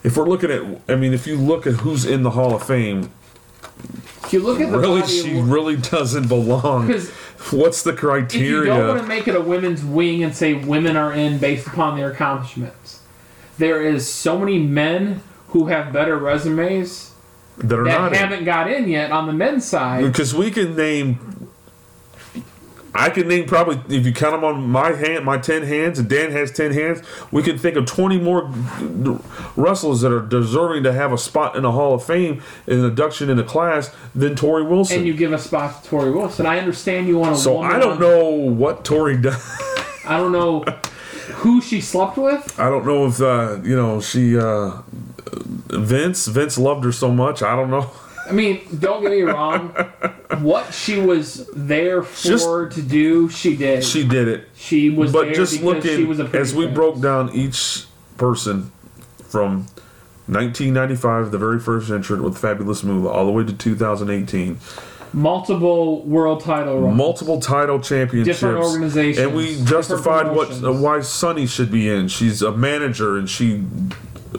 If 0.04 0.18
we're 0.18 0.28
looking 0.28 0.52
at, 0.52 0.62
I 0.90 0.96
mean, 0.96 1.14
if 1.14 1.26
you 1.28 1.38
look 1.38 1.66
at 1.66 1.76
who's 1.76 2.06
in 2.06 2.24
the 2.24 2.32
Hall 2.32 2.54
of 2.56 2.64
Fame, 2.64 3.10
if 4.26 4.34
you 4.34 4.40
look 4.40 4.60
at 4.60 4.72
the 4.72 4.78
really, 4.78 5.06
she 5.08 5.38
of, 5.40 5.50
really 5.50 5.78
doesn't 5.78 6.28
belong. 6.28 6.90
What's 7.52 7.84
the 7.84 7.94
criteria? 7.94 8.62
if 8.62 8.66
you 8.66 8.66
don't 8.66 8.88
want 8.88 9.02
to 9.02 9.08
make 9.08 9.28
it 9.28 9.36
a 9.36 9.42
women's 9.42 9.84
wing 9.84 10.24
and 10.24 10.34
say 10.36 10.54
women 10.54 10.96
are 10.96 11.12
in 11.14 11.38
based 11.40 11.68
upon 11.68 11.98
their 11.98 12.12
accomplishments, 12.12 13.02
there 13.58 13.82
is 13.82 14.08
so 14.08 14.38
many 14.40 14.60
men 14.60 15.22
who 15.50 15.68
have 15.68 15.92
better 15.94 16.18
resumes 16.18 17.12
That 17.58 17.80
are 17.80 17.84
that 17.84 18.00
not 18.00 18.14
in. 18.14 18.18
haven't 18.20 18.46
got 18.46 18.72
in 18.72 18.88
yet 18.88 19.12
on 19.12 19.28
the 19.28 19.34
men's 19.34 19.66
side. 19.66 20.04
because 20.06 20.34
we 20.34 20.52
can 20.52 20.76
name. 20.76 21.43
I 22.96 23.10
can 23.10 23.28
name 23.28 23.46
probably 23.48 23.82
if 23.96 24.06
you 24.06 24.14
count 24.14 24.34
them 24.34 24.44
on 24.44 24.70
my 24.70 24.92
hand, 24.94 25.26
my 25.26 25.38
ten 25.38 25.64
hands, 25.64 25.98
and 26.00 26.08
Dan 26.08 26.32
has 26.32 26.52
ten 26.52 26.72
hands. 26.74 27.02
We 27.32 27.42
can 27.42 27.58
think 27.58 27.76
of 27.76 27.86
twenty 27.86 28.20
more 28.20 28.52
wrestlers 29.56 30.02
that 30.02 30.12
are 30.12 30.22
deserving 30.22 30.84
to 30.84 30.94
have 30.94 31.12
a 31.12 31.18
spot 31.18 31.56
in 31.56 31.64
the 31.64 31.72
Hall 31.72 31.94
of 31.96 32.04
Fame, 32.04 32.42
an 32.68 32.84
induction 32.86 33.30
in 33.30 33.38
the 33.38 33.44
class, 33.44 33.94
than 34.14 34.36
Torrie 34.36 34.68
Wilson. 34.68 34.98
And 35.00 35.08
you 35.08 35.14
give 35.14 35.34
a 35.34 35.40
spot 35.40 35.84
to 35.84 35.90
Torrie 35.90 36.14
Wilson. 36.14 36.46
I 36.46 36.60
understand 36.60 37.08
you 37.08 37.18
want 37.18 37.36
to. 37.36 37.42
so 37.42 37.62
I 37.62 37.80
don't 37.80 38.00
know 38.00 38.30
what 38.30 38.84
Torrie 38.84 39.22
does. 39.22 39.42
I 40.06 40.18
don't 40.18 40.32
know 40.32 40.62
who 41.38 41.62
she 41.62 41.82
slept 41.82 42.18
with. 42.18 42.60
I 42.60 42.70
don't 42.70 42.86
know 42.86 43.08
if 43.08 43.22
uh, 43.22 43.60
you 43.64 43.76
know 43.76 44.02
she 44.02 44.38
uh, 44.38 44.82
Vince 45.70 46.28
Vince 46.28 46.58
loved 46.58 46.84
her 46.84 46.92
so 46.92 47.12
much. 47.12 47.42
I 47.42 47.56
don't 47.56 47.70
know. 47.72 47.90
I 48.28 48.32
mean, 48.32 48.62
don't 48.80 49.02
get 49.02 49.12
me 49.12 49.22
wrong. 49.22 49.70
what 50.40 50.74
she 50.74 51.00
was 51.00 51.48
there 51.54 52.02
for 52.04 52.28
Just- 52.28 52.48
to 52.76 52.82
do, 52.82 53.30
she 53.30 53.56
did. 53.56 53.84
She 53.84 54.08
did 54.08 54.28
it. 54.28 54.48
She 54.56 54.90
was 54.90 55.12
but 55.12 55.26
there 55.26 55.34
just 55.34 55.62
because 55.62 55.84
she 55.84 56.06
was 56.06 56.20
a 56.20 56.24
looking 56.24 56.32
pretty 56.32 56.42
as 56.42 56.56
we 56.56 56.66
face. 56.68 56.74
broke 56.76 57.02
down 57.02 57.30
each 57.34 57.86
person 58.18 58.72
from 59.28 59.66
1995, 60.28 61.32
the 61.32 61.38
very 61.38 61.60
first 61.60 61.90
entrant 61.92 62.24
with 62.24 62.38
Fabulous 62.38 62.84
Moolah, 62.84 63.10
all 63.12 63.26
the 63.26 63.32
way 63.32 63.44
to 63.44 63.52
2018, 63.54 64.58
multiple 65.12 66.02
world 66.04 66.42
title 66.42 66.80
runs. 66.82 66.96
multiple 66.98 67.40
title 67.42 67.80
championships, 67.80 68.40
Different 68.40 68.64
organizations, 68.64 69.18
and 69.28 69.36
we 69.36 69.48
different 69.50 69.68
justified 69.68 70.28
what 70.36 70.48
promotions. 70.50 70.64
uh, 70.66 70.72
why 70.82 71.02
Sunny 71.02 71.46
should 71.46 71.72
be 71.72 71.90
in. 71.90 72.08
She's 72.08 72.42
a 72.42 72.52
manager, 72.56 73.18
and 73.18 73.30
she 73.30 73.66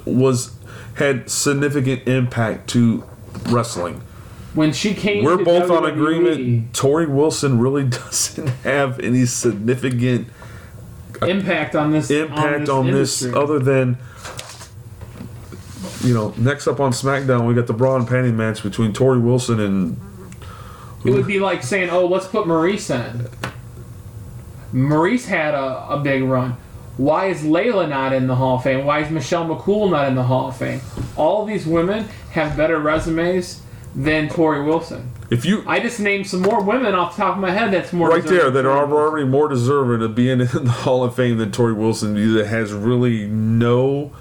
was 0.06 0.52
had 0.94 1.28
significant 1.28 2.06
impact 2.08 2.68
to 2.70 3.04
wrestling. 3.46 4.02
when 4.54 4.72
she 4.72 4.94
came, 4.94 5.24
We're 5.24 5.42
both 5.44 5.70
on 5.70 5.84
agreement. 5.84 6.72
Torrie 6.72 7.08
Wilson 7.08 7.58
really 7.58 7.84
doesn't 7.88 8.48
have 8.64 8.98
any 9.00 9.26
significant 9.26 10.28
Impact 11.22 11.74
on 11.74 11.92
this 11.92 12.10
impact 12.10 12.68
on 12.68 12.90
this, 12.90 13.22
industry. 13.22 13.40
other 13.42 13.58
than 13.58 13.96
you 16.02 16.12
know 16.12 16.34
next 16.36 16.66
up 16.66 16.80
on 16.80 16.90
SmackDown 16.92 17.46
we 17.46 17.54
got 17.54 17.66
the 17.66 17.72
bra 17.72 17.96
and 17.96 18.06
panty 18.06 18.34
match 18.34 18.62
between 18.62 18.92
Torrie 18.92 19.22
Wilson 19.22 19.58
and 19.60 19.96
It 21.04 21.10
would 21.12 21.26
be 21.26 21.38
like 21.40 21.62
saying, 21.62 21.88
"Oh, 21.90 22.06
let's 22.06 22.26
put 22.26 22.46
Maryse 22.46 22.90
in." 22.90 23.28
Maryse 24.74 25.26
had 25.26 25.54
a, 25.54 25.88
a 25.90 26.00
big 26.00 26.24
run. 26.24 26.56
Why 26.96 27.26
is 27.26 27.42
Layla 27.42 27.88
not 27.88 28.12
in 28.12 28.26
the 28.26 28.36
Hall 28.36 28.56
of 28.56 28.62
Fame? 28.62 28.84
Why 28.84 29.00
is 29.00 29.10
Michelle 29.10 29.46
McCool 29.46 29.90
not 29.90 30.06
in 30.08 30.14
the 30.14 30.22
Hall 30.22 30.48
of 30.48 30.56
Fame? 30.56 30.80
All 31.16 31.44
these 31.44 31.66
women 31.66 32.08
have 32.30 32.56
better 32.56 32.78
resumes 32.78 33.62
than 33.96 34.28
Torrie 34.28 34.64
Wilson. 34.64 35.10
if 35.30 35.44
you 35.44 35.62
I 35.66 35.78
just 35.80 36.00
named 36.00 36.26
some 36.26 36.42
more 36.42 36.60
women 36.62 36.94
off 36.94 37.16
the 37.16 37.22
top 37.22 37.36
of 37.36 37.40
my 37.40 37.52
head 37.52 37.72
that's 37.72 37.92
more 37.92 38.08
right 38.08 38.24
there 38.24 38.50
that 38.50 38.66
are 38.66 38.92
already 38.92 39.24
more 39.26 39.48
deserving 39.48 40.02
of 40.02 40.14
being 40.16 40.40
in 40.40 40.46
the 40.48 40.70
Hall 40.70 41.04
of 41.04 41.14
Fame 41.14 41.38
than 41.38 41.52
Torrie 41.52 41.76
Wilson 41.76 42.14
that 42.34 42.46
has 42.46 42.72
really 42.72 43.26
no 43.26 44.12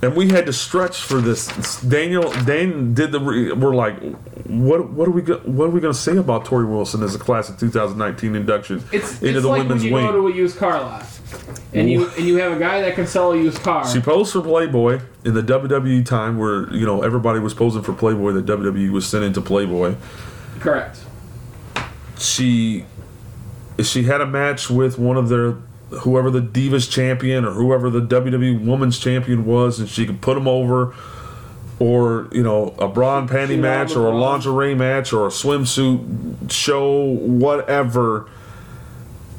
and 0.00 0.14
we 0.14 0.28
had 0.28 0.46
to 0.46 0.52
stretch 0.52 1.00
for 1.02 1.20
this. 1.20 1.80
Daniel, 1.82 2.30
Dan 2.44 2.94
did 2.94 3.10
the. 3.12 3.18
We're 3.20 3.74
like, 3.74 4.00
what? 4.44 4.90
What 4.90 5.08
are 5.08 5.10
we? 5.10 5.22
Go, 5.22 5.38
what 5.38 5.66
are 5.66 5.70
we 5.70 5.80
going 5.80 5.92
to 5.92 5.98
say 5.98 6.16
about 6.16 6.44
Torrie 6.44 6.68
Wilson 6.68 7.02
as 7.02 7.14
a 7.14 7.18
class 7.18 7.48
of 7.48 7.58
2019 7.58 8.36
induction 8.36 8.84
It's, 8.92 9.14
into 9.14 9.26
it's 9.28 9.42
the 9.42 9.48
like 9.48 9.62
women's 9.62 9.82
when 9.82 9.88
you 9.88 9.94
wing? 9.94 10.06
go 10.06 10.12
to 10.12 10.28
a 10.28 10.32
used 10.32 10.56
car 10.56 10.80
lot, 10.80 11.04
and 11.72 11.90
you 11.90 12.08
and 12.10 12.24
you 12.26 12.36
have 12.36 12.52
a 12.52 12.58
guy 12.60 12.80
that 12.82 12.94
can 12.94 13.06
sell 13.06 13.32
a 13.32 13.36
used 13.36 13.60
car. 13.62 13.88
She 13.88 14.00
posed 14.00 14.32
for 14.32 14.40
Playboy 14.40 15.00
in 15.24 15.34
the 15.34 15.42
WWE 15.42 16.06
time 16.06 16.38
where 16.38 16.72
you 16.72 16.86
know 16.86 17.02
everybody 17.02 17.40
was 17.40 17.52
posing 17.54 17.82
for 17.82 17.92
Playboy. 17.92 18.32
That 18.32 18.46
WWE 18.46 18.90
was 18.90 19.06
sent 19.06 19.24
into 19.24 19.40
Playboy. 19.40 19.96
Correct. 20.60 21.00
She 22.18 22.84
she 23.82 24.04
had 24.04 24.20
a 24.20 24.26
match 24.26 24.70
with 24.70 24.98
one 24.98 25.16
of 25.16 25.28
their 25.28 25.56
whoever 25.90 26.30
the 26.30 26.40
Divas 26.40 26.90
champion 26.90 27.44
or 27.44 27.52
whoever 27.52 27.90
the 27.90 28.00
WWE 28.00 28.64
Women's 28.64 28.98
champion 28.98 29.44
was, 29.46 29.78
and 29.80 29.88
she 29.88 30.06
could 30.06 30.20
put 30.20 30.34
them 30.34 30.48
over. 30.48 30.94
Or 31.80 32.28
you 32.32 32.42
know 32.42 32.74
a 32.80 32.88
bra 32.88 33.18
and 33.20 33.28
panty 33.30 33.56
match, 33.56 33.94
or 33.94 34.08
a 34.08 34.10
lingerie 34.10 34.74
match, 34.74 35.12
or 35.12 35.26
a 35.26 35.30
swimsuit 35.30 36.50
show, 36.50 37.02
whatever. 37.02 38.28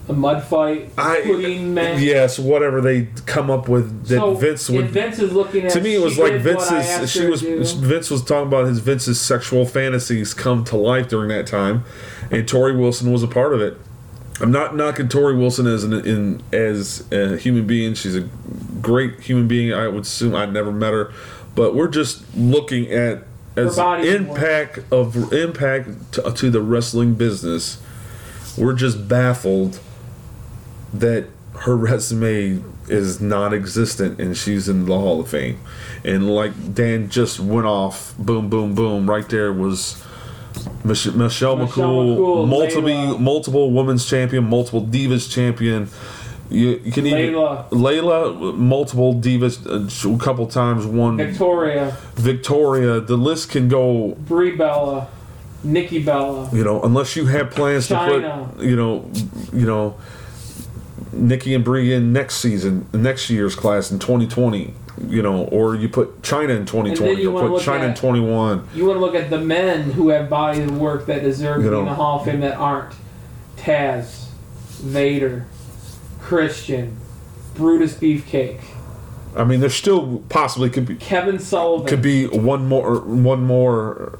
A 0.07 0.13
mud 0.13 0.43
fight, 0.43 0.91
I 0.97 1.19
pudding 1.21 1.73
match. 1.73 1.99
yes, 1.99 2.39
whatever 2.39 2.79
they 2.81 3.09
come 3.25 3.51
up 3.51 3.67
with 3.67 4.07
that 4.07 4.15
so 4.19 4.33
Vince 4.35 4.69
would 4.69 4.87
Vince 4.89 5.19
is 5.19 5.33
looking 5.33 5.65
at. 5.65 5.71
to 5.73 5.81
me 5.81 5.95
it 5.95 6.01
was 6.01 6.17
like 6.17 6.31
did 6.41 6.55
what 6.55 6.71
I 6.71 6.77
asked 6.77 6.99
Vince's 6.99 7.11
she 7.11 7.27
was 7.27 7.41
do. 7.41 7.85
Vince 7.85 8.09
was 8.09 8.23
talking 8.23 8.47
about 8.47 8.65
his 8.67 8.79
Vince's 8.79 9.19
sexual 9.21 9.65
fantasies 9.65 10.33
come 10.33 10.63
to 10.63 10.77
life 10.77 11.09
during 11.09 11.27
that 11.29 11.45
time 11.45 11.83
and 12.31 12.47
Torrie 12.47 12.75
Wilson 12.75 13.11
was 13.11 13.21
a 13.21 13.27
part 13.27 13.53
of 13.53 13.61
it. 13.61 13.77
I'm 14.41 14.51
not 14.51 14.75
knocking 14.75 15.07
Torrie 15.07 15.37
Wilson 15.37 15.67
as 15.67 15.83
an 15.83 15.93
in 15.93 16.41
as 16.53 17.09
a 17.11 17.37
human 17.37 17.67
being. 17.67 17.93
She's 17.93 18.15
a 18.15 18.29
great 18.81 19.19
human 19.19 19.47
being. 19.47 19.73
I 19.73 19.87
would 19.87 20.03
assume 20.03 20.35
I 20.35 20.45
never 20.45 20.71
met 20.71 20.93
her, 20.93 21.11
but 21.55 21.75
we're 21.75 21.89
just 21.89 22.23
looking 22.35 22.89
at 22.91 23.23
as 23.55 23.77
impact 23.77 24.79
of 24.91 25.33
impact 25.33 26.13
to, 26.13 26.31
to 26.31 26.49
the 26.49 26.61
wrestling 26.61 27.15
business. 27.15 27.81
We're 28.57 28.73
just 28.73 29.07
baffled 29.07 29.79
that 30.93 31.27
her 31.59 31.75
resume 31.75 32.63
is 32.87 33.21
non-existent 33.21 34.19
and 34.19 34.35
she's 34.35 34.67
in 34.67 34.85
the 34.85 34.97
Hall 34.97 35.19
of 35.21 35.29
Fame. 35.29 35.59
And 36.03 36.33
like 36.33 36.73
Dan 36.73 37.09
just 37.09 37.39
went 37.39 37.67
off, 37.67 38.15
boom, 38.17 38.49
boom, 38.49 38.73
boom. 38.73 39.09
Right 39.09 39.27
there 39.27 39.51
was 39.53 40.03
Mich- 40.83 41.13
Michelle, 41.13 41.55
Michelle 41.57 41.57
McCool, 41.57 42.17
McCool, 42.17 42.47
multiple 42.47 42.83
Layla. 42.83 43.19
multiple 43.19 43.71
women's 43.71 44.05
champion, 44.05 44.43
multiple 44.45 44.81
divas 44.83 45.29
champion. 45.29 45.89
You, 46.49 46.81
you 46.83 46.91
can 46.91 47.05
even 47.05 47.33
Layla. 47.35 47.69
Layla, 47.69 48.55
multiple 48.57 49.13
divas, 49.13 49.59
uh, 49.67 50.15
a 50.15 50.17
couple 50.17 50.47
times 50.47 50.85
One 50.85 51.17
Victoria, 51.17 51.95
Victoria. 52.15 52.99
The 53.01 53.17
list 53.17 53.51
can 53.51 53.67
go 53.69 54.15
Brie 54.27 54.55
Bella, 54.55 55.07
Nikki 55.63 56.01
Bella. 56.03 56.49
you 56.51 56.63
know, 56.63 56.81
unless 56.81 57.15
you 57.15 57.25
have 57.27 57.51
plans 57.51 57.87
Chyna. 57.87 58.21
to 58.47 58.53
put, 58.55 58.65
you 58.65 58.75
know, 58.75 59.09
you 59.53 59.65
know, 59.67 59.95
Nikki 61.13 61.53
and 61.53 61.63
Brie 61.63 61.93
in 61.93 62.13
next 62.13 62.35
season, 62.37 62.87
next 62.93 63.29
year's 63.29 63.55
class 63.55 63.91
in 63.91 63.99
2020, 63.99 64.73
you 65.07 65.21
know, 65.21 65.45
or 65.45 65.75
you 65.75 65.89
put 65.89 66.21
Chyna 66.21 66.55
in 66.55 66.65
2020, 66.65 67.21
you 67.21 67.37
or 67.37 67.49
put 67.49 67.61
Chyna 67.63 67.89
in 67.89 67.95
21. 67.95 68.69
You 68.73 68.85
want 68.85 68.97
to 68.97 68.99
look 68.99 69.15
at 69.15 69.29
the 69.29 69.39
men 69.39 69.91
who 69.91 70.09
have 70.09 70.29
bodies 70.29 70.65
of 70.65 70.77
work 70.79 71.05
that 71.07 71.21
deserve 71.21 71.63
You 71.63 71.69
to 71.69 71.75
be 71.75 71.79
in 71.79 71.85
the 71.85 71.93
Hall 71.93 72.19
of 72.19 72.25
Fame 72.25 72.41
that 72.41 72.57
aren't. 72.57 72.93
Taz, 73.57 74.27
Vader, 74.79 75.45
Christian, 76.19 76.97
Brutus 77.55 77.93
Beefcake, 77.93 78.61
I 79.35 79.43
mean, 79.43 79.59
there 79.59 79.69
still 79.69 80.23
possibly 80.29 80.69
could 80.69 80.85
be 80.85 80.95
Kevin 80.95 81.39
Sullivan. 81.39 81.87
could 81.87 82.01
be 82.01 82.27
one 82.27 82.67
more, 82.67 82.99
one 82.99 83.43
more. 83.43 84.17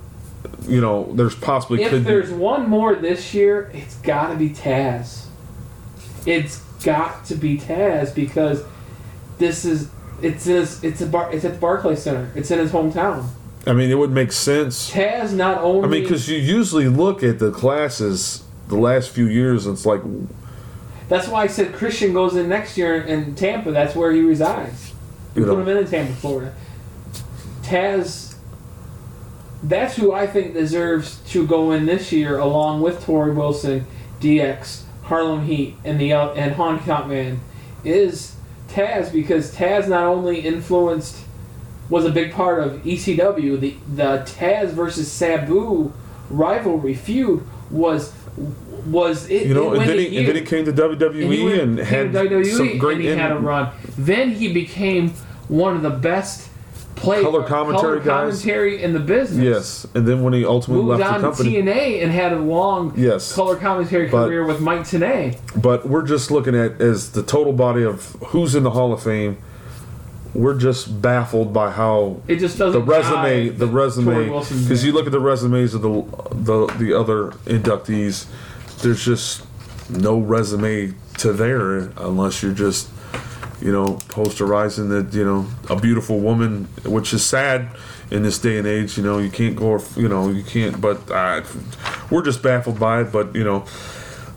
You 0.68 0.82
know, 0.82 1.12
there's 1.14 1.36
possibly 1.36 1.82
if 1.82 1.90
could 1.90 2.04
be. 2.04 2.12
there's 2.12 2.32
one 2.32 2.70
more 2.70 2.96
this 2.96 3.34
year, 3.34 3.72
it's 3.74 3.96
got 3.96 4.30
to 4.30 4.36
be 4.36 4.50
Taz. 4.50 5.26
It's 6.26 6.60
got 6.84 7.26
to 7.26 7.36
be 7.36 7.58
Taz 7.58 8.14
because 8.14 8.64
this 9.40 9.66
is 9.66 9.90
it's 10.22 10.48
in 10.48 10.56
his, 10.58 10.84
it's 10.84 11.02
a 11.02 11.06
bar, 11.06 11.32
it's 11.32 11.46
at 11.46 11.54
the 11.54 11.60
Barclays 11.60 12.02
Center. 12.04 12.32
It's 12.36 12.52
in 12.52 12.60
his 12.60 12.72
hometown. 12.72 13.28
I 13.68 13.74
mean, 13.74 13.90
it 13.92 13.96
would 13.98 14.12
make 14.12 14.32
sense. 14.32 14.90
Taz 14.92 15.34
not 15.34 15.60
only 15.62 15.88
I 15.88 15.92
mean, 15.92 16.04
because 16.04 16.30
you 16.30 16.38
usually 16.38 16.88
look 16.88 17.24
at 17.24 17.40
the 17.40 17.52
classes 17.52 18.44
the 18.68 18.78
last 18.78 19.10
few 19.10 19.28
years, 19.28 19.66
and 19.66 19.76
it's 19.76 19.86
like, 19.86 20.02
That's 21.10 21.28
why 21.28 21.44
I 21.44 21.48
said 21.48 21.74
Christian 21.74 22.14
goes 22.14 22.36
in 22.36 22.48
next 22.50 22.78
year 22.78 23.02
in 23.02 23.36
Tampa. 23.36 23.72
That's 23.72 23.96
where 23.96 24.12
he 24.12 24.22
resides. 24.22 24.94
We 25.36 25.42
You 25.42 25.48
put 25.48 25.56
know. 25.58 25.62
him 25.64 25.70
in, 25.70 25.78
in 25.78 25.88
Tampa, 25.90 26.14
Florida. 26.14 26.54
Taz, 27.64 28.36
that's 29.62 29.96
who 29.98 30.14
I 30.14 30.26
think 30.26 30.54
deserves 30.54 31.18
to 31.30 31.46
go 31.46 31.72
in 31.72 31.86
this 31.86 32.12
year, 32.12 32.40
along 32.40 32.82
with 32.82 33.04
Torrie 33.06 33.36
Wilson, 33.36 33.86
DX, 34.22 34.84
Harlem 35.04 35.46
Heat, 35.46 35.76
and 35.84 36.00
the 36.00 36.14
uh, 36.14 36.32
and 36.34 36.56
Honky 36.56 36.86
Tonk 36.86 37.08
Man, 37.08 37.40
is 37.84 38.36
Taz 38.70 39.12
because 39.12 39.54
Taz 39.56 39.88
not 39.88 40.06
only 40.06 40.40
influenced 40.42 41.18
was 41.90 42.06
a 42.06 42.12
big 42.12 42.32
part 42.34 42.62
of 42.64 42.74
ECW. 42.84 43.60
The 43.60 43.76
the 43.96 44.24
Taz 44.26 44.70
versus 44.70 45.12
Sabu 45.12 45.92
rivalry 46.30 46.94
feud 46.94 47.44
was 47.72 48.14
was 48.86 49.30
it. 49.30 49.48
you 49.48 49.54
know, 49.54 49.74
it 49.74 49.80
and 49.82 49.90
then 49.90 49.98
he, 50.00 50.18
and 50.18 50.28
then 50.28 50.36
he 50.36 50.42
came 50.42 50.66
to 50.66 50.72
WWE 50.74 51.24
And 51.24 51.34
he 51.34 51.44
went- 51.44 51.62
and, 51.62 51.80
had 51.80 52.12
WWE 52.12 52.46
some 52.46 52.78
great 52.78 52.96
and 52.96 53.04
he 53.04 53.10
in- 53.10 53.18
had 53.20 53.32
a 53.32 53.40
run. 53.40 53.70
Then 53.98 54.32
he 54.32 54.54
became 54.54 55.10
one 55.48 55.76
of 55.76 55.82
the 55.82 55.90
best 55.90 56.49
play 56.96 57.22
Color 57.22 57.44
commentary 57.44 57.82
color 57.82 57.96
guys. 58.00 58.06
commentary 58.42 58.84
in 58.84 58.94
the 58.94 59.00
business. 59.00 59.44
Yes, 59.44 59.88
and 59.96 60.08
then 60.08 60.22
when 60.24 60.34
he 60.34 60.46
ultimately 60.46 60.84
Moved 60.86 61.00
left 61.00 61.14
on 61.14 61.22
the 61.22 61.28
company, 61.30 61.52
to 61.54 61.62
TNA 61.64 62.04
and 62.04 62.12
had 62.12 62.34
a 62.34 62.40
long 62.40 62.94
Yes. 62.98 63.34
color 63.34 63.56
commentary 63.56 64.08
But- 64.10 64.28
career 64.28 64.46
with 64.46 64.60
Mike 64.60 64.82
Tenay. 64.82 65.38
but 65.62 65.88
we're 65.88 66.02
just 66.04 66.30
looking 66.32 66.56
at 66.56 66.82
as 66.82 67.12
the 67.12 67.24
total 67.24 67.54
body 67.54 67.84
of 67.84 68.16
who's 68.28 68.54
in 68.56 68.64
the 68.64 68.72
Hall 68.72 68.92
of 68.92 69.02
Fame. 69.02 69.38
We're 70.34 70.56
just 70.58 71.02
baffled 71.02 71.54
by 71.54 71.72
how 71.72 72.18
It 72.28 72.36
just 72.36 72.58
the 72.60 72.66
doesn't. 72.66 72.86
the 72.86 72.92
resume, 72.92 73.50
the 73.50 73.66
resume, 73.66 74.26
because 74.28 74.86
you 74.86 74.92
look 74.92 75.08
at 75.08 75.12
the 75.12 75.20
resumes 75.20 75.74
of 75.74 75.82
the 75.82 76.04
the 76.32 76.68
the 76.78 76.94
other 76.94 77.32
inductees. 77.48 78.26
There's 78.84 79.04
just 79.04 79.42
no 79.90 80.20
resume 80.20 80.94
to 81.18 81.34
there 81.34 81.90
unless 81.98 82.44
you're 82.44 82.52
just 82.54 82.90
you 83.62 83.72
know 83.72 83.98
posterizing 84.10 84.90
that 84.90 85.14
you 85.16 85.26
know 85.26 85.46
a 85.70 85.76
beautiful 85.80 86.20
woman, 86.20 86.66
which 86.86 87.14
is 87.14 87.26
sad 87.26 87.70
in 88.12 88.24
this 88.24 88.40
day 88.40 88.58
and 88.58 88.68
age. 88.68 88.98
You 88.98 89.04
know 89.04 89.18
you 89.20 89.30
can't 89.30 89.56
go, 89.56 89.82
you 89.96 90.08
know 90.08 90.30
you 90.30 90.44
can't. 90.44 90.80
But 90.80 91.10
uh, 91.12 91.44
we're 92.10 92.24
just 92.24 92.42
baffled 92.42 92.80
by 92.80 93.02
it. 93.02 93.12
But 93.12 93.36
you 93.36 93.44
know 93.44 93.66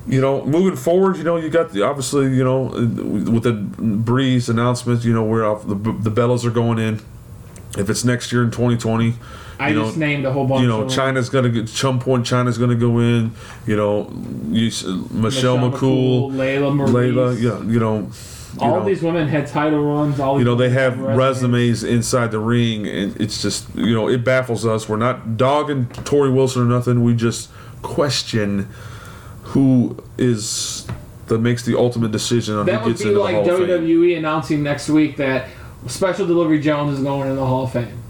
you 0.05 0.21
know, 0.21 0.45
moving 0.45 0.75
forward, 0.75 1.17
you 1.17 1.23
know, 1.23 1.37
you 1.37 1.49
got 1.49 1.71
the 1.71 1.83
obviously, 1.83 2.25
you 2.35 2.43
know, 2.43 2.63
with 2.65 3.45
the 3.45 3.53
Brie's 3.53 4.49
announcement, 4.49 5.05
you 5.05 5.13
know, 5.13 5.23
where 5.23 5.45
off 5.45 5.63
the 5.65 5.77
the 5.77 6.11
Bellas 6.11 6.45
are 6.45 6.51
going 6.51 6.81
in. 6.81 7.01
If 7.79 7.89
it's 7.89 8.05
next 8.05 8.33
year 8.33 8.43
in 8.43 8.51
2020, 8.51 9.15
I 9.61 9.69
you 9.69 9.75
know, 9.77 9.85
just 9.85 9.97
named 9.97 10.27
a 10.27 10.33
whole 10.33 10.45
bunch. 10.47 10.63
you 10.63 10.67
know. 10.67 10.87
Chyna's 10.87 11.29
gonna 11.31 11.49
get 11.51 11.69
some 11.69 12.01
point. 12.01 12.27
Chyna's 12.27 12.59
gonna 12.59 12.75
go 12.75 12.99
in. 12.99 13.31
You 13.65 13.77
know, 13.77 14.13
you, 14.51 14.67
s- 14.67 14.83
Michelle, 14.85 15.57
McCool, 15.57 16.33
Layla 16.33 16.73
Maryse. 16.75 17.15
Layla, 17.15 17.41
yeah, 17.41 17.73
you 17.73 17.79
know, 17.79 18.11
all 18.59 18.81
know, 18.81 18.85
these 18.85 19.03
women 19.03 19.29
had 19.29 19.47
title 19.47 19.83
runs. 19.83 20.21
All 20.21 20.39
you 20.39 20.45
know 20.45 20.55
they 20.55 20.71
have 20.71 20.97
had 20.97 21.17
resumes 21.17 21.85
inside 21.85 22.31
the 22.31 22.39
ring, 22.39 22.87
and 22.87 23.19
it's 23.21 23.41
just 23.41 23.75
you 23.75 23.95
know 23.95 24.09
it 24.09 24.25
baffles 24.25 24.67
us. 24.67 24.89
We're 24.89 24.97
not 24.97 25.37
dogging 25.37 25.87
Torrie 25.87 26.35
Wilson 26.35 26.63
or 26.63 26.67
nothing. 26.67 27.03
We 27.03 27.15
just 27.15 27.51
question 27.83 28.69
who 29.43 30.03
is 30.19 30.87
that 31.27 31.39
makes 31.39 31.65
the 31.65 31.79
ultimate 31.79 32.11
decision 32.11 32.57
on 32.57 32.67
That 32.67 32.83
who 32.83 32.91
gets 32.91 33.03
into 33.03 33.21
like 33.21 33.45
the 33.45 33.51
Hall 33.51 33.63
of 33.63 33.69
Fame. 33.69 33.81
WWE 33.81 34.19
announcing 34.19 34.63
next 34.63 34.89
week 34.89 35.17
that 35.17 35.49
Special 35.87 36.27
Delivery 36.27 36.61
Jones 36.61 36.99
is 36.99 37.05
going 37.05 37.29
in 37.29 37.37
the 37.37 37.47
Hall 37.47 37.65
of 37.65 37.73
Fame. 37.73 38.02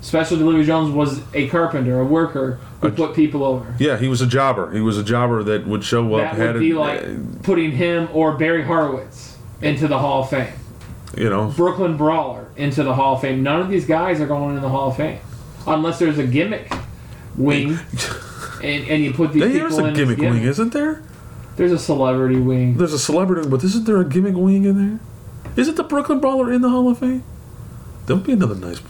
Special 0.00 0.36
Delivery 0.38 0.64
Jones 0.64 0.92
was 0.94 1.20
a 1.34 1.48
carpenter, 1.48 1.98
a 1.98 2.04
worker 2.04 2.60
who 2.80 2.88
A- 2.88 2.90
put 2.92 3.14
people 3.14 3.42
over. 3.44 3.74
Yeah, 3.78 3.96
he 3.96 4.06
was 4.08 4.20
a 4.20 4.26
jobber. 4.26 4.70
He 4.72 4.80
was 4.80 4.96
a 4.96 5.02
jobber 5.02 5.42
that 5.42 5.66
would 5.66 5.82
show 5.84 6.14
up. 6.14 6.22
That 6.22 6.34
had 6.34 6.54
would 6.54 6.60
be 6.60 6.70
a, 6.70 6.78
like 6.78 7.42
putting 7.42 7.72
him 7.72 8.08
or 8.12 8.36
Barry 8.36 8.62
Horowitz 8.62 9.36
into 9.60 9.88
the 9.88 9.98
Hall 9.98 10.22
of 10.22 10.30
Fame. 10.30 10.52
you 11.16 11.28
know, 11.28 11.52
Brooklyn 11.56 11.96
Brawler 11.96 12.46
into 12.56 12.84
the 12.84 12.94
Hall 12.94 13.16
of 13.16 13.22
Fame. 13.22 13.42
None 13.42 13.60
of 13.60 13.68
these 13.68 13.86
guys 13.86 14.20
are 14.20 14.26
going 14.26 14.54
in 14.56 14.62
the 14.62 14.68
Hall 14.68 14.90
of 14.90 14.96
Fame 14.96 15.18
unless 15.66 15.98
there's 15.98 16.18
a 16.18 16.26
gimmick 16.26 16.72
wing, 17.36 17.78
and, 18.62 18.88
and 18.88 19.02
you 19.04 19.12
put 19.12 19.32
these 19.32 19.42
there's 19.42 19.72
people 19.74 19.86
a 19.86 19.90
as 19.90 19.96
gimmick 19.96 20.18
wing, 20.18 20.32
gimmick. 20.34 20.44
isn't 20.48 20.72
there? 20.72 21.02
There's 21.56 21.72
a 21.72 21.78
celebrity 21.78 22.38
wing. 22.38 22.76
There's 22.76 22.92
a 22.92 22.98
celebrity, 23.00 23.48
but 23.48 23.64
isn't 23.64 23.84
there 23.84 23.98
a 23.98 24.04
gimmick 24.04 24.36
wing 24.36 24.64
in 24.64 24.76
there? 24.90 25.00
Isn't 25.56 25.74
the 25.74 25.82
Brooklyn 25.82 26.20
Brawler 26.20 26.52
in 26.52 26.62
the 26.62 26.68
Hall 26.68 26.88
of 26.88 26.98
Fame? 26.98 27.24
That 28.06 28.14
would 28.14 28.24
be 28.24 28.32
another 28.32 28.54
nice. 28.54 28.80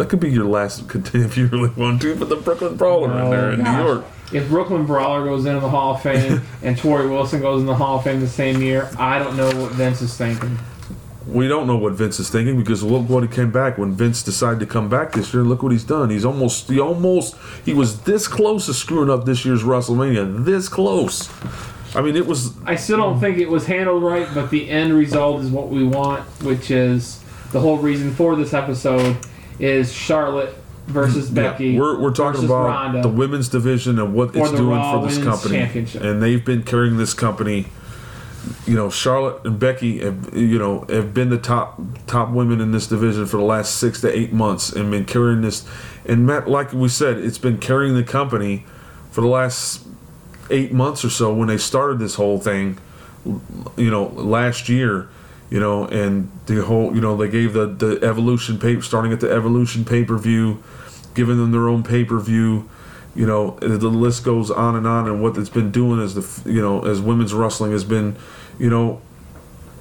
That 0.00 0.08
could 0.08 0.18
be 0.20 0.30
your 0.30 0.46
last 0.46 0.82
if 1.14 1.36
you 1.36 1.46
really 1.48 1.68
want 1.76 2.00
to. 2.00 2.16
Put 2.16 2.30
the 2.30 2.36
Brooklyn 2.36 2.74
Brawler 2.76 3.10
in 3.12 3.30
there 3.30 3.50
Oh, 3.50 3.52
in 3.52 3.62
New. 3.62 3.84
York. 3.84 4.04
If 4.32 4.48
Brooklyn 4.48 4.86
Brawler 4.86 5.24
goes 5.26 5.44
into 5.44 5.60
the 5.60 5.68
Hall 5.68 5.94
of 5.96 6.02
Fame 6.02 6.40
and 6.62 6.74
Torrie 6.76 7.10
Wilson 7.10 7.42
goes 7.42 7.60
in 7.60 7.66
the 7.66 7.74
Hall 7.74 7.98
of 7.98 8.04
Fame 8.04 8.20
the 8.20 8.26
same 8.28 8.62
year, 8.62 8.88
I 8.98 9.18
don't 9.18 9.36
know 9.36 9.50
what 9.60 9.72
Vince 9.72 10.00
is 10.00 10.16
thinking. 10.16 10.58
we 11.26 11.48
don't 11.48 11.66
know 11.66 11.76
what 11.76 11.92
Vince 11.92 12.18
is 12.18 12.30
thinking 12.30 12.56
because 12.56 12.82
look 12.82 13.08
what 13.10 13.22
he 13.24 13.28
came 13.28 13.50
back 13.52 13.76
when 13.76 13.92
Vince 13.92 14.22
decided 14.22 14.58
to 14.60 14.66
come 14.66 14.88
back 14.88 15.12
this 15.12 15.34
year. 15.34 15.42
Look 15.42 15.62
what 15.62 15.70
he's 15.72 15.84
done. 15.84 16.08
He's 16.08 16.24
almost, 16.24 16.70
he 16.70 16.80
almost, 16.80 17.36
he 17.66 17.74
was 17.74 18.00
this 18.02 18.26
close 18.26 18.64
to 18.66 18.72
screwing 18.74 19.10
up 19.10 19.26
this 19.26 19.44
year's 19.44 19.62
WrestleMania. 19.64 20.46
This 20.46 20.68
close. 20.70 21.28
I 21.94 22.00
mean, 22.00 22.16
it 22.16 22.24
was 22.26 22.56
I 22.64 22.76
still 22.76 22.96
don't 22.96 23.20
think 23.20 23.36
it 23.38 23.50
was 23.50 23.66
handled 23.66 24.02
right, 24.02 24.28
but 24.32 24.48
the 24.50 24.70
end 24.70 24.94
result 24.94 25.42
is 25.42 25.50
what 25.50 25.68
we 25.68 25.84
want, 25.84 26.22
which 26.42 26.70
is 26.70 27.22
the 27.52 27.60
whole 27.60 27.76
reason 27.78 28.14
for 28.14 28.34
this 28.36 28.54
episode 28.54 29.16
is 29.60 29.92
Charlotte 29.92 30.54
versus 30.86 31.30
Becky. 31.30 31.70
Yeah, 31.70 31.80
we're, 31.80 32.00
we're 32.00 32.12
talking 32.12 32.44
about 32.44 32.66
Ronda. 32.66 33.02
the 33.02 33.08
women's 33.08 33.48
division 33.48 33.98
and 33.98 34.14
what 34.14 34.34
it's 34.34 34.50
doing 34.50 34.68
Raw 34.68 35.00
for 35.00 35.08
this 35.08 35.22
company. 35.22 35.58
And 36.00 36.22
they've 36.22 36.44
been 36.44 36.62
carrying 36.62 36.96
this 36.96 37.14
company. 37.14 37.66
You 38.66 38.74
know, 38.74 38.88
Charlotte 38.88 39.44
and 39.44 39.58
Becky 39.58 39.98
have 39.98 40.34
you 40.34 40.58
know 40.58 40.86
have 40.88 41.12
been 41.12 41.28
the 41.28 41.38
top 41.38 41.78
top 42.06 42.30
women 42.30 42.60
in 42.60 42.72
this 42.72 42.86
division 42.86 43.26
for 43.26 43.36
the 43.36 43.44
last 43.44 43.76
six 43.76 44.00
to 44.00 44.18
eight 44.18 44.32
months 44.32 44.72
and 44.72 44.90
been 44.90 45.04
carrying 45.04 45.42
this. 45.42 45.66
And 46.06 46.26
Matt, 46.26 46.48
like 46.48 46.72
we 46.72 46.88
said, 46.88 47.18
it's 47.18 47.38
been 47.38 47.58
carrying 47.58 47.94
the 47.94 48.02
company 48.02 48.64
for 49.10 49.20
the 49.20 49.26
last 49.26 49.86
eight 50.50 50.72
months 50.72 51.04
or 51.04 51.10
so 51.10 51.34
when 51.34 51.48
they 51.48 51.58
started 51.58 51.98
this 51.98 52.14
whole 52.14 52.38
thing. 52.38 52.78
You 53.76 53.90
know, 53.90 54.06
last 54.06 54.70
year 54.70 55.10
you 55.50 55.58
know, 55.58 55.84
and 55.86 56.30
the 56.46 56.64
whole, 56.64 56.94
you 56.94 57.00
know, 57.00 57.16
they 57.16 57.28
gave 57.28 57.52
the 57.52 57.66
the 57.66 57.98
evolution 58.02 58.58
pay 58.58 58.80
starting 58.80 59.12
at 59.12 59.20
the 59.20 59.30
evolution 59.30 59.84
pay 59.84 60.04
per 60.04 60.16
view, 60.16 60.62
giving 61.14 61.36
them 61.36 61.50
their 61.50 61.68
own 61.68 61.82
pay 61.82 62.04
per 62.04 62.18
view. 62.20 62.68
You 63.14 63.26
know, 63.26 63.58
the 63.60 63.88
list 63.88 64.24
goes 64.24 64.52
on 64.52 64.76
and 64.76 64.86
on, 64.86 65.08
and 65.08 65.20
what 65.20 65.36
it's 65.36 65.48
been 65.50 65.72
doing 65.72 66.00
is 66.00 66.14
the, 66.14 66.50
you 66.50 66.62
know, 66.62 66.86
as 66.86 67.00
women's 67.00 67.34
wrestling 67.34 67.72
has 67.72 67.82
been, 67.82 68.16
you 68.56 68.70
know, 68.70 69.02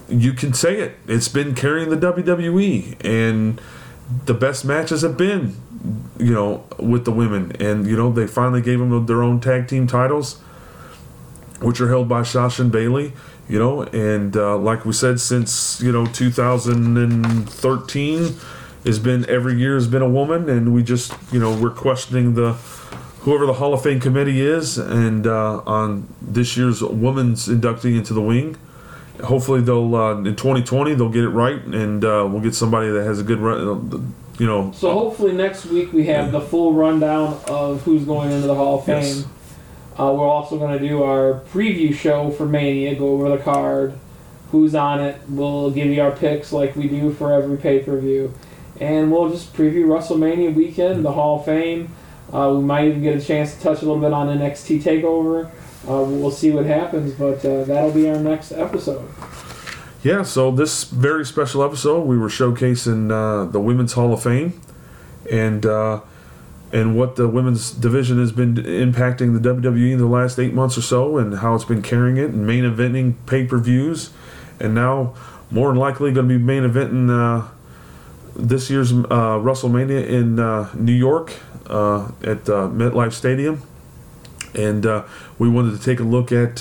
you 0.10 0.34
can 0.34 0.54
say 0.56 0.80
it. 0.80 0.98
It's 1.08 1.28
been 1.28 1.54
carrying 1.54 1.90
the 1.90 1.98
WWE, 1.98 3.06
and 3.06 3.62
the 4.26 4.34
best 4.34 4.66
matches 4.66 5.04
have 5.04 5.16
been, 5.16 5.56
you 6.18 6.34
know, 6.34 6.66
with 6.80 7.06
the 7.06 7.12
women, 7.12 7.52
and 7.60 7.86
you 7.86 7.96
know, 7.96 8.12
they 8.12 8.26
finally 8.26 8.62
gave 8.62 8.80
them 8.80 9.06
their 9.06 9.22
own 9.22 9.40
tag 9.40 9.68
team 9.68 9.86
titles, 9.86 10.42
which 11.62 11.82
are 11.82 11.90
held 11.90 12.08
by 12.08 12.24
Sasha 12.24 12.62
and 12.64 12.72
Bayley 12.72 13.12
you 13.50 13.60
know 13.60 13.82
and 13.84 14.38
uh, 14.38 14.58
like 14.58 14.86
we 14.86 14.94
said 14.94 15.20
since 15.20 15.82
you 15.82 15.92
know 15.92 16.06
2013 16.06 18.36
has 18.86 19.00
been 19.00 19.30
every 19.30 19.56
year 19.56 19.76
has 19.76 19.88
been 19.88 20.02
a 20.02 20.10
woman 20.10 20.50
and 20.50 20.74
we 20.74 20.84
just 20.84 21.14
you 21.32 21.40
know 21.40 21.58
we're 21.60 21.70
questioning 21.70 22.36
the 22.36 22.54
whoever 23.22 23.46
the 23.46 23.54
hall 23.54 23.74
of 23.74 23.84
fame 23.84 24.00
committee 24.00 24.42
is 24.42 24.78
and 24.78 25.28
uh, 25.28 25.62
on 25.66 26.08
this 26.22 26.56
year's 26.56 26.82
women's 26.82 27.48
inductee 27.48 27.98
into 27.98 28.14
the 28.14 28.22
wing 28.22 28.56
hopefully 29.24 29.62
they'll 29.62 29.96
uh, 29.96 30.18
in 30.20 30.36
2020 30.36 30.94
they'll 30.94 31.10
get 31.10 31.24
it 31.24 31.30
right 31.30 31.62
and 31.66 32.06
uh, 32.06 32.26
we'll 32.30 32.42
get 32.42 32.56
somebody 32.56 32.90
that 32.90 33.04
has 33.04 33.20
a 33.20 33.24
good 33.24 33.40
run 33.40 34.14
you 34.38 34.46
know 34.46 34.72
So 34.72 34.94
hopefully 34.94 35.34
next 35.34 35.66
week 35.66 35.92
we 35.92 36.06
have 36.06 36.32
the 36.32 36.40
full 36.40 36.74
rundown 36.74 37.38
of 37.48 37.82
who's 37.82 38.06
going 38.06 38.32
into 38.32 38.48
the 38.48 38.56
Hall 38.56 38.80
of 38.80 38.86
Fame. 38.86 39.04
Yes. 39.04 39.26
Uh, 40.00 40.14
we're 40.14 40.28
also 40.28 40.58
going 40.58 40.80
to 40.80 40.88
do 40.88 41.04
our 41.04 41.42
preview 41.52 41.94
show 41.94 42.32
for 42.32 42.46
Mania, 42.46 42.96
go 42.96 43.10
over 43.10 43.30
the 43.36 43.44
card, 43.44 43.94
who's 44.52 44.74
on 44.74 45.02
it. 45.02 45.20
We'll 45.28 45.72
give 45.72 45.88
you 45.88 46.02
our 46.02 46.12
picks 46.12 46.54
like 46.54 46.76
we 46.76 46.88
do 46.88 47.12
for 47.14 47.34
every 47.34 47.58
pay 47.58 47.80
per 47.80 48.00
view. 48.00 48.34
And 48.80 49.12
we'll 49.12 49.30
just 49.30 49.54
preview 49.54 49.86
WrestleMania 49.86 50.56
weekend, 50.56 51.04
the 51.04 51.12
Hall 51.12 51.40
of 51.40 51.46
Fame. 51.46 51.94
Uh, 52.32 52.54
we 52.56 52.64
might 52.64 52.88
even 52.88 53.02
get 53.02 53.18
a 53.18 53.22
chance 53.22 53.56
to 53.56 53.62
touch 53.62 53.82
a 53.82 53.86
little 53.86 54.00
bit 54.00 54.14
on 54.14 54.28
NXT 54.28 54.82
TakeOver. 54.82 55.48
Uh, 55.88 56.04
we'll 56.04 56.32
see 56.32 56.52
what 56.52 56.66
happens, 56.66 57.14
but 57.14 57.44
uh, 57.44 57.66
that'll 57.66 57.92
be 57.92 58.10
our 58.10 58.20
next 58.20 58.52
episode. 58.52 59.10
yeah 60.02 60.24
so 60.24 60.50
this 60.50 60.86
very 60.86 61.26
special 61.26 61.62
episode 61.62 62.06
we 62.06 62.18
were 62.18 62.30
showcasing 62.30 63.12
uh, 63.12 63.50
the 63.52 63.60
women's 63.60 63.92
hall 63.94 64.14
of 64.14 64.24
fame 64.24 64.54
and 65.30 65.66
uh, 65.66 66.00
and 66.72 66.96
what 66.96 67.16
the 67.16 67.28
women's 67.28 67.72
division 67.72 68.20
has 68.20 68.32
been 68.32 68.56
impacting 68.56 69.40
the 69.40 69.54
WWE 69.54 69.94
in 69.94 69.98
the 69.98 70.06
last 70.06 70.38
eight 70.38 70.54
months 70.54 70.78
or 70.78 70.82
so, 70.82 71.18
and 71.18 71.40
how 71.40 71.56
it's 71.56 71.66
been 71.66 71.82
carrying 71.82 72.18
it 72.18 72.30
and 72.30 72.46
main 72.46 72.64
eventing 72.64 73.16
pay 73.26 73.46
per 73.46 73.58
views, 73.58 74.12
and 74.60 74.76
now 74.76 75.16
more 75.50 75.70
than 75.70 75.78
likely 75.78 76.12
going 76.12 76.28
to 76.28 76.38
be 76.38 76.44
main 76.44 76.64
eventing 76.64 77.10
uh, 77.10 77.48
this 78.36 78.70
year's 78.70 78.92
uh, 78.92 78.96
WrestleMania 79.40 80.08
in 80.08 80.40
uh, 80.40 80.70
New 80.76 80.94
York 80.94 81.34
uh, 81.68 82.12
at 82.24 82.48
uh, 82.48 82.68
MetLife 82.68 83.14
Stadium, 83.14 83.64
and 84.54 84.86
uh, 84.86 85.04
we 85.40 85.50
wanted 85.50 85.78
to 85.78 85.84
take 85.84 86.00
a 86.00 86.04
look 86.04 86.32
at 86.32 86.60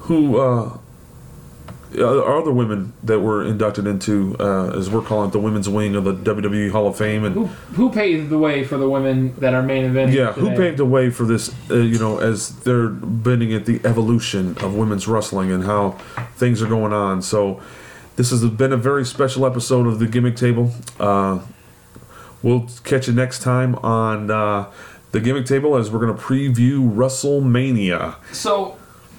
who. 0.00 0.80
Uh, 1.96 2.22
other 2.22 2.52
women 2.52 2.92
that 3.02 3.20
were 3.20 3.44
inducted 3.44 3.86
into, 3.86 4.36
uh, 4.40 4.76
as 4.76 4.90
we're 4.90 5.02
calling 5.02 5.28
it, 5.28 5.32
the 5.32 5.38
women's 5.38 5.68
wing 5.68 5.94
of 5.94 6.04
the 6.04 6.12
WWE 6.14 6.70
Hall 6.70 6.86
of 6.88 6.96
Fame, 6.96 7.24
and 7.24 7.34
Who, 7.34 7.46
who 7.46 7.90
paved 7.90 8.30
the 8.30 8.38
way 8.38 8.64
for 8.64 8.76
the 8.76 8.88
women 8.88 9.34
that 9.38 9.54
are 9.54 9.62
main 9.62 9.84
event? 9.84 10.12
yeah, 10.12 10.32
who 10.32 10.48
paved 10.56 10.78
the 10.78 10.84
way 10.84 11.10
for 11.10 11.24
this? 11.24 11.54
Uh, 11.70 11.76
you 11.76 11.98
know, 11.98 12.18
as 12.18 12.60
they're 12.60 12.88
bending 12.88 13.52
at 13.52 13.66
the 13.66 13.80
evolution 13.84 14.56
of 14.58 14.74
women's 14.74 15.06
wrestling 15.06 15.50
and 15.52 15.64
how 15.64 15.92
things 16.36 16.60
are 16.62 16.68
going 16.68 16.92
on. 16.92 17.22
So, 17.22 17.60
this 18.16 18.30
has 18.30 18.44
been 18.44 18.72
a 18.72 18.76
very 18.76 19.04
special 19.04 19.44
episode 19.46 19.86
of 19.86 19.98
the 19.98 20.06
Gimmick 20.06 20.36
Table. 20.36 20.72
Uh, 21.00 21.40
we'll 22.42 22.68
catch 22.84 23.08
you 23.08 23.12
next 23.14 23.42
time 23.42 23.74
on 23.76 24.30
uh, 24.30 24.70
the 25.12 25.20
Gimmick 25.20 25.46
Table 25.46 25.76
as 25.76 25.90
we're 25.90 26.00
going 26.00 26.16
to 26.16 26.20
preview 26.22 26.92
WrestleMania. 26.94 28.16
So, 28.32 28.76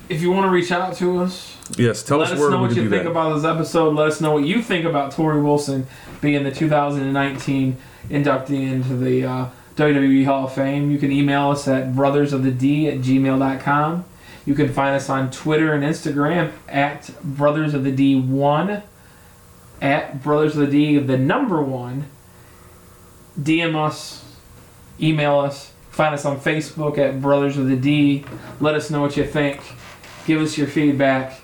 if 0.10 0.22
you 0.22 0.32
want 0.32 0.46
to 0.46 0.50
reach 0.52 0.72
out 0.72 0.96
to 0.98 1.20
us, 1.20 1.52
Yes, 1.78 2.04
tell 2.04 2.20
let 2.20 2.28
us 2.28 2.34
us 2.34 2.40
where 2.40 2.52
know 2.52 2.62
what 2.62 2.76
you 2.76 2.90
think 2.90 3.04
that. 3.04 3.10
about 3.12 3.34
this 3.36 3.44
episode. 3.44 3.96
Let 3.96 4.08
us 4.10 4.22
know 4.22 4.32
what 4.34 4.44
you 4.44 4.62
think 4.62 4.86
about 4.86 5.12
Torrie 5.14 5.44
Wilson 5.44 5.88
being 6.22 6.44
the 6.44 6.52
2019 6.52 7.78
inductee 8.10 8.72
into 8.72 8.96
the 8.98 9.26
uh, 9.26 9.46
WWE 9.76 10.26
Hall 10.26 10.46
of 10.46 10.54
Fame. 10.54 10.92
You 10.92 11.00
can 11.00 11.12
email 11.12 11.50
us 11.50 11.68
at 11.68 11.94
brothersofthed 11.94 12.88
at 12.94 13.00
gmail.com. 13.00 14.06
You 14.46 14.54
can 14.54 14.72
find 14.72 14.96
us 14.96 15.10
on 15.10 15.32
Twitter 15.32 15.74
and 15.74 15.84
Instagram 15.84 16.52
at 16.70 17.12
Brothers 17.24 17.74
of 17.74 17.84
the 17.84 17.92
D1, 17.92 18.84
at 19.82 20.22
Brothers 20.22 20.56
of 20.56 20.68
the 20.70 20.72
D, 20.72 21.00
the 21.00 21.18
number 21.18 21.64
one. 21.64 22.06
DM 23.40 23.76
us, 23.76 24.24
email 25.02 25.40
us, 25.40 25.74
find 25.90 26.14
us 26.14 26.26
on 26.26 26.40
Facebook 26.40 26.98
at 27.00 27.22
Brothers 27.22 27.58
of 27.58 27.68
the 27.68 27.76
D. 27.76 28.24
Let 28.60 28.76
us 28.76 28.92
know 28.92 29.02
what 29.02 29.18
you 29.18 29.26
think. 29.26 29.62
Give 30.26 30.42
us 30.42 30.58
your 30.58 30.68
feedback. 30.68 31.40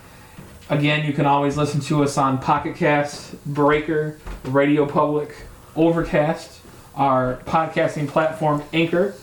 Again, 0.70 1.06
you 1.06 1.14
can 1.14 1.26
always 1.26 1.58
listen 1.58 1.82
to 1.82 2.04
us 2.04 2.18
on 2.18 2.40
Pocket 2.40 2.76
Cast, 2.76 3.44
Breaker, 3.46 4.20
Radio 4.44 4.86
Public, 4.86 5.36
Overcast, 5.76 6.62
our 6.96 7.38
podcasting 7.46 8.08
platform 8.08 8.64
Anchor, 8.74 9.14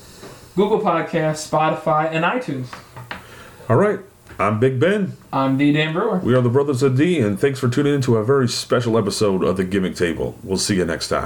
Google 0.54 0.80
Podcasts, 0.80 1.48
Spotify, 1.48 2.10
and 2.12 2.24
iTunes. 2.24 2.68
All 3.68 3.76
right, 3.76 3.98
I'm 4.38 4.60
Big 4.60 4.78
Ben. 4.78 5.16
I'm 5.32 5.58
D. 5.58 5.72
Dan 5.72 5.92
Brewer. 5.92 6.18
We 6.18 6.34
are 6.34 6.40
the 6.40 6.48
Brothers 6.48 6.82
of 6.82 6.96
D, 6.96 7.18
and 7.18 7.38
thanks 7.40 7.58
for 7.58 7.68
tuning 7.68 7.94
in 7.94 8.00
to 8.02 8.16
a 8.16 8.24
very 8.24 8.48
special 8.48 8.96
episode 8.96 9.42
of 9.42 9.56
the 9.56 9.64
Gimmick 9.64 9.96
Table. 9.96 10.38
We'll 10.44 10.58
see 10.58 10.76
you 10.76 10.84
next 10.84 11.08
time. 11.08 11.24